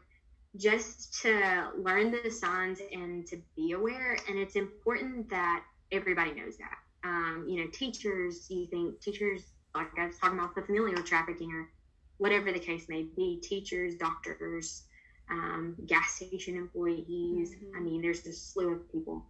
just 0.57 1.21
to 1.21 1.69
learn 1.77 2.11
the 2.11 2.29
signs 2.29 2.81
and 2.91 3.25
to 3.27 3.41
be 3.55 3.71
aware, 3.71 4.17
and 4.27 4.37
it's 4.37 4.55
important 4.55 5.29
that 5.29 5.63
everybody 5.91 6.33
knows 6.33 6.57
that. 6.57 6.77
Um, 7.03 7.45
you 7.47 7.63
know, 7.63 7.69
teachers, 7.71 8.47
you 8.49 8.67
think 8.67 9.01
teachers, 9.01 9.43
like 9.75 9.87
I 9.97 10.07
was 10.07 10.17
talking 10.17 10.37
about 10.37 10.55
the 10.55 10.61
familial 10.61 11.03
trafficking 11.03 11.51
or 11.51 11.69
whatever 12.17 12.51
the 12.51 12.59
case 12.59 12.87
may 12.87 13.07
be, 13.15 13.39
teachers, 13.41 13.95
doctors, 13.95 14.83
um, 15.29 15.75
gas 15.87 16.15
station 16.15 16.55
employees. 16.55 17.55
Mm-hmm. 17.55 17.77
I 17.77 17.79
mean, 17.79 18.01
there's 18.01 18.25
a 18.27 18.33
slew 18.33 18.73
of 18.73 18.91
people 18.91 19.25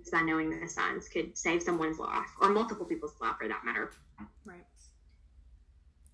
Just 0.00 0.12
by 0.12 0.22
knowing 0.22 0.58
the 0.58 0.68
signs 0.68 1.08
could 1.08 1.36
save 1.38 1.62
someone's 1.62 1.98
life 1.98 2.28
or 2.40 2.50
multiple 2.50 2.86
people's 2.86 3.14
life 3.20 3.36
for 3.38 3.46
that 3.48 3.64
matter. 3.64 3.92
Right. 4.44 4.64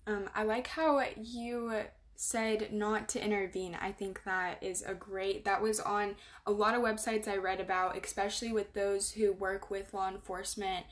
Um, 0.07 0.29
I 0.35 0.43
like 0.43 0.67
how 0.67 1.01
you 1.19 1.73
said 2.15 2.71
not 2.71 3.09
to 3.09 3.23
intervene. 3.23 3.77
I 3.79 3.91
think 3.91 4.23
that 4.23 4.61
is 4.61 4.81
a 4.83 4.93
great, 4.93 5.45
that 5.45 5.61
was 5.61 5.79
on 5.79 6.15
a 6.45 6.51
lot 6.51 6.75
of 6.75 6.81
websites 6.81 7.27
I 7.27 7.37
read 7.37 7.59
about, 7.59 7.97
especially 8.01 8.51
with 8.51 8.73
those 8.73 9.11
who 9.11 9.33
work 9.33 9.69
with 9.69 9.93
law 9.93 10.09
enforcement 10.09 10.85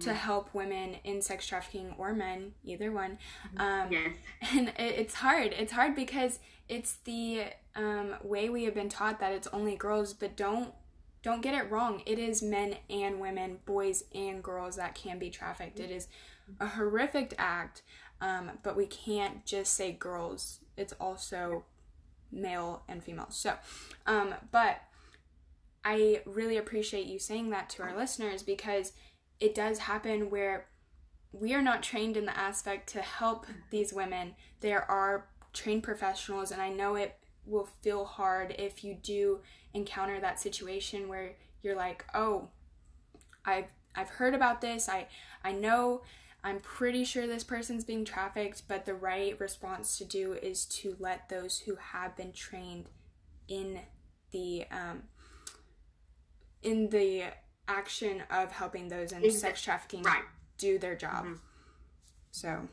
to 0.00 0.08
mm-hmm. 0.08 0.18
help 0.18 0.54
women 0.54 0.96
in 1.04 1.20
sex 1.20 1.46
trafficking 1.46 1.94
or 1.98 2.14
men, 2.14 2.52
either 2.64 2.90
one. 2.92 3.18
Mm-hmm. 3.56 3.60
Um, 3.60 3.92
yes. 3.92 4.16
And 4.52 4.68
it, 4.68 4.74
it's 4.98 5.14
hard. 5.14 5.52
It's 5.52 5.72
hard 5.72 5.94
because 5.94 6.38
it's 6.68 6.94
the 7.04 7.44
um, 7.76 8.14
way 8.22 8.48
we 8.48 8.64
have 8.64 8.74
been 8.74 8.88
taught 8.88 9.20
that 9.20 9.32
it's 9.32 9.48
only 9.48 9.76
girls, 9.76 10.14
but 10.14 10.36
don't 10.36 10.72
don't 11.22 11.40
get 11.40 11.54
it 11.54 11.70
wrong. 11.70 12.02
It 12.04 12.18
is 12.18 12.42
men 12.42 12.76
and 12.90 13.20
women, 13.20 13.60
boys 13.64 14.02
and 14.12 14.42
girls 14.42 14.74
that 14.74 14.96
can 14.96 15.20
be 15.20 15.30
trafficked. 15.30 15.78
It 15.78 15.90
is 15.90 16.08
a 16.58 16.66
horrific 16.66 17.34
act. 17.38 17.82
Um, 18.22 18.52
but 18.62 18.76
we 18.76 18.86
can't 18.86 19.44
just 19.44 19.74
say 19.74 19.90
girls, 19.92 20.60
it's 20.76 20.94
also 20.94 21.64
male 22.30 22.84
and 22.88 23.02
female. 23.02 23.26
So, 23.30 23.54
um, 24.06 24.34
but 24.52 24.80
I 25.84 26.22
really 26.24 26.56
appreciate 26.56 27.06
you 27.06 27.18
saying 27.18 27.50
that 27.50 27.68
to 27.70 27.82
our 27.82 27.96
listeners 27.96 28.44
because 28.44 28.92
it 29.40 29.56
does 29.56 29.80
happen 29.80 30.30
where 30.30 30.68
we 31.32 31.52
are 31.52 31.62
not 31.62 31.82
trained 31.82 32.16
in 32.16 32.24
the 32.24 32.38
aspect 32.38 32.88
to 32.90 33.00
help 33.00 33.44
these 33.70 33.92
women. 33.92 34.36
There 34.60 34.88
are 34.88 35.26
trained 35.52 35.82
professionals, 35.82 36.52
and 36.52 36.62
I 36.62 36.68
know 36.68 36.94
it 36.94 37.16
will 37.44 37.68
feel 37.82 38.04
hard 38.04 38.54
if 38.56 38.84
you 38.84 38.94
do 38.94 39.40
encounter 39.74 40.20
that 40.20 40.38
situation 40.38 41.08
where 41.08 41.32
you're 41.62 41.74
like, 41.74 42.04
oh, 42.14 42.50
I've 43.44 43.72
I've 43.96 44.10
heard 44.10 44.34
about 44.34 44.60
this. 44.60 44.88
I 44.88 45.08
I 45.42 45.50
know 45.50 46.02
I'm 46.44 46.58
pretty 46.60 47.04
sure 47.04 47.26
this 47.26 47.44
person's 47.44 47.84
being 47.84 48.04
trafficked, 48.04 48.62
but 48.66 48.84
the 48.84 48.94
right 48.94 49.38
response 49.38 49.96
to 49.98 50.04
do 50.04 50.32
is 50.32 50.64
to 50.66 50.96
let 50.98 51.28
those 51.28 51.60
who 51.60 51.76
have 51.76 52.16
been 52.16 52.32
trained 52.32 52.86
in 53.48 53.80
the 54.32 54.64
um, 54.70 55.04
in 56.62 56.88
the 56.90 57.24
action 57.68 58.22
of 58.30 58.50
helping 58.50 58.88
those 58.88 59.12
in 59.12 59.30
sex 59.30 59.62
trafficking 59.62 60.02
right. 60.02 60.24
do 60.58 60.78
their 60.78 60.96
job. 60.96 61.24
Mm-hmm. 61.24 61.34
So 62.32 62.68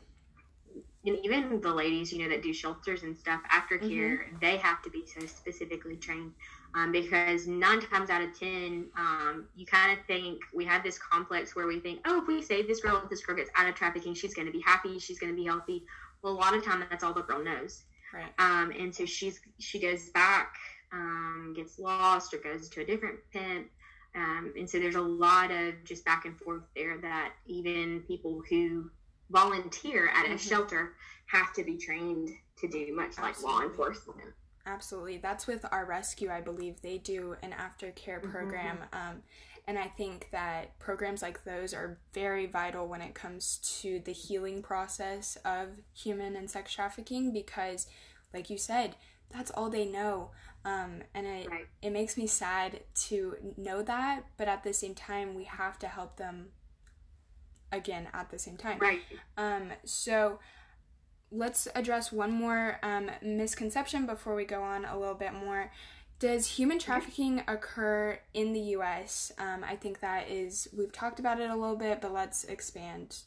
and 1.04 1.16
even 1.24 1.60
the 1.60 1.72
ladies, 1.72 2.12
you 2.12 2.22
know, 2.22 2.28
that 2.28 2.42
do 2.42 2.52
shelters 2.52 3.02
and 3.04 3.16
stuff, 3.16 3.40
aftercare, 3.50 4.18
mm-hmm. 4.18 4.36
they 4.40 4.58
have 4.58 4.82
to 4.82 4.90
be 4.90 5.04
so 5.06 5.24
specifically 5.26 5.96
trained 5.96 6.32
um, 6.74 6.92
because 6.92 7.46
nine 7.46 7.80
times 7.80 8.10
out 8.10 8.22
of 8.22 8.38
ten, 8.38 8.86
um, 8.96 9.46
you 9.56 9.66
kind 9.66 9.98
of 9.98 10.04
think 10.06 10.40
we 10.54 10.64
have 10.64 10.82
this 10.82 10.98
complex 10.98 11.56
where 11.56 11.66
we 11.66 11.80
think, 11.80 12.00
oh, 12.06 12.22
if 12.22 12.28
we 12.28 12.42
save 12.42 12.68
this 12.68 12.80
girl, 12.80 13.00
if 13.02 13.10
this 13.10 13.24
girl 13.24 13.36
gets 13.36 13.50
out 13.56 13.68
of 13.68 13.74
trafficking, 13.74 14.14
she's 14.14 14.34
going 14.34 14.46
to 14.46 14.52
be 14.52 14.62
happy, 14.64 14.98
she's 14.98 15.18
going 15.18 15.32
to 15.32 15.36
be 15.36 15.44
healthy. 15.44 15.84
Well, 16.22 16.32
a 16.32 16.34
lot 16.34 16.54
of 16.54 16.64
time 16.64 16.84
that's 16.88 17.02
all 17.02 17.12
the 17.12 17.22
girl 17.22 17.42
knows, 17.42 17.84
right? 18.14 18.32
Um, 18.38 18.72
and 18.78 18.94
so 18.94 19.04
she's 19.04 19.40
she 19.58 19.80
goes 19.80 20.10
back, 20.10 20.54
um, 20.92 21.54
gets 21.56 21.78
lost, 21.78 22.32
or 22.34 22.38
goes 22.38 22.68
to 22.70 22.82
a 22.82 22.84
different 22.84 23.18
pimp. 23.32 23.68
Um, 24.14 24.52
and 24.56 24.68
so 24.68 24.78
there's 24.78 24.96
a 24.96 25.00
lot 25.00 25.50
of 25.50 25.74
just 25.84 26.04
back 26.04 26.24
and 26.24 26.38
forth 26.38 26.62
there 26.74 26.98
that 26.98 27.32
even 27.46 28.02
people 28.06 28.42
who 28.48 28.90
volunteer 29.30 30.08
at 30.08 30.26
a 30.26 30.30
mm-hmm. 30.30 30.36
shelter 30.36 30.94
have 31.26 31.52
to 31.54 31.64
be 31.64 31.76
trained 31.76 32.30
to 32.58 32.68
do, 32.68 32.94
much 32.94 33.18
Absolutely. 33.18 33.32
like 33.32 33.42
law 33.42 33.62
enforcement. 33.62 34.30
Absolutely. 34.66 35.18
That's 35.18 35.46
with 35.46 35.64
our 35.70 35.84
rescue, 35.84 36.30
I 36.30 36.40
believe 36.40 36.80
they 36.82 36.98
do 36.98 37.36
an 37.42 37.52
aftercare 37.52 38.20
mm-hmm. 38.20 38.30
program. 38.30 38.78
Mm-hmm. 38.78 39.10
Um, 39.10 39.22
and 39.66 39.78
I 39.78 39.86
think 39.86 40.28
that 40.32 40.78
programs 40.78 41.22
like 41.22 41.44
those 41.44 41.72
are 41.74 41.98
very 42.12 42.46
vital 42.46 42.88
when 42.88 43.00
it 43.00 43.14
comes 43.14 43.58
to 43.80 44.00
the 44.00 44.12
healing 44.12 44.62
process 44.62 45.36
of 45.44 45.68
human 45.94 46.34
and 46.34 46.50
sex 46.50 46.72
trafficking 46.72 47.32
because, 47.32 47.86
like 48.34 48.50
you 48.50 48.58
said, 48.58 48.96
that's 49.32 49.50
all 49.52 49.70
they 49.70 49.86
know. 49.86 50.30
Um, 50.64 51.02
and 51.14 51.26
it, 51.26 51.48
right. 51.48 51.66
it 51.82 51.90
makes 51.90 52.16
me 52.16 52.26
sad 52.26 52.80
to 53.06 53.36
know 53.56 53.82
that, 53.82 54.24
but 54.36 54.48
at 54.48 54.62
the 54.64 54.72
same 54.72 54.94
time, 54.94 55.34
we 55.34 55.44
have 55.44 55.78
to 55.78 55.86
help 55.86 56.16
them 56.16 56.48
again 57.72 58.08
at 58.12 58.30
the 58.30 58.38
same 58.38 58.56
time. 58.56 58.78
Right. 58.78 59.00
Um, 59.38 59.70
so 59.84 60.40
let's 61.32 61.68
address 61.74 62.10
one 62.12 62.32
more 62.32 62.78
um, 62.82 63.10
misconception 63.22 64.06
before 64.06 64.34
we 64.34 64.44
go 64.44 64.62
on 64.62 64.84
a 64.84 64.98
little 64.98 65.14
bit 65.14 65.32
more. 65.32 65.70
Does 66.18 66.46
human 66.46 66.78
trafficking 66.78 67.42
occur 67.48 68.18
in 68.34 68.52
the 68.52 68.60
US? 68.76 69.32
Um, 69.38 69.64
I 69.64 69.76
think 69.76 70.00
that 70.00 70.28
is, 70.28 70.68
we've 70.76 70.92
talked 70.92 71.18
about 71.18 71.40
it 71.40 71.48
a 71.48 71.56
little 71.56 71.76
bit, 71.76 72.00
but 72.00 72.12
let's 72.12 72.44
expand. 72.44 73.20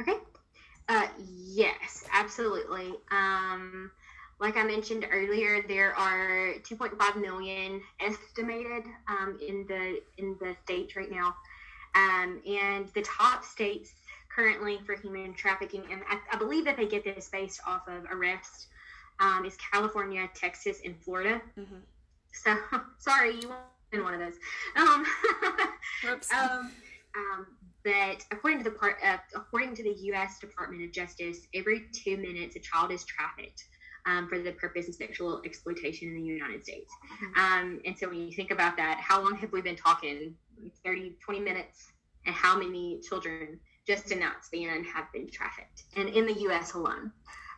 Okay. 0.00 0.16
Uh, 0.88 1.06
yes, 1.46 2.04
absolutely. 2.12 2.92
Um, 3.10 3.90
like 4.40 4.56
I 4.56 4.64
mentioned 4.64 5.06
earlier, 5.12 5.62
there 5.68 5.94
are 5.94 6.54
2.5 6.68 7.20
million 7.20 7.80
estimated 8.00 8.82
um, 9.08 9.38
in 9.40 9.64
the 9.68 10.00
in 10.18 10.36
the 10.40 10.56
states 10.64 10.96
right 10.96 11.10
now. 11.10 11.36
Um, 11.94 12.42
and 12.44 12.88
the 12.94 13.02
top 13.02 13.44
states 13.44 13.92
currently 14.34 14.80
for 14.84 14.96
human 14.96 15.34
trafficking, 15.34 15.84
and 15.90 16.02
I, 16.08 16.18
I, 16.32 16.36
believe 16.36 16.64
that 16.64 16.76
they 16.76 16.86
get 16.86 17.04
this 17.04 17.28
based 17.28 17.60
off 17.66 17.82
of 17.88 18.04
arrest, 18.10 18.68
um, 19.20 19.44
is 19.44 19.56
California, 19.56 20.28
Texas, 20.34 20.78
and 20.84 20.96
Florida. 21.02 21.40
Mm-hmm. 21.58 21.76
So 22.32 22.56
sorry, 22.98 23.36
you 23.36 23.52
in 23.92 24.02
one 24.02 24.14
of 24.14 24.20
those. 24.20 24.34
Um, 24.76 25.04
Whoops. 26.04 26.32
Um, 26.32 26.72
um, 27.14 27.46
but 27.84 28.24
according 28.30 28.58
to 28.58 28.64
the 28.64 28.70
part, 28.70 28.96
uh, 29.04 29.18
according 29.34 29.74
to 29.76 29.82
the 29.82 29.94
U.S. 30.04 30.38
Department 30.38 30.82
of 30.82 30.92
Justice, 30.92 31.46
every 31.54 31.84
two 31.92 32.16
minutes 32.16 32.56
a 32.56 32.60
child 32.60 32.90
is 32.90 33.04
trafficked. 33.04 33.64
Um, 34.04 34.28
for 34.28 34.40
the 34.40 34.50
purpose 34.50 34.88
of 34.88 34.96
sexual 34.96 35.40
exploitation 35.44 36.08
in 36.08 36.14
the 36.14 36.22
United 36.22 36.64
States. 36.64 36.92
Mm-hmm. 37.22 37.40
Um, 37.40 37.80
and 37.84 37.96
so 37.96 38.08
when 38.08 38.18
you 38.26 38.32
think 38.32 38.50
about 38.50 38.76
that, 38.76 38.98
how 38.98 39.22
long 39.22 39.36
have 39.36 39.52
we 39.52 39.62
been 39.62 39.76
talking 39.76 40.34
30, 40.84 41.14
20 41.24 41.38
minutes, 41.38 41.92
and 42.26 42.34
how 42.34 42.58
many 42.58 42.98
children 43.08 43.60
just 43.86 44.12
in 44.12 44.20
that 44.20 44.44
span 44.44 44.84
have 44.84 45.12
been 45.12 45.28
trafficked, 45.30 45.84
and 45.96 46.08
in 46.08 46.26
the 46.26 46.40
U.S. 46.42 46.74
alone. 46.74 47.12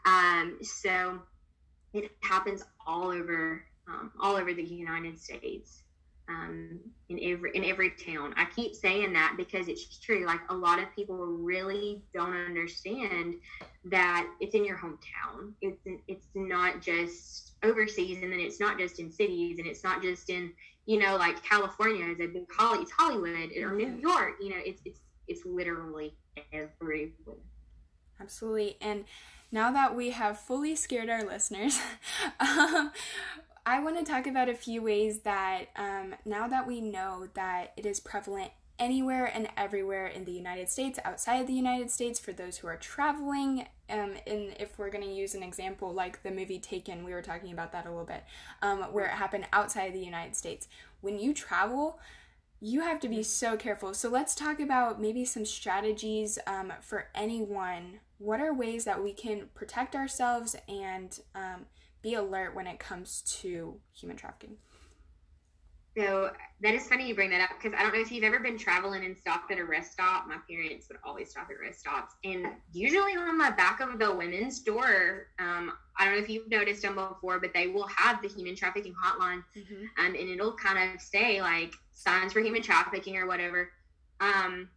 Um, 0.07 0.59
so 0.63 1.21
it 1.93 2.11
happens 2.21 2.65
all 2.87 3.09
over, 3.11 3.65
um, 3.89 4.13
all 4.21 4.37
over 4.37 4.53
the 4.53 4.63
United 4.63 5.19
States. 5.21 5.83
um, 6.29 6.81
in 7.09 7.19
every 7.23 7.51
in 7.55 7.65
every 7.65 7.91
town. 7.91 8.35
I 8.37 8.47
keep 8.47 8.75
saying 8.75 9.13
that 9.13 9.35
because 9.37 9.69
it's 9.69 9.99
true. 9.99 10.25
Like 10.27 10.41
a 10.49 10.55
lot 10.55 10.79
of 10.79 10.87
people 10.95 11.17
really 11.17 12.03
don't 12.15 12.35
understand 12.35 13.35
that 13.85 14.27
it's 14.41 14.55
in 14.55 14.65
your 14.65 14.79
hometown. 14.79 15.53
It's 15.61 15.81
it's 16.09 16.27
not 16.35 16.81
just 16.81 17.53
overseas, 17.63 18.23
and 18.23 18.33
then 18.33 18.41
it's 18.41 18.59
not 18.59 18.79
just 18.79 19.01
in 19.01 19.11
cities, 19.11 19.59
and 19.59 19.67
it's 19.67 19.85
not 19.85 20.03
just 20.03 20.31
in 20.31 20.53
you 20.87 20.99
know 20.99 21.17
like 21.17 21.43
California 21.43 22.07
is 22.07 22.21
a 22.21 22.27
big 22.27 22.47
Holly, 22.57 22.81
it's 22.83 22.93
Hollywood 22.93 23.51
or 23.57 23.75
New 23.75 23.87
mm-hmm. 23.87 24.01
York. 24.01 24.33
You 24.41 24.51
know, 24.51 24.61
it's 24.65 24.81
it's 24.87 25.01
it's 25.29 25.45
literally 25.45 26.15
everywhere. 26.53 27.09
Absolutely, 28.21 28.77
and 28.81 29.05
now 29.51 29.71
that 29.73 29.95
we 29.95 30.11
have 30.11 30.39
fully 30.39 30.75
scared 30.75 31.09
our 31.09 31.25
listeners, 31.25 31.79
um, 32.41 32.91
I 33.67 33.81
want 33.81 33.99
to 33.99 34.05
talk 34.05 34.27
about 34.27 34.49
a 34.49 34.55
few 34.55 34.83
ways 34.83 35.21
that 35.21 35.67
um, 35.77 36.15
now 36.25 36.49
that 36.49 36.67
we 36.67 36.81
know 36.81 37.29
that 37.35 37.73
it 37.77 37.87
is 37.87 38.01
prevalent 38.01 38.51
anywhere 38.79 39.25
and 39.25 39.49
everywhere 39.57 40.07
in 40.07 40.25
the 40.25 40.33
United 40.33 40.69
States, 40.69 40.99
outside 41.05 41.37
of 41.41 41.47
the 41.47 41.53
United 41.55 41.91
States, 41.91 42.19
for 42.19 42.33
those 42.33 42.59
who 42.59 42.67
are 42.67 42.77
traveling. 42.77 43.67
Um, 43.89 44.15
and 44.27 44.55
if 44.59 44.79
we're 44.79 44.91
going 44.91 45.05
to 45.05 45.11
use 45.11 45.35
an 45.35 45.43
example 45.43 45.93
like 45.93 46.23
the 46.23 46.31
movie 46.31 46.59
Taken, 46.59 47.05
we 47.05 47.13
were 47.13 47.23
talking 47.23 47.53
about 47.53 47.73
that 47.73 47.87
a 47.87 47.91
little 47.91 48.05
bit, 48.05 48.25
um, 48.63 48.81
where 48.93 49.07
it 49.07 49.13
happened 49.13 49.47
outside 49.53 49.85
of 49.85 49.93
the 49.93 50.05
United 50.05 50.35
States. 50.35 50.69
When 51.01 51.19
you 51.19 51.33
travel, 51.33 51.99
you 52.61 52.81
have 52.81 53.01
to 53.01 53.09
be 53.09 53.23
so 53.23 53.57
careful. 53.57 53.95
So 53.95 54.09
let's 54.09 54.35
talk 54.35 54.61
about 54.61 55.01
maybe 55.01 55.25
some 55.25 55.45
strategies 55.45 56.39
um, 56.47 56.73
for 56.81 57.09
anyone. 57.15 58.01
What 58.19 58.41
are 58.41 58.55
ways 58.55 58.85
that 58.85 59.03
we 59.03 59.13
can 59.13 59.49
protect 59.55 59.95
ourselves 59.95 60.57
and 60.69 61.19
um, 61.35 61.67
be 62.03 62.15
alert 62.15 62.55
when 62.55 62.67
it 62.67 62.79
comes 62.79 63.23
to 63.41 63.81
human 63.93 64.17
trafficking? 64.17 64.57
So 65.97 66.31
that 66.61 66.75
is 66.75 66.89
funny 66.89 67.07
you 67.07 67.15
bring 67.15 67.31
that 67.31 67.41
up 67.41 67.51
because 67.61 67.79
I 67.79 67.83
don't 67.83 67.95
know 67.95 68.01
if 68.01 68.11
you've 68.11 68.25
ever 68.25 68.41
been 68.41 68.59
traveling 68.59 69.05
and 69.05 69.17
stopped 69.17 69.53
at 69.53 69.59
a 69.59 69.65
rest 69.65 69.93
stop. 69.93 70.27
My 70.27 70.39
parents 70.51 70.89
would 70.89 70.99
always 71.05 71.31
stop 71.31 71.49
at 71.51 71.61
rest 71.65 71.81
stops, 71.81 72.15
and 72.25 72.47
usually 72.73 73.13
on 73.13 73.39
the 73.39 73.53
back 73.57 73.81
of 73.81 73.99
the 73.99 74.13
women's 74.13 74.61
door, 74.61 75.29
um, 75.39 75.73
I 75.97 76.05
don't 76.05 76.15
know 76.15 76.23
if 76.23 76.29
you've 76.29 76.49
noticed 76.49 76.83
them 76.83 76.97
before, 76.97 77.39
but 77.39 77.55
they 77.55 77.69
will 77.69 77.87
have 77.87 78.21
the 78.23 78.29
human 78.29 78.57
trafficking 78.57 78.95
hotline, 78.95 79.45
mm-hmm. 79.57 80.05
um, 80.05 80.15
and 80.15 80.17
it'll 80.17 80.57
kind 80.57 80.95
of 80.95 81.01
say 81.01 81.41
like 81.41 81.75
signs 81.93 82.33
for 82.33 82.41
human 82.41 82.63
trafficking 82.63 83.17
or 83.17 83.27
whatever. 83.27 83.71
Um, 84.21 84.69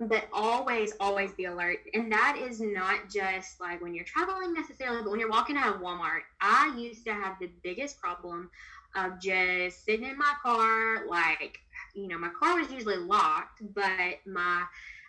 but 0.00 0.28
always, 0.32 0.94
always 0.98 1.32
be 1.32 1.44
alert. 1.44 1.80
And 1.92 2.10
that 2.10 2.38
is 2.40 2.58
not 2.60 3.10
just 3.12 3.60
like 3.60 3.82
when 3.82 3.94
you're 3.94 4.04
traveling 4.06 4.54
necessarily, 4.54 5.02
but 5.02 5.10
when 5.10 5.20
you're 5.20 5.28
walking 5.28 5.58
out 5.58 5.74
of 5.74 5.82
Walmart. 5.82 6.22
I 6.40 6.74
used 6.78 7.04
to 7.04 7.12
have 7.12 7.38
the 7.38 7.50
biggest 7.62 8.00
problem 8.00 8.50
of 8.96 9.20
just 9.20 9.84
sitting 9.84 10.06
in 10.06 10.18
my 10.18 10.32
car, 10.42 11.06
like, 11.08 11.58
you 11.94 12.08
know, 12.08 12.18
my 12.18 12.30
car 12.38 12.58
was 12.58 12.70
usually 12.70 12.96
locked, 12.96 13.62
but 13.74 14.18
my 14.26 14.64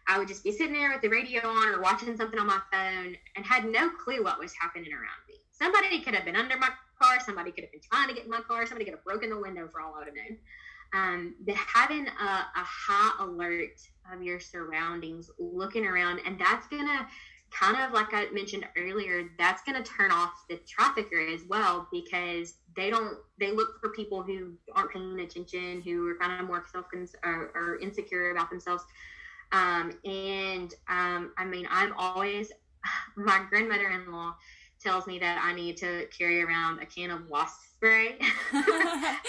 I 0.07 0.17
would 0.17 0.27
just 0.27 0.43
be 0.43 0.51
sitting 0.51 0.73
there 0.73 0.91
with 0.91 1.01
the 1.01 1.09
radio 1.09 1.47
on 1.47 1.75
or 1.75 1.81
watching 1.81 2.15
something 2.17 2.39
on 2.39 2.47
my 2.47 2.59
phone 2.71 3.15
and 3.35 3.45
had 3.45 3.65
no 3.65 3.89
clue 3.89 4.23
what 4.23 4.39
was 4.39 4.51
happening 4.59 4.91
around 4.91 5.21
me. 5.29 5.35
Somebody 5.51 6.01
could 6.01 6.15
have 6.15 6.25
been 6.25 6.35
under 6.35 6.57
my 6.57 6.69
car, 6.99 7.19
somebody 7.23 7.51
could 7.51 7.63
have 7.63 7.71
been 7.71 7.81
trying 7.81 8.07
to 8.09 8.15
get 8.15 8.25
in 8.25 8.29
my 8.29 8.41
car, 8.41 8.65
somebody 8.65 8.85
could 8.85 8.95
have 8.95 9.03
broken 9.03 9.29
the 9.29 9.39
window 9.39 9.67
for 9.67 9.79
all 9.79 9.93
I 9.95 9.99
would 9.99 10.07
have 10.07 10.15
known. 10.15 10.37
Um, 10.93 11.35
but 11.45 11.55
having 11.55 12.07
a, 12.07 12.11
a 12.11 12.49
high 12.55 13.23
alert 13.23 13.79
of 14.11 14.21
your 14.21 14.39
surroundings, 14.39 15.29
looking 15.39 15.85
around, 15.85 16.19
and 16.25 16.37
that's 16.39 16.67
gonna 16.67 17.07
kind 17.51 17.77
of 17.81 17.91
like 17.91 18.13
I 18.13 18.29
mentioned 18.31 18.65
earlier, 18.77 19.29
that's 19.37 19.61
going 19.63 19.81
to 19.81 19.89
turn 19.89 20.11
off 20.11 20.31
the 20.49 20.59
trafficker 20.67 21.19
as 21.19 21.41
well 21.47 21.87
because 21.91 22.55
they 22.75 22.89
don't 22.89 23.17
they 23.39 23.51
look 23.51 23.79
for 23.81 23.89
people 23.89 24.23
who 24.23 24.53
aren't 24.73 24.91
paying 24.91 25.19
attention, 25.19 25.81
who 25.81 26.07
are 26.07 26.15
kind 26.15 26.39
of 26.39 26.47
more 26.47 26.63
self 26.71 26.85
or, 27.23 27.51
or 27.53 27.79
insecure 27.81 28.31
about 28.31 28.49
themselves. 28.49 28.83
Um, 29.51 29.93
and 30.05 30.73
um, 30.87 31.33
I 31.37 31.45
mean, 31.45 31.67
I'm 31.69 31.93
always 31.97 32.51
my 33.15 33.43
grandmother-in-law 33.49 34.35
tells 34.81 35.05
me 35.05 35.19
that 35.19 35.39
I 35.43 35.53
need 35.53 35.77
to 35.77 36.07
carry 36.17 36.41
around 36.41 36.81
a 36.81 36.85
can 36.85 37.11
of 37.11 37.29
wasp 37.29 37.61
spray 37.75 38.17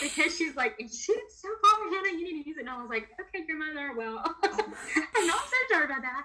because 0.01 0.37
she's 0.37 0.57
like, 0.57 0.75
it's 0.79 1.07
so 1.07 1.13
far, 1.63 1.91
Hannah, 1.91 2.19
you 2.19 2.25
need 2.25 2.43
to 2.43 2.49
use 2.49 2.57
it. 2.57 2.61
And 2.61 2.71
I 2.71 2.81
was 2.81 2.89
like, 2.89 3.09
okay, 3.21 3.45
grandmother, 3.45 3.93
well, 3.97 4.23
I'm 4.45 5.27
not 5.27 5.41
so 5.41 5.57
sure 5.69 5.85
about 5.85 6.03
that. 6.03 6.25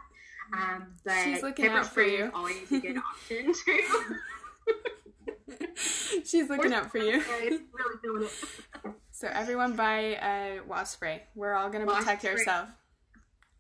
Um, 0.54 0.94
but 1.04 1.14
she's 1.24 1.44
looking 1.44 1.68
out 1.68 1.88
for 1.88 2.04
you. 2.04 2.32
always 2.34 2.72
a 2.72 2.80
good 2.80 2.98
option 2.98 3.54
too. 3.54 3.82
she's 6.26 6.50
looking 6.50 6.74
out 6.74 6.92
for 6.92 7.00
you. 7.00 7.22
really 7.22 7.62
doing 8.04 8.24
it. 8.24 8.94
So 9.12 9.28
everyone 9.32 9.76
buy 9.76 10.18
a 10.22 10.60
wasp 10.68 10.94
spray. 10.94 11.24
We're 11.36 11.54
all 11.54 11.70
gonna 11.70 11.86
wasp 11.86 12.02
protect 12.02 12.22
spray. 12.22 12.32
ourselves. 12.34 12.72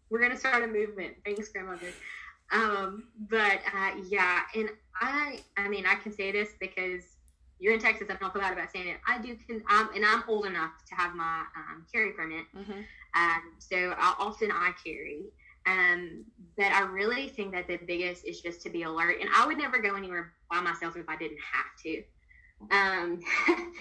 We're 0.09 0.21
gonna 0.21 0.37
start 0.37 0.63
a 0.63 0.67
movement. 0.67 1.15
Thanks, 1.25 1.49
grandmother. 1.49 1.87
Um, 2.51 3.09
but 3.29 3.59
uh, 3.73 3.91
yeah, 4.07 4.41
and 4.55 4.69
I, 5.01 5.39
I 5.57 5.67
mean, 5.67 5.85
I 5.85 5.95
can 5.95 6.13
say 6.13 6.31
this 6.31 6.49
because 6.59 7.03
you're 7.59 7.73
in 7.73 7.79
Texas. 7.79 8.07
I 8.09 8.15
don't 8.15 8.31
feel 8.31 8.41
bad 8.41 8.53
about 8.53 8.71
saying 8.71 8.87
it. 8.87 8.97
I 9.07 9.19
do, 9.19 9.35
can, 9.35 9.63
um, 9.69 9.89
and 9.95 10.05
I'm 10.05 10.23
old 10.27 10.45
enough 10.45 10.71
to 10.89 10.95
have 10.95 11.15
my 11.15 11.43
um, 11.55 11.85
carry 11.91 12.11
permit. 12.11 12.45
Mm-hmm. 12.55 12.81
Um, 13.15 13.41
so 13.59 13.95
I, 13.97 14.15
often 14.19 14.51
I 14.51 14.71
carry. 14.83 15.25
Um, 15.67 16.25
but 16.55 16.71
I 16.71 16.81
really 16.81 17.27
think 17.27 17.51
that 17.53 17.67
the 17.67 17.77
biggest 17.77 18.25
is 18.25 18.41
just 18.41 18.61
to 18.63 18.69
be 18.69 18.83
alert. 18.83 19.17
And 19.21 19.29
I 19.35 19.45
would 19.45 19.57
never 19.57 19.79
go 19.79 19.95
anywhere 19.95 20.33
by 20.49 20.61
myself 20.61 20.95
if 20.95 21.07
I 21.07 21.17
didn't 21.17 21.39
have 21.53 21.65
to. 21.83 22.03
Um, 22.71 23.19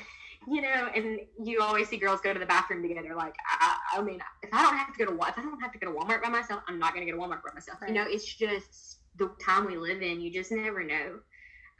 you 0.49 0.61
know, 0.61 0.89
and 0.95 1.21
you 1.43 1.63
always 1.63 1.89
see 1.89 1.97
girls 1.97 2.21
go 2.21 2.35
to 2.35 2.39
the 2.39 2.47
bathroom 2.47 2.87
together. 2.87 3.15
Like, 3.15 3.35
I, 3.61 3.77
I 3.95 4.03
mean, 4.03 4.21
if 4.43 4.51
I 4.53 4.63
don't 4.63 4.77
have 4.77 4.93
to 4.95 5.05
go 5.05 5.11
to 5.11 5.29
if 5.29 5.39
I 5.39 5.43
don't 5.43 5.61
have 5.61 5.73
to 5.73 5.79
go 5.79 5.93
to 5.93 5.99
Walmart 5.99 6.23
by 6.23 6.29
myself, 6.29 6.63
I'm 6.69 6.79
not 6.79 6.93
going 6.93 7.07
to 7.07 7.13
go 7.13 7.17
to 7.17 7.23
Walmart 7.23 7.43
by 7.43 7.55
myself. 7.55 7.81
Right. 7.81 7.91
You 7.91 7.95
know, 7.95 8.05
it's 8.07 8.27
just 8.35 8.99
the 9.17 9.31
time 9.45 9.67
we 9.67 9.77
live 9.77 10.03
in. 10.03 10.21
You 10.21 10.31
just 10.31 10.53
never 10.53 10.83
know. 10.83 11.21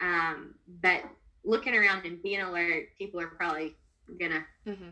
Um, 0.01 0.55
but 0.83 1.03
looking 1.45 1.75
around 1.75 2.05
and 2.05 2.23
being 2.23 2.41
alert, 2.41 2.89
people 2.99 3.21
are 3.21 3.29
probably 3.29 3.77
gonna 4.21 4.45
mm-hmm. 4.67 4.89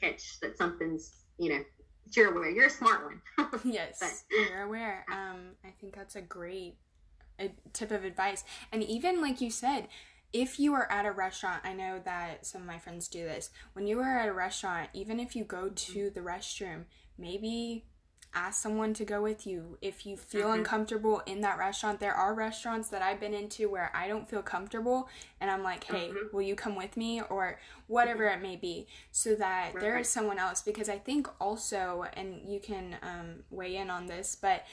catch 0.00 0.40
that 0.40 0.56
something's, 0.56 1.24
you 1.38 1.50
know, 1.50 1.62
you're 2.16 2.32
aware. 2.32 2.50
You're 2.50 2.66
a 2.66 2.70
smart 2.70 3.04
one. 3.04 3.50
yes, 3.64 3.98
but, 4.00 4.36
you're 4.50 4.62
aware. 4.62 5.04
Um, 5.12 5.56
I 5.64 5.70
think 5.80 5.94
that's 5.94 6.16
a 6.16 6.22
great 6.22 6.76
a 7.40 7.52
tip 7.72 7.90
of 7.90 8.04
advice. 8.04 8.44
And 8.72 8.82
even 8.82 9.20
like 9.20 9.40
you 9.40 9.50
said, 9.50 9.88
if 10.32 10.58
you 10.60 10.74
are 10.74 10.90
at 10.90 11.06
a 11.06 11.12
restaurant, 11.12 11.62
I 11.64 11.72
know 11.72 12.00
that 12.04 12.44
some 12.44 12.62
of 12.62 12.66
my 12.66 12.78
friends 12.78 13.08
do 13.08 13.24
this. 13.24 13.50
When 13.72 13.86
you 13.86 14.00
are 14.00 14.18
at 14.18 14.28
a 14.28 14.32
restaurant, 14.32 14.90
even 14.92 15.20
if 15.20 15.34
you 15.34 15.44
go 15.44 15.70
to 15.70 16.10
the 16.10 16.20
restroom, 16.20 16.84
maybe 17.16 17.84
ask 18.34 18.62
someone 18.62 18.92
to 18.92 19.04
go 19.04 19.22
with 19.22 19.46
you 19.46 19.78
if 19.80 20.04
you 20.04 20.16
feel 20.16 20.48
mm-hmm. 20.48 20.58
uncomfortable 20.58 21.22
in 21.26 21.40
that 21.40 21.58
restaurant 21.58 21.98
there 21.98 22.14
are 22.14 22.34
restaurants 22.34 22.88
that 22.88 23.00
i've 23.00 23.18
been 23.18 23.32
into 23.32 23.68
where 23.70 23.90
i 23.94 24.06
don't 24.06 24.28
feel 24.28 24.42
comfortable 24.42 25.08
and 25.40 25.50
i'm 25.50 25.62
like 25.62 25.84
hey 25.84 26.08
mm-hmm. 26.08 26.36
will 26.36 26.42
you 26.42 26.54
come 26.54 26.76
with 26.76 26.96
me 26.96 27.22
or 27.30 27.58
whatever 27.86 28.26
it 28.26 28.42
may 28.42 28.54
be 28.54 28.86
so 29.12 29.34
that 29.34 29.72
right. 29.74 29.80
there 29.80 29.98
is 29.98 30.08
someone 30.08 30.38
else 30.38 30.60
because 30.60 30.88
i 30.88 30.98
think 30.98 31.26
also 31.40 32.04
and 32.14 32.40
you 32.46 32.60
can 32.60 32.96
um, 33.02 33.42
weigh 33.50 33.76
in 33.76 33.88
on 33.88 34.06
this 34.06 34.36
but 34.40 34.64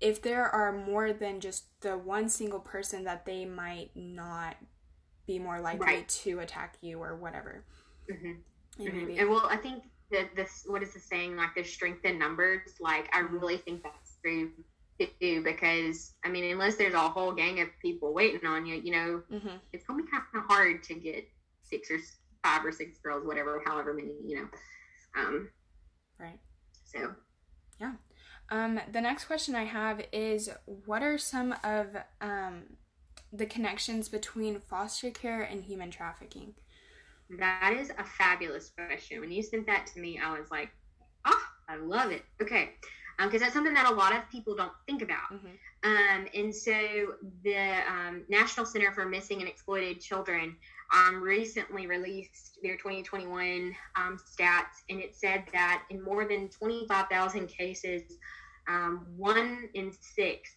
if 0.00 0.20
there 0.22 0.46
are 0.46 0.72
more 0.72 1.12
than 1.12 1.40
just 1.40 1.80
the 1.80 1.96
one 1.96 2.28
single 2.28 2.60
person 2.60 3.04
that 3.04 3.24
they 3.24 3.44
might 3.44 3.90
not 3.94 4.56
be 5.26 5.38
more 5.38 5.60
likely 5.60 5.86
right. 5.86 6.08
to 6.08 6.40
attack 6.40 6.76
you 6.82 7.02
or 7.02 7.16
whatever 7.16 7.64
mm-hmm. 8.10 8.82
mm-hmm. 8.82 9.18
and 9.18 9.30
well 9.30 9.46
i 9.50 9.56
think 9.56 9.82
the 10.10 10.28
this 10.36 10.64
what 10.66 10.82
is 10.82 10.94
the 10.94 11.00
saying? 11.00 11.36
Like 11.36 11.50
there's 11.54 11.72
strength 11.72 12.04
in 12.04 12.18
numbers. 12.18 12.74
Like 12.80 13.08
i 13.14 13.20
really 13.20 13.58
think 13.58 13.82
that's 13.82 14.16
true 14.22 14.50
too 15.20 15.42
because 15.44 16.14
i 16.24 16.28
mean 16.28 16.52
unless 16.52 16.76
there's 16.76 16.94
a 16.94 16.98
whole 16.98 17.32
gang 17.32 17.60
of 17.60 17.68
people 17.80 18.12
waiting 18.12 18.46
on 18.46 18.66
you 18.66 18.80
you 18.82 18.92
know 18.92 19.22
mm-hmm. 19.32 19.56
it's 19.72 19.84
gonna 19.84 20.02
be 20.02 20.08
kind 20.10 20.22
of 20.34 20.42
hard 20.48 20.82
to 20.82 20.94
get 20.94 21.28
six 21.62 21.90
or 21.90 21.98
five 22.42 22.64
or 22.64 22.72
six 22.72 22.98
girls 22.98 23.24
whatever 23.26 23.62
however 23.64 23.94
many 23.94 24.12
you 24.26 24.36
know 24.36 24.48
um 25.16 25.48
right. 26.18 26.38
so. 26.84 27.14
Yeah. 27.80 27.92
Um 28.50 28.80
the 28.90 29.00
next 29.00 29.26
question 29.26 29.54
i 29.54 29.64
have 29.64 30.02
is 30.12 30.50
what 30.64 31.02
are 31.02 31.18
some 31.18 31.54
of 31.62 31.96
um 32.20 32.64
the 33.32 33.46
connections 33.46 34.08
between 34.08 34.60
foster 34.60 35.10
care 35.10 35.42
and 35.42 35.64
human 35.64 35.90
trafficking 35.90 36.54
that 37.38 37.74
is 37.78 37.90
a 37.98 38.04
fabulous 38.04 38.70
question. 38.70 39.20
When 39.20 39.30
you 39.30 39.42
sent 39.42 39.66
that 39.66 39.86
to 39.94 40.00
me, 40.00 40.18
I 40.22 40.38
was 40.38 40.50
like, 40.50 40.70
oh, 41.24 41.42
I 41.68 41.76
love 41.76 42.10
it. 42.10 42.22
Okay. 42.40 42.70
Because 43.18 43.34
um, 43.34 43.40
that's 43.40 43.54
something 43.54 43.74
that 43.74 43.90
a 43.90 43.94
lot 43.94 44.14
of 44.14 44.28
people 44.30 44.54
don't 44.54 44.72
think 44.86 45.02
about. 45.02 45.32
Mm-hmm. 45.32 45.48
Um, 45.84 46.26
and 46.34 46.54
so 46.54 47.14
the 47.44 47.80
um, 47.88 48.24
National 48.28 48.64
Center 48.64 48.92
for 48.92 49.06
Missing 49.06 49.40
and 49.40 49.48
Exploited 49.48 50.00
Children 50.00 50.56
um, 50.94 51.20
recently 51.20 51.86
released 51.86 52.58
their 52.62 52.76
2021 52.76 53.74
um, 53.96 54.18
stats, 54.18 54.82
and 54.88 55.00
it 55.00 55.14
said 55.14 55.44
that 55.52 55.84
in 55.90 56.02
more 56.02 56.26
than 56.26 56.48
25,000 56.48 57.46
cases, 57.48 58.02
um, 58.68 59.06
one 59.16 59.68
in 59.74 59.92
six 60.00 60.54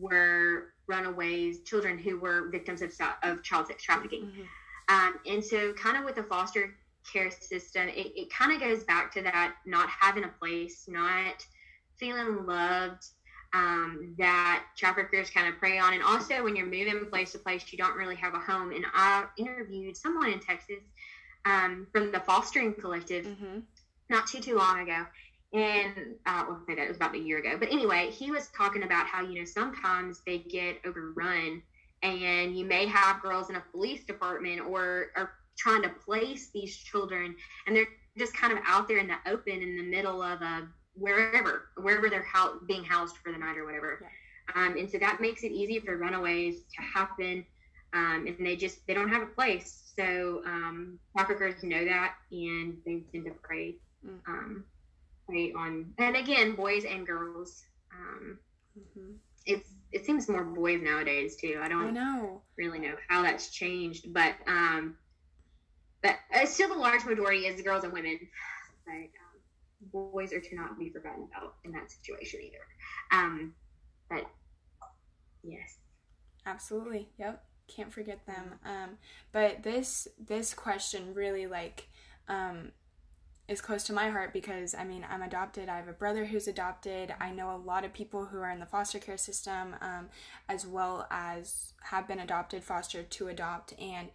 were 0.00 0.72
runaways, 0.86 1.60
children 1.62 1.98
who 1.98 2.18
were 2.18 2.48
victims 2.50 2.82
of, 2.82 2.92
of 3.22 3.42
child 3.42 3.66
sex 3.66 3.82
trafficking. 3.82 4.22
Mm-hmm. 4.22 4.42
Um, 4.88 5.18
and 5.26 5.44
so, 5.44 5.72
kind 5.74 5.96
of 5.96 6.04
with 6.04 6.14
the 6.14 6.22
foster 6.22 6.74
care 7.12 7.30
system, 7.30 7.88
it, 7.88 8.12
it 8.16 8.32
kind 8.32 8.52
of 8.52 8.60
goes 8.60 8.84
back 8.84 9.12
to 9.14 9.22
that 9.22 9.54
not 9.66 9.88
having 9.88 10.24
a 10.24 10.28
place, 10.28 10.86
not 10.88 11.44
feeling 11.96 12.46
loved, 12.46 13.04
um, 13.52 14.14
that 14.18 14.64
traffickers 14.76 15.30
kind 15.30 15.48
of 15.48 15.58
prey 15.58 15.78
on. 15.78 15.94
And 15.94 16.02
also, 16.02 16.42
when 16.44 16.56
you're 16.56 16.66
moving 16.66 17.06
place 17.10 17.32
to 17.32 17.38
place, 17.38 17.64
you 17.70 17.78
don't 17.78 17.96
really 17.96 18.16
have 18.16 18.34
a 18.34 18.38
home. 18.38 18.72
And 18.72 18.84
I 18.94 19.24
interviewed 19.36 19.96
someone 19.96 20.30
in 20.30 20.40
Texas 20.40 20.82
um, 21.44 21.86
from 21.92 22.12
the 22.12 22.20
Fostering 22.20 22.74
Collective 22.74 23.24
mm-hmm. 23.24 23.60
not 24.10 24.26
too 24.26 24.40
too 24.40 24.56
long 24.56 24.80
ago, 24.80 25.06
and 25.52 26.14
uh, 26.26 26.44
well, 26.48 26.62
that 26.68 26.78
it 26.78 26.88
was 26.88 26.96
about 26.96 27.14
a 27.14 27.18
year 27.18 27.38
ago. 27.38 27.56
But 27.58 27.72
anyway, 27.72 28.10
he 28.10 28.30
was 28.30 28.48
talking 28.48 28.82
about 28.82 29.06
how 29.06 29.22
you 29.22 29.38
know 29.38 29.44
sometimes 29.44 30.20
they 30.26 30.38
get 30.38 30.78
overrun, 30.84 31.62
and 32.02 32.56
you 32.56 32.64
may 32.64 32.86
have 32.86 33.22
girls 33.22 33.50
in 33.50 33.56
a 33.56 33.62
police 33.72 34.04
department 34.04 34.60
or 34.60 35.06
are 35.16 35.32
trying 35.56 35.82
to 35.82 35.88
place 35.88 36.50
these 36.52 36.76
children, 36.76 37.34
and 37.66 37.76
they're 37.76 37.88
just 38.16 38.34
kind 38.34 38.52
of 38.52 38.58
out 38.66 38.88
there 38.88 38.98
in 38.98 39.08
the 39.08 39.16
open 39.26 39.62
in 39.62 39.76
the 39.76 39.82
middle 39.82 40.22
of 40.22 40.40
a 40.42 40.68
wherever 40.94 41.68
wherever 41.76 42.08
they're 42.08 42.26
ho- 42.32 42.58
being 42.66 42.84
housed 42.84 43.16
for 43.18 43.32
the 43.32 43.38
night 43.38 43.56
or 43.56 43.64
whatever. 43.64 44.00
Yeah. 44.02 44.08
Um, 44.54 44.76
and 44.76 44.90
so 44.90 44.98
that 44.98 45.20
makes 45.20 45.42
it 45.42 45.52
easy 45.52 45.78
for 45.78 45.96
runaways 45.96 46.62
to 46.76 46.82
happen, 46.82 47.44
um, 47.92 48.26
and 48.26 48.46
they 48.46 48.56
just 48.56 48.86
they 48.86 48.94
don't 48.94 49.10
have 49.10 49.22
a 49.22 49.26
place. 49.26 49.92
So 49.96 50.42
um, 50.46 50.98
traffickers 51.16 51.62
know 51.62 51.84
that, 51.84 52.14
and 52.30 52.76
they 52.86 53.02
tend 53.12 53.26
to 53.26 53.32
prey 53.42 53.76
mm. 54.06 54.18
um, 54.26 54.64
prey 55.28 55.52
on, 55.52 55.92
and 55.98 56.16
again, 56.16 56.54
boys 56.54 56.84
and 56.84 57.06
girls. 57.06 57.64
Um, 57.92 58.38
mm-hmm. 58.78 59.12
It's 59.48 59.68
it 59.90 60.04
seems 60.04 60.28
more 60.28 60.44
boys 60.44 60.82
nowadays 60.82 61.36
too. 61.36 61.58
I 61.62 61.68
don't 61.68 61.88
I 61.88 61.90
know 61.90 62.42
really 62.56 62.78
know 62.78 62.94
how 63.08 63.22
that's 63.22 63.50
changed, 63.50 64.12
but 64.12 64.34
um, 64.46 64.96
but 66.02 66.16
uh, 66.34 66.46
still 66.46 66.68
the 66.68 66.74
large 66.74 67.04
majority 67.04 67.46
is 67.46 67.60
girls 67.62 67.84
and 67.84 67.92
women. 67.92 68.18
But 68.86 68.92
um, 68.92 70.12
boys 70.12 70.32
are 70.32 70.40
to 70.40 70.54
not 70.54 70.78
be 70.78 70.90
forgotten 70.90 71.28
about 71.30 71.54
in 71.64 71.72
that 71.72 71.90
situation 71.90 72.40
either. 72.42 72.58
Um, 73.10 73.54
but 74.10 74.26
yes, 75.42 75.78
absolutely. 76.46 77.08
Yep, 77.18 77.42
can't 77.74 77.92
forget 77.92 78.26
them. 78.26 78.54
Um, 78.64 78.98
but 79.32 79.62
this 79.62 80.06
this 80.18 80.52
question 80.52 81.14
really 81.14 81.46
like 81.46 81.88
um 82.28 82.72
is 83.48 83.62
close 83.62 83.82
to 83.84 83.92
my 83.94 84.10
heart 84.10 84.32
because 84.32 84.74
I 84.74 84.84
mean, 84.84 85.06
I'm 85.10 85.22
adopted. 85.22 85.68
I 85.68 85.76
have 85.76 85.88
a 85.88 85.92
brother 85.92 86.26
who's 86.26 86.46
adopted. 86.46 87.14
I 87.18 87.30
know 87.30 87.50
a 87.50 87.56
lot 87.56 87.84
of 87.84 87.94
people 87.94 88.26
who 88.26 88.38
are 88.38 88.50
in 88.50 88.60
the 88.60 88.66
foster 88.66 88.98
care 88.98 89.16
system, 89.16 89.74
um, 89.80 90.08
as 90.48 90.66
well 90.66 91.06
as 91.10 91.72
have 91.84 92.06
been 92.06 92.20
adopted, 92.20 92.62
fostered 92.62 93.10
to 93.12 93.28
adopt. 93.28 93.72
And 93.80 94.08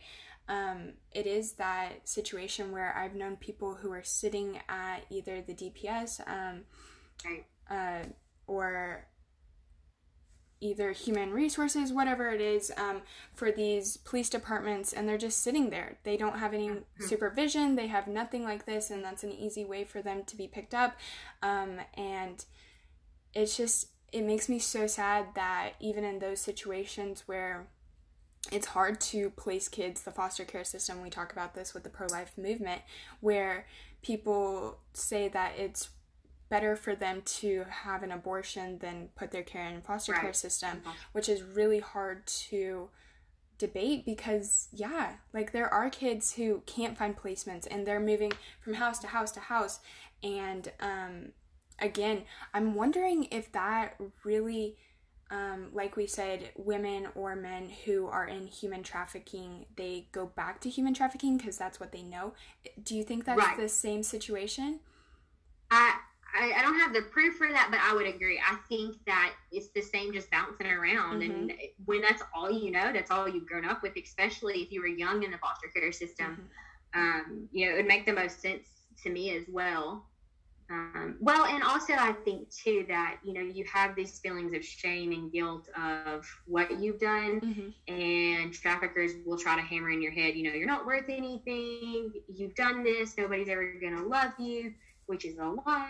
um, 0.47 0.93
it 1.11 1.25
is 1.25 1.53
that 1.53 2.07
situation 2.07 2.71
where 2.71 2.95
I've 2.95 3.15
known 3.15 3.37
people 3.37 3.75
who 3.75 3.91
are 3.91 4.03
sitting 4.03 4.59
at 4.69 5.05
either 5.09 5.41
the 5.41 5.53
DPS 5.53 6.21
um, 6.27 6.61
uh, 7.69 8.03
or 8.45 9.07
either 10.63 10.93
human 10.93 11.31
resources, 11.31 11.91
whatever 11.91 12.31
it 12.31 12.41
is, 12.41 12.71
um, 12.77 13.01
for 13.33 13.51
these 13.51 13.97
police 13.97 14.29
departments, 14.29 14.93
and 14.93 15.07
they're 15.07 15.17
just 15.17 15.41
sitting 15.41 15.69
there. 15.69 15.97
They 16.03 16.17
don't 16.17 16.39
have 16.39 16.53
any 16.53 16.69
mm-hmm. 16.69 17.03
supervision, 17.03 17.75
they 17.75 17.87
have 17.87 18.07
nothing 18.07 18.43
like 18.43 18.65
this, 18.65 18.89
and 18.89 19.03
that's 19.03 19.23
an 19.23 19.31
easy 19.31 19.65
way 19.65 19.83
for 19.83 20.01
them 20.01 20.23
to 20.23 20.35
be 20.35 20.47
picked 20.47 20.73
up. 20.73 20.95
Um, 21.41 21.79
and 21.95 22.43
it's 23.33 23.57
just, 23.57 23.89
it 24.11 24.23
makes 24.23 24.47
me 24.47 24.59
so 24.59 24.87
sad 24.87 25.27
that 25.35 25.73
even 25.79 26.03
in 26.03 26.19
those 26.19 26.39
situations 26.39 27.23
where 27.25 27.67
it's 28.51 28.67
hard 28.67 29.01
to 29.01 29.29
place 29.31 29.67
kids, 29.67 30.01
the 30.01 30.11
foster 30.11 30.45
care 30.45 30.63
system, 30.63 31.01
we 31.01 31.09
talk 31.09 31.31
about 31.31 31.55
this 31.55 31.73
with 31.73 31.83
the 31.83 31.89
pro 31.89 32.07
life 32.07 32.31
movement, 32.37 32.81
where 33.19 33.65
people 34.01 34.79
say 34.93 35.27
that 35.29 35.53
it's 35.57 35.89
better 36.53 36.75
for 36.75 36.93
them 36.93 37.23
to 37.25 37.65
have 37.67 38.03
an 38.03 38.11
abortion 38.11 38.77
than 38.77 39.09
put 39.15 39.31
their 39.31 39.41
care 39.41 39.67
in 39.67 39.81
foster 39.81 40.11
right. 40.11 40.21
care 40.21 40.33
system, 40.33 40.77
mm-hmm. 40.77 40.91
which 41.11 41.27
is 41.27 41.41
really 41.41 41.79
hard 41.79 42.27
to 42.27 42.89
debate 43.57 44.05
because 44.05 44.67
yeah, 44.71 45.13
like 45.33 45.51
there 45.51 45.67
are 45.67 45.89
kids 45.89 46.35
who 46.35 46.61
can't 46.67 46.95
find 46.95 47.17
placements 47.17 47.65
and 47.71 47.87
they're 47.87 47.99
moving 47.99 48.31
from 48.61 48.75
house 48.75 48.99
to 48.99 49.07
house 49.07 49.31
to 49.31 49.39
house 49.39 49.79
and 50.21 50.71
um 50.79 51.31
again, 51.79 52.21
I'm 52.53 52.75
wondering 52.75 53.27
if 53.31 53.51
that 53.53 53.95
really 54.23 54.77
um, 55.31 55.69
like 55.73 55.95
we 55.95 56.05
said, 56.05 56.51
women 56.55 57.07
or 57.15 57.35
men 57.35 57.71
who 57.85 58.05
are 58.05 58.27
in 58.27 58.45
human 58.45 58.83
trafficking, 58.83 59.65
they 59.75 60.05
go 60.11 60.27
back 60.27 60.61
to 60.61 60.69
human 60.69 60.93
trafficking 60.93 61.37
because 61.37 61.57
that's 61.57 61.79
what 61.79 61.91
they 61.91 62.03
know. 62.03 62.33
Do 62.83 62.95
you 62.95 63.03
think 63.03 63.25
that's 63.25 63.39
right. 63.39 63.57
the 63.57 63.69
same 63.69 64.03
situation? 64.03 64.81
I 65.71 65.95
I, 66.33 66.53
I, 66.57 66.61
don't 66.61 66.79
have 66.79 66.93
the 66.93 67.03
proof 67.03 67.35
for 67.37 67.47
that, 67.47 67.67
but 67.69 67.79
I 67.81 67.93
would 67.93 68.07
agree. 68.07 68.39
I 68.39 68.55
think 68.67 68.95
that 69.05 69.33
it's 69.51 69.69
the 69.69 69.81
same, 69.81 70.13
just 70.13 70.31
bouncing 70.31 70.67
around. 70.67 71.21
Mm-hmm. 71.21 71.31
And 71.31 71.53
when 71.85 72.01
that's 72.01 72.23
all 72.35 72.51
you 72.51 72.71
know, 72.71 72.91
that's 72.91 73.11
all 73.11 73.27
you've 73.29 73.45
grown 73.45 73.65
up 73.65 73.83
with, 73.83 73.93
especially 74.03 74.61
if 74.61 74.71
you 74.71 74.81
were 74.81 74.87
young 74.87 75.23
in 75.23 75.31
the 75.31 75.37
foster 75.37 75.67
care 75.67 75.91
system, 75.91 76.49
mm-hmm. 76.95 76.99
um, 76.99 77.47
you 77.51 77.65
know, 77.65 77.73
it 77.73 77.77
would 77.77 77.87
make 77.87 78.05
the 78.05 78.13
most 78.13 78.41
sense 78.41 78.67
to 79.03 79.09
me 79.09 79.35
as 79.35 79.43
well. 79.47 80.05
Um, 80.69 81.17
well, 81.19 81.45
and 81.45 81.61
also 81.61 81.93
I 81.93 82.13
think 82.25 82.49
too 82.49 82.85
that 82.87 83.17
you 83.23 83.33
know 83.33 83.41
you 83.41 83.65
have 83.71 83.95
these 83.95 84.17
feelings 84.19 84.55
of 84.55 84.63
shame 84.63 85.11
and 85.11 85.31
guilt 85.31 85.67
of 85.77 86.25
what 86.47 86.79
you've 86.79 86.99
done, 86.99 87.41
mm-hmm. 87.41 87.93
and 87.93 88.53
traffickers 88.53 89.11
will 89.25 89.37
try 89.37 89.55
to 89.55 89.61
hammer 89.61 89.91
in 89.91 90.01
your 90.01 90.13
head, 90.13 90.35
you 90.35 90.43
know, 90.49 90.55
you're 90.55 90.65
not 90.65 90.85
worth 90.85 91.09
anything. 91.09 92.13
You've 92.33 92.55
done 92.55 92.83
this. 92.83 93.17
Nobody's 93.17 93.49
ever 93.49 93.73
gonna 93.81 94.07
love 94.07 94.31
you 94.39 94.73
which 95.07 95.25
is 95.25 95.37
a 95.37 95.45
law. 95.45 95.85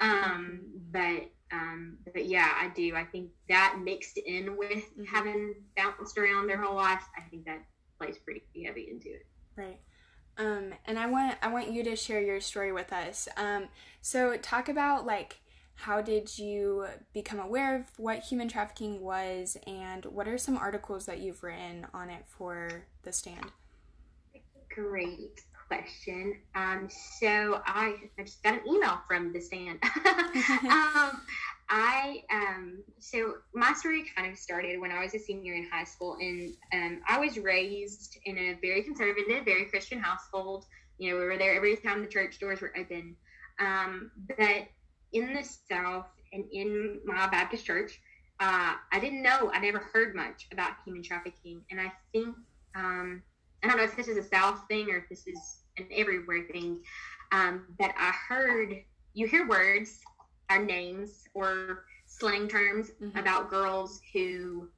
Um, 0.00 0.62
but 0.90 1.30
um, 1.52 1.98
but 2.12 2.26
yeah, 2.26 2.50
I 2.60 2.68
do. 2.74 2.94
I 2.96 3.04
think 3.04 3.30
that 3.48 3.78
mixed 3.82 4.18
in 4.18 4.56
with 4.56 4.70
mm-hmm. 4.70 5.04
having 5.04 5.54
bounced 5.76 6.16
around 6.16 6.46
their 6.46 6.60
whole 6.60 6.76
life, 6.76 7.02
I 7.16 7.28
think 7.28 7.44
that 7.44 7.62
plays 7.98 8.18
pretty 8.18 8.42
heavy 8.64 8.88
into 8.90 9.10
it. 9.10 9.26
Right. 9.56 9.78
Um, 10.38 10.72
and 10.86 10.98
I 10.98 11.06
want 11.06 11.36
I 11.42 11.48
want 11.48 11.70
you 11.70 11.84
to 11.84 11.96
share 11.96 12.20
your 12.20 12.40
story 12.40 12.72
with 12.72 12.92
us. 12.92 13.28
Um, 13.36 13.68
so 14.00 14.36
talk 14.38 14.68
about 14.68 15.04
like 15.04 15.40
how 15.74 16.00
did 16.00 16.38
you 16.38 16.86
become 17.12 17.38
aware 17.38 17.76
of 17.76 17.84
what 17.96 18.20
human 18.20 18.48
trafficking 18.48 19.00
was, 19.00 19.56
and 19.66 20.04
what 20.06 20.28
are 20.28 20.38
some 20.38 20.56
articles 20.56 21.06
that 21.06 21.20
you've 21.20 21.42
written 21.42 21.86
on 21.92 22.08
it 22.08 22.24
for 22.26 22.86
the 23.02 23.12
stand? 23.12 23.46
Great 24.74 25.42
question. 25.72 26.36
Um, 26.54 26.88
so 26.90 27.62
I, 27.66 27.94
I 28.18 28.22
just 28.22 28.42
got 28.42 28.54
an 28.54 28.60
email 28.68 29.00
from 29.08 29.32
the 29.32 29.40
stand. 29.40 29.78
um, 30.64 31.22
I 31.70 32.22
um, 32.30 32.82
so 32.98 33.34
my 33.54 33.72
story 33.72 34.04
kind 34.14 34.30
of 34.30 34.38
started 34.38 34.78
when 34.80 34.90
I 34.90 35.02
was 35.02 35.14
a 35.14 35.18
senior 35.18 35.54
in 35.54 35.68
high 35.70 35.84
school, 35.84 36.18
and 36.20 36.52
um, 36.74 37.00
I 37.08 37.18
was 37.18 37.38
raised 37.38 38.18
in 38.26 38.36
a 38.36 38.58
very 38.60 38.82
conservative, 38.82 39.44
very 39.44 39.64
Christian 39.66 39.98
household. 39.98 40.66
You 40.98 41.12
know, 41.12 41.20
we 41.20 41.24
were 41.24 41.38
there 41.38 41.54
every 41.54 41.76
time 41.76 42.02
the 42.02 42.08
church 42.08 42.38
doors 42.38 42.60
were 42.60 42.72
open. 42.78 43.16
Um, 43.58 44.10
but 44.28 44.68
in 45.12 45.32
the 45.32 45.42
South 45.70 46.06
and 46.32 46.44
in 46.52 47.00
my 47.04 47.26
Baptist 47.28 47.64
church, 47.64 48.00
uh, 48.40 48.74
I 48.92 49.00
didn't 49.00 49.22
know. 49.22 49.50
I 49.52 49.60
never 49.60 49.78
heard 49.78 50.14
much 50.14 50.48
about 50.52 50.72
human 50.84 51.02
trafficking, 51.02 51.62
and 51.70 51.80
I 51.80 51.92
think 52.12 52.36
um, 52.74 53.22
I 53.62 53.68
don't 53.68 53.76
know 53.78 53.84
if 53.84 53.96
this 53.96 54.08
is 54.08 54.18
a 54.18 54.28
South 54.28 54.60
thing 54.68 54.90
or 54.90 54.96
if 54.96 55.08
this 55.08 55.26
is 55.26 55.61
an 55.78 55.86
everywhere 55.94 56.46
thing. 56.50 56.80
Um, 57.32 57.64
that 57.78 57.94
I 57.98 58.12
heard 58.28 58.74
you 59.14 59.26
hear 59.26 59.48
words, 59.48 60.00
our 60.50 60.62
names, 60.62 61.24
or 61.34 61.84
slang 62.06 62.48
terms 62.48 62.90
mm-hmm. 63.02 63.18
about 63.18 63.50
girls 63.50 64.00
who 64.12 64.68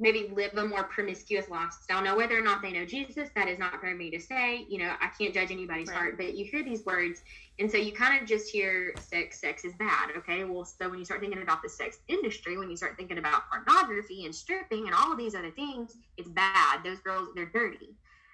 maybe 0.00 0.32
live 0.34 0.56
a 0.56 0.64
more 0.64 0.84
promiscuous 0.84 1.48
lifestyle. 1.50 2.02
Now, 2.02 2.16
whether 2.16 2.36
or 2.36 2.40
not 2.40 2.62
they 2.62 2.72
know 2.72 2.86
Jesus, 2.86 3.28
that 3.36 3.48
is 3.48 3.58
not 3.58 3.78
for 3.80 3.94
me 3.94 4.10
to 4.10 4.18
say. 4.18 4.64
You 4.68 4.78
know, 4.78 4.94
I 4.98 5.08
can't 5.16 5.34
judge 5.34 5.50
anybody's 5.50 5.88
right. 5.88 5.96
heart, 5.96 6.16
but 6.16 6.34
you 6.34 6.46
hear 6.46 6.64
these 6.64 6.84
words, 6.86 7.22
and 7.58 7.70
so 7.70 7.76
you 7.76 7.92
kind 7.92 8.20
of 8.20 8.26
just 8.26 8.50
hear 8.50 8.94
sex. 8.98 9.40
Sex 9.40 9.64
is 9.64 9.74
bad. 9.74 10.10
Okay, 10.16 10.44
well, 10.44 10.64
so 10.64 10.88
when 10.88 10.98
you 10.98 11.04
start 11.04 11.20
thinking 11.20 11.42
about 11.42 11.62
the 11.62 11.68
sex 11.68 11.98
industry, 12.08 12.56
when 12.56 12.70
you 12.70 12.76
start 12.76 12.96
thinking 12.96 13.18
about 13.18 13.42
pornography 13.50 14.24
and 14.24 14.34
stripping 14.34 14.86
and 14.86 14.94
all 14.94 15.12
of 15.12 15.18
these 15.18 15.34
other 15.34 15.50
things, 15.50 15.96
it's 16.16 16.28
bad. 16.30 16.82
Those 16.82 17.00
girls, 17.00 17.28
they're 17.34 17.50
dirty. 17.52 17.90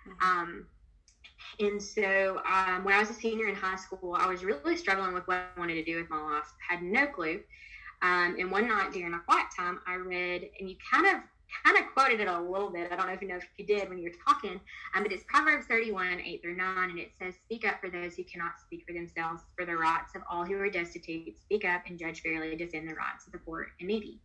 Mm-hmm. 0.09 0.41
Um, 0.41 0.67
and 1.61 1.83
so 1.83 2.41
um, 2.51 2.85
when 2.85 2.95
I 2.95 3.01
was 3.01 3.11
a 3.11 3.15
senior 3.15 3.49
in 3.49 3.55
high 3.55 3.77
school, 3.77 4.17
I 4.19 4.29
was 4.29 4.45
really 4.45 4.77
struggling 4.77 5.15
with 5.15 5.27
what 5.27 5.37
I 5.37 5.59
wanted 5.59 5.75
to 5.75 5.85
do 5.85 5.97
with 5.97 6.11
my 6.11 6.21
life. 6.21 6.45
Had 6.69 6.83
no 6.83 7.07
clue. 7.07 7.41
Um, 8.03 8.37
and 8.39 8.51
one 8.51 8.69
night 8.69 8.93
during 8.93 9.15
a 9.15 9.21
quiet 9.21 9.47
time, 9.57 9.81
I 9.87 9.95
read, 9.95 10.49
and 10.61 10.69
you 10.69 10.77
kind 10.93 11.07
of 11.07 11.23
kind 11.65 11.79
of 11.79 11.85
quoted 11.93 12.21
it 12.21 12.29
a 12.29 12.41
little 12.41 12.71
bit. 12.71 12.91
I 12.93 12.97
don't 12.97 13.07
know 13.07 13.13
if 13.13 13.23
you 13.23 13.29
know 13.29 13.37
if 13.37 13.47
you 13.57 13.65
did 13.67 13.89
when 13.89 13.99
you 13.99 14.05
were 14.05 14.17
talking, 14.27 14.61
um, 14.95 15.03
but 15.03 15.13
it's 15.13 15.25
Proverbs 15.29 15.67
31, 15.67 16.21
8 16.21 16.43
through 16.43 16.57
9, 16.57 16.91
and 16.91 16.99
it 16.99 17.13
says, 17.19 17.35
Speak 17.45 17.67
up 17.67 17.81
for 17.81 17.89
those 17.89 18.17
who 18.17 18.25
cannot 18.25 18.61
speak 18.61 18.85
for 18.87 18.93
themselves, 18.93 19.43
for 19.57 19.65
the 19.65 19.77
rights 19.77 20.15
of 20.15 20.23
all 20.31 20.45
who 20.45 20.59
are 20.59 20.69
destitute. 20.69 21.39
Speak 21.39 21.65
up 21.65 21.83
and 21.87 21.99
judge 21.99 22.21
fairly, 22.21 22.57
defend 22.57 22.89
the 22.89 22.95
rights 22.95 23.27
of 23.27 23.33
the 23.33 23.39
poor 23.39 23.69
and 23.81 23.89
needy. 23.89 24.21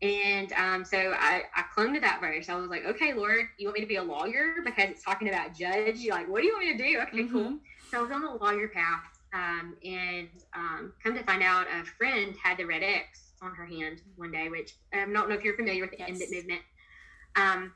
And 0.00 0.52
um, 0.52 0.84
so 0.84 1.12
I, 1.18 1.42
I 1.56 1.62
clung 1.74 1.94
to 1.94 2.00
that 2.00 2.20
verse. 2.20 2.48
I 2.48 2.54
was 2.54 2.68
like, 2.68 2.84
okay, 2.84 3.12
Lord, 3.12 3.46
you 3.58 3.66
want 3.66 3.78
me 3.78 3.80
to 3.80 3.88
be 3.88 3.96
a 3.96 4.02
lawyer 4.02 4.56
because 4.64 4.90
it's 4.90 5.02
talking 5.02 5.28
about 5.28 5.56
judge? 5.56 5.98
You're 5.98 6.14
like, 6.14 6.28
what 6.28 6.40
do 6.40 6.46
you 6.46 6.54
want 6.54 6.66
me 6.66 6.72
to 6.76 6.78
do? 6.78 6.98
Okay, 7.00 7.24
mm-hmm. 7.24 7.32
cool. 7.32 7.58
So 7.90 7.98
I 7.98 8.02
was 8.02 8.10
on 8.12 8.22
the 8.22 8.30
lawyer 8.30 8.68
path. 8.68 9.02
Um, 9.34 9.76
and 9.84 10.28
um, 10.54 10.92
come 11.02 11.14
to 11.14 11.22
find 11.24 11.42
out, 11.42 11.66
a 11.66 11.84
friend 11.84 12.34
had 12.42 12.58
the 12.58 12.64
red 12.64 12.82
X 12.82 13.32
on 13.42 13.54
her 13.54 13.66
hand 13.66 14.00
one 14.16 14.32
day, 14.32 14.48
which 14.48 14.74
I 14.92 14.98
don't 14.98 15.12
know 15.12 15.34
if 15.34 15.44
you're 15.44 15.56
familiar 15.56 15.82
with 15.82 15.90
the 15.90 15.98
yes. 15.98 16.08
End 16.08 16.22
It 16.22 16.30
movement. 16.32 16.60
Um, 17.36 17.72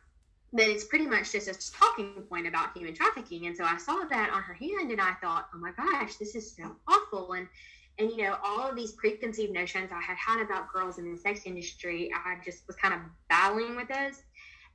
but 0.52 0.64
it's 0.64 0.84
pretty 0.84 1.06
much 1.06 1.32
just 1.32 1.48
a 1.48 1.72
talking 1.72 2.22
point 2.28 2.46
about 2.46 2.76
human 2.76 2.94
trafficking. 2.94 3.46
And 3.46 3.56
so 3.56 3.64
I 3.64 3.78
saw 3.78 4.04
that 4.10 4.30
on 4.32 4.42
her 4.42 4.54
hand 4.54 4.90
and 4.90 5.00
I 5.00 5.14
thought, 5.22 5.48
oh 5.54 5.58
my 5.58 5.72
gosh, 5.72 6.16
this 6.16 6.34
is 6.34 6.54
so 6.54 6.76
awful. 6.86 7.32
And 7.32 7.48
and 7.98 8.10
you 8.10 8.18
know, 8.18 8.36
all 8.44 8.68
of 8.68 8.76
these 8.76 8.92
preconceived 8.92 9.52
notions 9.52 9.90
I 9.92 10.00
had 10.00 10.16
had 10.16 10.44
about 10.44 10.72
girls 10.72 10.98
in 10.98 11.10
the 11.10 11.18
sex 11.18 11.42
industry, 11.44 12.10
I 12.14 12.36
just 12.44 12.66
was 12.66 12.76
kind 12.76 12.94
of 12.94 13.00
battling 13.28 13.76
with 13.76 13.88
those. 13.88 14.22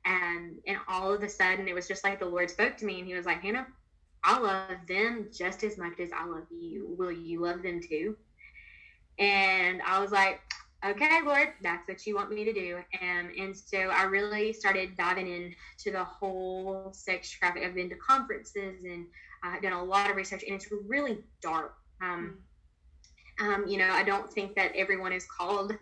And 0.06 0.60
and 0.68 0.78
all 0.88 1.14
of 1.14 1.24
a 1.24 1.30
sudden 1.30 1.68
it 1.68 1.76
was 1.76 1.88
just 1.88 2.04
like 2.04 2.20
the 2.20 2.26
Lord 2.26 2.50
spoke 2.50 2.78
to 2.78 2.86
me 2.86 3.00
and 3.00 3.08
he 3.08 3.16
was 3.16 3.26
like, 3.26 3.42
Hannah, 3.42 3.68
I 4.24 4.40
love 4.40 4.78
them 4.88 5.30
just 5.36 5.64
as 5.64 5.78
much 5.78 6.00
as 6.00 6.12
I 6.12 6.26
love 6.26 6.46
you. 6.52 6.96
Will 6.98 7.12
you 7.12 7.42
love 7.42 7.64
them 7.64 7.82
too? 7.82 8.16
And 9.20 9.82
I 9.82 10.00
was 10.00 10.12
like, 10.12 10.40
okay, 10.86 11.20
Lord, 11.26 11.50
that's 11.64 11.88
what 11.88 12.06
you 12.06 12.16
want 12.16 12.32
me 12.32 12.46
to 12.46 12.54
do. 12.54 12.78
And 13.02 13.32
and 13.32 13.56
so 13.58 13.78
I 13.78 14.04
really 14.04 14.54
started 14.54 14.96
diving 14.96 15.28
into 15.28 15.92
the 15.92 16.04
whole 16.04 16.92
sex 16.94 17.30
trafficking. 17.30 17.68
I've 17.68 17.76
been 17.76 17.90
to 17.90 17.96
conferences 17.96 18.84
and 18.84 19.08
I've 19.44 19.62
done 19.62 19.74
a 19.74 19.84
lot 19.84 20.10
of 20.10 20.16
research, 20.16 20.44
and 20.48 20.56
it's 20.56 20.68
really 20.88 21.20
dark. 21.42 21.74
Um, 22.02 22.40
um, 23.40 23.66
you 23.68 23.78
know, 23.78 23.90
I 23.90 24.04
don't 24.04 24.32
think 24.32 24.56
that 24.56 24.72
everyone 24.76 25.14
is 25.14 25.26
called 25.26 25.74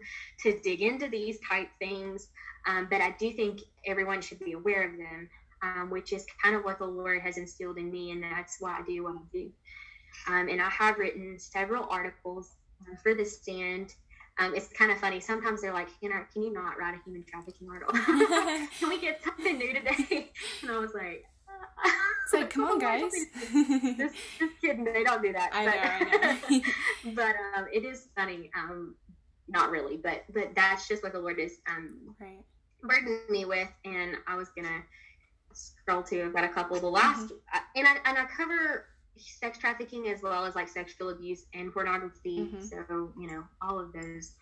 to 0.43 0.60
dig 0.60 0.82
into 0.82 1.08
these 1.08 1.38
type 1.47 1.70
things, 1.80 2.30
um, 2.68 2.88
but 2.89 3.01
I 3.01 3.16
do 3.20 3.32
think 3.32 3.62
everyone 3.86 4.22
should 4.22 4.39
be 4.39 4.53
aware 4.53 4.89
of 4.89 4.97
them, 4.97 5.30
um, 5.62 5.89
which 5.89 6.14
is 6.14 6.26
kind 6.41 6.56
of 6.56 6.64
what 6.64 6.80
the 6.80 6.86
Lord 6.86 7.22
has 7.22 7.38
instilled 7.38 7.78
in 7.78 7.91
me, 7.91 8.12
and 8.12 8.24
that's 8.24 8.58
why 8.60 8.78
I 8.80 8.84
do 8.86 9.03
what 9.03 9.16
I 9.16 9.24
do. 9.32 9.51
Um, 10.28 10.49
and 10.49 10.62
I 10.62 10.70
have 10.70 10.97
written 10.97 11.38
several 11.38 11.88
articles 11.89 12.51
uh, 12.82 12.95
for 13.03 13.14
the 13.14 13.26
stand 13.26 13.93
um, 14.38 14.53
it's 14.53 14.68
kind 14.68 14.91
of 14.91 14.97
funny. 14.97 15.20
Sometimes 15.20 15.62
they're 15.62 15.74
like, 15.74 15.88
you 16.01 16.10
know, 16.10 16.22
can 16.34 16.43
you 16.43 16.51
not 16.51 16.78
write 16.78 16.93
a 16.93 17.01
human 17.06 17.24
trafficking 17.24 17.70
article? 17.70 17.93
can 18.80 18.89
we 18.89 18.99
get 18.99 19.24
something 19.24 19.58
new 19.58 19.74
today? 19.74 20.32
And 20.62 20.72
I 20.72 20.78
was 20.78 20.93
like, 20.93 21.26
it's 21.84 22.34
like, 22.34 22.49
come 22.49 22.63
on, 22.65 22.80
guys. 22.80 23.01
just, 23.01 24.15
just 24.39 24.61
kidding. 24.61 24.84
They 24.84 25.03
don't 25.03 25.21
do 25.21 25.34
that. 25.34 25.51
I 25.53 25.65
but, 25.65 25.76
know. 25.76 26.19
I 26.19 26.49
know. 26.49 26.61
but 27.15 27.36
um, 27.57 27.67
it 27.73 27.86
is 27.86 28.07
funny. 28.15 28.49
Um, 28.57 28.95
not 29.47 29.69
really, 29.69 29.97
but 29.97 30.23
but 30.34 30.55
that's 30.55 30.88
just 30.88 31.03
what 31.03 31.13
the 31.13 31.19
Lord 31.19 31.39
is 31.39 31.59
um, 31.69 32.15
right. 32.19 32.43
burdening 32.82 33.19
me 33.30 33.45
with, 33.45 33.69
and 33.86 34.17
I 34.28 34.36
was 34.36 34.49
gonna 34.49 34.82
scroll 35.53 36.03
to. 36.03 36.23
I've 36.23 36.34
got 36.34 36.43
a 36.43 36.49
couple. 36.49 36.80
The 36.80 36.88
last, 36.88 37.26
mm-hmm. 37.26 37.36
uh, 37.53 37.59
and 37.76 37.88
I 37.88 37.97
and 38.05 38.17
I 38.17 38.26
cover 38.26 38.86
sex 39.17 39.57
trafficking 39.57 40.07
as 40.07 40.21
well 40.21 40.45
as 40.45 40.55
like 40.55 40.67
sexual 40.67 41.09
abuse 41.09 41.45
and 41.53 41.71
pornography. 41.71 42.39
Mm-hmm. 42.39 42.61
So, 42.63 43.11
you 43.19 43.28
know, 43.28 43.43
all 43.61 43.80
of 43.80 43.93
those 43.93 44.34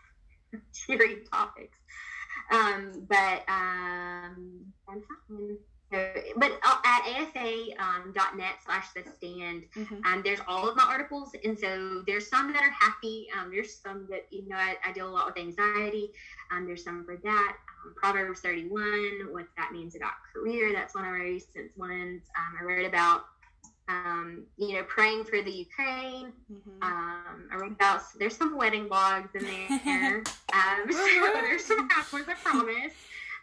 serious 0.72 1.28
topics. 1.30 1.78
Um, 2.52 3.08
but 3.08 3.44
um, 3.48 4.66
but 6.38 6.52
at 6.86 7.02
afa.net 7.08 7.78
um, 7.80 8.14
slash 8.66 8.88
the 8.96 9.04
stand, 9.04 9.64
mm-hmm. 9.76 10.06
um, 10.06 10.22
there's 10.24 10.40
all 10.48 10.68
of 10.68 10.76
my 10.76 10.84
articles. 10.84 11.32
And 11.44 11.58
so 11.58 12.04
there's 12.08 12.28
some 12.28 12.52
that 12.54 12.64
are 12.64 12.72
happy. 12.72 13.28
Um, 13.40 13.52
there's 13.52 13.76
some 13.76 14.08
that, 14.10 14.26
you 14.32 14.48
know, 14.48 14.56
I, 14.56 14.76
I 14.86 14.92
deal 14.92 15.08
a 15.08 15.12
lot 15.12 15.26
with 15.26 15.38
anxiety. 15.38 16.12
Um, 16.52 16.66
there's 16.66 16.84
some 16.84 17.06
for 17.06 17.18
that. 17.18 17.56
Um, 17.86 17.94
Proverbs 17.96 18.40
31, 18.40 19.28
what 19.32 19.46
that 19.58 19.72
means 19.72 19.96
about 19.96 20.14
career. 20.34 20.72
That's 20.74 20.96
one 20.96 21.06
of 21.06 21.12
my 21.12 21.18
recent 21.18 21.78
ones. 21.78 22.24
Um, 22.38 22.58
I 22.60 22.64
wrote 22.64 22.86
about 22.86 23.26
um, 23.90 24.46
you 24.58 24.74
know, 24.76 24.84
praying 24.84 25.26
for 25.26 25.42
the 25.42 25.52
Ukraine. 25.52 26.32
Mm-hmm. 26.52 26.84
Um, 26.84 27.50
I 27.52 27.56
wrote 27.58 27.74
about 27.74 28.02
there's 28.18 28.36
some 28.36 28.58
wedding 28.58 28.88
blogs 28.88 29.36
in 29.36 29.44
there. 29.44 30.24
um, 30.54 30.92
so 30.92 31.32
there's 31.34 31.66
some 31.66 31.90
passwords, 31.90 32.30
I 32.30 32.34
promise. 32.36 32.94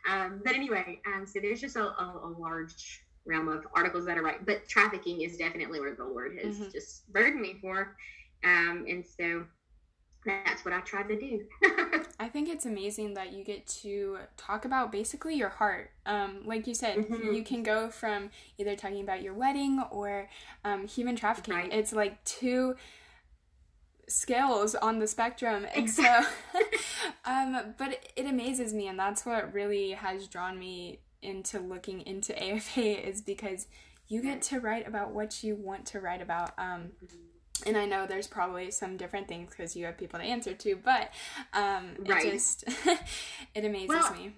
Um, 0.08 0.40
but 0.44 0.54
anyway, 0.54 1.00
um, 1.06 1.26
so 1.26 1.40
there's 1.40 1.60
just 1.60 1.76
a, 1.76 1.84
a, 1.84 2.20
a, 2.24 2.30
large 2.38 3.02
realm 3.26 3.48
of 3.48 3.66
articles 3.74 4.06
that 4.06 4.16
I 4.16 4.20
write. 4.20 4.46
But 4.46 4.68
trafficking 4.68 5.22
is 5.22 5.36
definitely 5.36 5.80
where 5.80 5.94
the 5.94 6.04
Lord 6.04 6.38
has 6.42 6.56
mm-hmm. 6.56 6.70
just 6.72 7.10
burdened 7.12 7.40
me 7.40 7.58
for. 7.60 7.96
Um, 8.44 8.86
and 8.88 9.04
so 9.04 9.44
that's 10.24 10.64
what 10.64 10.74
I 10.74 10.80
tried 10.80 11.08
to 11.08 11.18
do. 11.18 11.44
I 12.20 12.28
think 12.28 12.48
it's 12.48 12.66
amazing 12.66 13.14
that 13.14 13.32
you 13.32 13.44
get 13.44 13.66
to 13.66 14.18
talk 14.36 14.64
about 14.64 14.92
basically 14.92 15.34
your 15.34 15.48
heart. 15.48 15.90
Um, 16.04 16.42
like 16.44 16.66
you 16.66 16.74
said, 16.74 16.98
mm-hmm. 16.98 17.32
you 17.32 17.42
can 17.42 17.62
go 17.62 17.88
from 17.88 18.30
either 18.58 18.76
talking 18.76 19.02
about 19.02 19.22
your 19.22 19.34
wedding 19.34 19.82
or 19.90 20.28
um, 20.64 20.86
human 20.86 21.16
trafficking. 21.16 21.54
Right. 21.54 21.72
It's 21.72 21.92
like 21.92 22.22
two 22.24 22.76
scales 24.10 24.74
on 24.74 24.98
the 24.98 25.06
spectrum 25.06 25.64
and 25.72 25.88
so 25.88 26.02
um 27.24 27.74
but 27.78 27.92
it, 27.92 28.12
it 28.16 28.26
amazes 28.26 28.72
me 28.72 28.88
and 28.88 28.98
that's 28.98 29.24
what 29.24 29.52
really 29.52 29.92
has 29.92 30.26
drawn 30.26 30.58
me 30.58 31.00
into 31.22 31.58
looking 31.58 32.00
into 32.02 32.36
AFA 32.42 33.08
is 33.08 33.20
because 33.20 33.66
you 34.08 34.22
get 34.22 34.42
to 34.42 34.58
write 34.58 34.88
about 34.88 35.12
what 35.12 35.44
you 35.44 35.54
want 35.54 35.86
to 35.86 36.00
write 36.00 36.22
about 36.22 36.52
um 36.58 36.90
and 37.66 37.76
I 37.76 37.86
know 37.86 38.06
there's 38.06 38.26
probably 38.26 38.70
some 38.70 38.96
different 38.96 39.28
things 39.28 39.50
because 39.50 39.76
you 39.76 39.84
have 39.86 39.98
people 39.98 40.18
to 40.18 40.24
answer 40.24 40.54
to, 40.54 40.76
but 40.76 41.12
um, 41.52 41.94
right. 42.06 42.24
it 42.24 42.32
just 42.32 42.64
it 43.54 43.64
amazes 43.64 43.88
well, 43.88 44.12
me. 44.14 44.32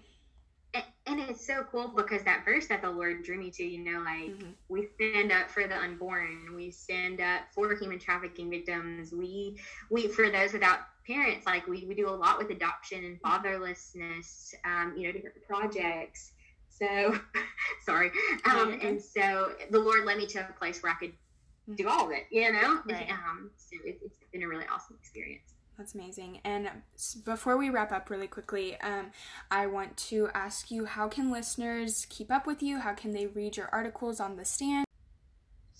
And 1.07 1.21
it's 1.21 1.47
so 1.47 1.67
cool 1.71 1.93
because 1.95 2.23
that 2.23 2.45
verse 2.45 2.69
that 2.69 2.81
the 2.81 2.91
Lord 2.91 3.25
drew 3.25 3.37
me 3.37 3.51
to, 3.51 3.65
you 3.65 3.85
know, 3.85 4.01
like 4.01 4.31
mm-hmm. 4.31 4.51
we 4.69 4.89
stand 4.95 5.31
up 5.31 5.51
for 5.51 5.67
the 5.67 5.77
unborn, 5.77 6.55
we 6.55 6.71
stand 6.71 7.21
up 7.21 7.43
for 7.55 7.75
human 7.75 7.99
trafficking 7.99 8.49
victims, 8.49 9.13
we 9.13 9.59
we 9.91 10.09
for 10.09 10.31
those 10.31 10.53
without 10.53 10.79
parents, 11.07 11.47
like 11.47 11.67
we, 11.67 11.85
we 11.87 11.95
do 11.95 12.09
a 12.09 12.11
lot 12.11 12.39
with 12.39 12.51
adoption 12.51 13.05
and 13.05 13.21
mm-hmm. 13.21 13.47
fatherlessness, 13.47 14.55
um, 14.65 14.95
you 14.97 15.07
know, 15.07 15.13
different 15.13 15.37
projects. 15.47 16.33
So 16.69 17.19
sorry. 17.85 18.11
Um, 18.51 18.79
and 18.83 19.01
so 19.01 19.53
the 19.71 19.79
Lord 19.79 20.05
led 20.05 20.19
me 20.19 20.27
to 20.27 20.41
a 20.41 20.53
place 20.59 20.83
where 20.83 20.93
I 20.93 20.97
could 20.97 21.13
do 21.77 21.89
all 21.89 22.07
of 22.07 22.13
it, 22.13 22.25
you 22.31 22.53
know? 22.53 22.81
Right. 22.87 23.11
Um, 23.11 23.51
so 23.57 23.77
it, 23.85 23.99
has 24.03 24.13
been 24.33 24.43
a 24.43 24.49
really 24.49 24.65
awesome 24.73 24.97
experience. 25.01 25.55
That's 25.79 25.95
amazing. 25.95 26.41
And 26.45 26.69
before 27.25 27.57
we 27.57 27.71
wrap 27.71 27.93
up 27.93 28.11
really 28.11 28.27
quickly, 28.27 28.79
um, 28.81 29.11
I 29.51 29.67
want 29.67 29.97
to 30.09 30.29
ask 30.35 30.71
you 30.71 30.85
how 30.85 31.09
can 31.09 31.31
listeners 31.31 32.07
keep 32.11 32.31
up 32.31 32.47
with 32.47 32.63
you? 32.63 32.79
How 32.79 32.93
can 32.93 33.13
they 33.13 33.27
read 33.27 33.57
your 33.57 33.69
articles 33.73 34.21
on 34.21 34.37
the 34.37 34.45
stand? 34.45 34.85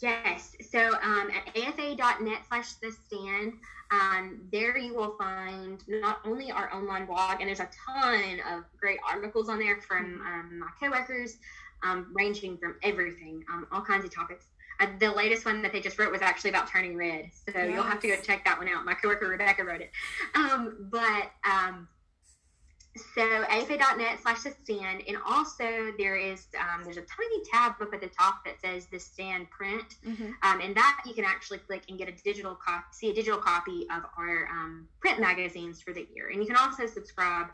Yes. 0.01 0.57
So 0.71 0.95
um, 1.03 1.31
at 1.31 1.57
afa.net 1.57 2.39
slash 2.49 2.73
the 2.75 2.91
stand, 3.07 3.53
um, 3.93 4.41
there 4.51 4.77
you 4.77 4.95
will 4.95 5.15
find 5.19 5.85
not 5.87 6.21
only 6.25 6.51
our 6.51 6.73
online 6.75 7.07
blog, 7.07 7.41
and 7.41 7.49
there's 7.49 7.61
a 7.61 7.69
ton 7.87 8.41
of 8.51 8.65
great 8.81 8.99
articles 9.07 9.49
on 9.49 9.59
there 9.59 9.81
from 9.87 10.19
mm-hmm. 10.19 10.27
um, 10.27 10.59
my 10.61 10.69
coworkers, 10.81 11.37
um, 11.85 12.09
ranging 12.13 12.57
from 12.57 12.77
everything, 12.83 13.45
um, 13.53 13.67
all 13.71 13.83
kinds 13.83 14.05
of 14.05 14.15
topics 14.15 14.47
the 14.99 15.11
latest 15.11 15.45
one 15.45 15.63
that 15.63 15.73
they 15.73 15.81
just 15.81 15.99
wrote 15.99 16.13
was 16.13 16.23
actually 16.23 16.51
about 16.51 16.69
turning 16.69 16.97
red. 16.97 17.31
So 17.33 17.59
yes. 17.59 17.71
you'll 17.73 17.83
have 17.83 18.01
to 18.01 18.09
go 18.09 18.17
check 18.17 18.45
that 18.45 18.59
one 18.59 18.69
out. 18.69 18.85
My 18.85 18.95
coworker 18.95 19.29
Rebecca 19.29 19.65
wrote 19.65 19.81
it. 19.81 19.91
Um, 20.35 20.89
but 20.91 21.31
um, 21.49 21.89
so 23.15 23.45
afa.net 23.49 24.21
slash 24.23 24.43
the 24.43 24.55
stand. 24.63 25.03
And 25.09 25.17
also 25.27 25.93
there 25.99 26.17
is, 26.17 26.47
um, 26.61 26.85
there's 26.85 26.99
a 26.99 27.03
tiny 27.03 27.43
tab 27.51 27.75
up 27.81 27.95
at 27.95 28.01
the 28.01 28.09
top 28.09 28.45
that 28.45 28.61
says 28.61 28.87
the 28.87 28.99
stand 28.99 29.51
print. 29.51 29.97
Mm-hmm. 30.07 30.31
Um, 30.43 30.61
and 30.61 30.77
that 30.77 31.03
you 31.07 31.15
can 31.15 31.25
actually 31.25 31.59
click 31.59 31.85
and 31.89 31.99
get 31.99 32.09
a 32.09 32.13
digital 32.13 32.55
copy, 32.55 32.85
see 32.93 33.11
a 33.11 33.15
digital 33.15 33.39
copy 33.39 33.87
of 33.91 34.03
our 34.19 34.49
um, 34.51 34.89
print 35.01 35.21
magazines 35.21 35.81
for 35.81 35.93
the 35.93 36.07
year. 36.15 36.29
And 36.31 36.41
you 36.41 36.47
can 36.47 36.57
also 36.57 36.87
subscribe 36.87 37.47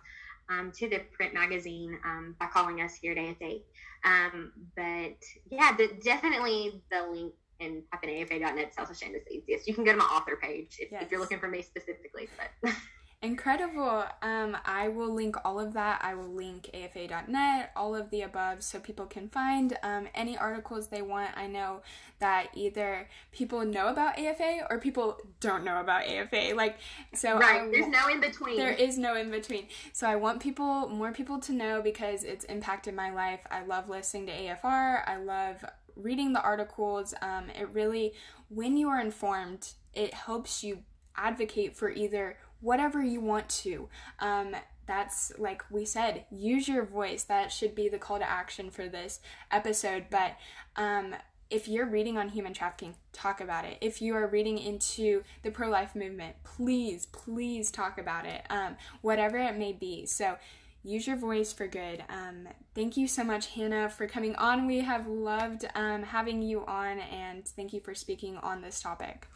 um, 0.48 0.72
to 0.72 0.88
the 0.88 1.00
print 1.12 1.34
magazine 1.34 1.98
um, 2.04 2.34
by 2.40 2.46
calling 2.46 2.80
us 2.80 2.94
here 2.94 3.12
at 3.12 3.18
AFA. 3.18 3.58
Um, 4.04 4.52
but 4.76 5.16
yeah, 5.50 5.76
the, 5.76 5.90
definitely 6.02 6.82
the 6.90 7.06
link 7.10 7.32
and 7.60 7.82
type 7.92 8.04
in 8.04 8.22
afa.net 8.22 8.72
slash 8.74 8.88
the 8.88 8.94
stand 8.94 9.16
is 9.16 9.24
the 9.24 9.34
easiest. 9.34 9.66
You 9.66 9.74
can 9.74 9.84
go 9.84 9.92
to 9.92 9.98
my 9.98 10.04
author 10.04 10.36
page 10.40 10.76
if, 10.78 10.92
yes. 10.92 11.02
if 11.02 11.10
you're 11.10 11.20
looking 11.20 11.40
for 11.40 11.48
me 11.48 11.62
specifically. 11.62 12.28
But 12.62 12.72
Incredible. 13.20 14.04
Um, 14.22 14.56
I 14.64 14.86
will 14.86 15.12
link 15.12 15.34
all 15.44 15.58
of 15.58 15.72
that. 15.72 16.00
I 16.04 16.14
will 16.14 16.32
link 16.32 16.70
afa.net, 16.72 17.72
all 17.74 17.96
of 17.96 18.10
the 18.10 18.22
above, 18.22 18.62
so 18.62 18.78
people 18.78 19.06
can 19.06 19.28
find 19.28 19.76
um, 19.82 20.06
any 20.14 20.38
articles 20.38 20.86
they 20.86 21.02
want. 21.02 21.30
I 21.36 21.48
know 21.48 21.82
that 22.20 22.50
either 22.54 23.08
people 23.32 23.64
know 23.64 23.88
about 23.88 24.20
AFA 24.20 24.68
or 24.70 24.78
people 24.78 25.18
don't 25.40 25.64
know 25.64 25.80
about 25.80 26.06
AFA. 26.06 26.54
Like, 26.54 26.78
so 27.12 27.36
right, 27.36 27.62
I, 27.62 27.68
there's 27.68 27.88
no 27.88 28.06
in 28.06 28.20
between. 28.20 28.56
There 28.56 28.72
is 28.72 28.98
no 28.98 29.16
in 29.16 29.32
between. 29.32 29.66
So 29.92 30.06
I 30.06 30.14
want 30.14 30.38
people, 30.38 30.88
more 30.88 31.10
people 31.10 31.40
to 31.40 31.52
know 31.52 31.82
because 31.82 32.22
it's 32.22 32.44
impacted 32.44 32.94
my 32.94 33.10
life. 33.10 33.40
I 33.50 33.64
love 33.64 33.88
listening 33.88 34.26
to 34.26 34.32
AFR. 34.32 35.02
I 35.08 35.16
love 35.16 35.64
reading 35.96 36.34
the 36.34 36.42
articles. 36.42 37.14
Um, 37.20 37.50
it 37.50 37.68
really, 37.72 38.12
when 38.48 38.76
you 38.76 38.88
are 38.90 39.00
informed, 39.00 39.72
it 39.92 40.14
helps 40.14 40.62
you 40.62 40.84
advocate 41.16 41.76
for 41.76 41.90
either 41.90 42.36
whatever 42.60 43.02
you 43.02 43.20
want 43.20 43.48
to. 43.48 43.88
Um, 44.20 44.54
that's 44.86 45.32
like 45.38 45.62
we 45.70 45.84
said, 45.84 46.24
use 46.30 46.66
your 46.66 46.84
voice. 46.84 47.22
That 47.24 47.52
should 47.52 47.74
be 47.74 47.88
the 47.88 47.98
call 47.98 48.18
to 48.18 48.28
action 48.28 48.70
for 48.70 48.88
this 48.88 49.20
episode. 49.50 50.06
But 50.10 50.36
um, 50.76 51.14
if 51.50 51.68
you're 51.68 51.86
reading 51.86 52.18
on 52.18 52.30
human 52.30 52.52
trafficking, 52.52 52.94
talk 53.12 53.40
about 53.40 53.64
it. 53.64 53.78
If 53.80 54.02
you 54.02 54.14
are 54.16 54.26
reading 54.26 54.58
into 54.58 55.22
the 55.42 55.50
pro 55.50 55.68
life 55.68 55.94
movement, 55.94 56.36
please, 56.44 57.06
please 57.06 57.70
talk 57.70 57.98
about 57.98 58.26
it, 58.26 58.42
um, 58.50 58.76
whatever 59.02 59.38
it 59.38 59.56
may 59.56 59.72
be. 59.72 60.06
So 60.06 60.36
use 60.82 61.06
your 61.06 61.16
voice 61.16 61.52
for 61.52 61.66
good. 61.66 62.04
Um, 62.08 62.48
thank 62.74 62.96
you 62.96 63.08
so 63.08 63.24
much, 63.24 63.46
Hannah, 63.48 63.88
for 63.88 64.06
coming 64.06 64.34
on. 64.36 64.66
We 64.66 64.80
have 64.80 65.06
loved 65.06 65.66
um, 65.74 66.02
having 66.02 66.42
you 66.42 66.64
on, 66.66 66.98
and 66.98 67.46
thank 67.46 67.72
you 67.72 67.80
for 67.80 67.94
speaking 67.94 68.36
on 68.38 68.62
this 68.62 68.80
topic. 68.80 69.26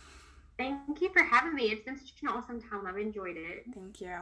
Thank 0.62 1.00
you 1.00 1.08
for 1.12 1.22
having 1.24 1.54
me. 1.54 1.64
It's 1.64 1.84
been 1.84 1.98
such 1.98 2.22
an 2.22 2.28
awesome 2.28 2.60
time. 2.60 2.86
I've 2.86 2.96
enjoyed 2.96 3.36
it. 3.36 3.64
Thank 3.74 4.00
you. 4.00 4.16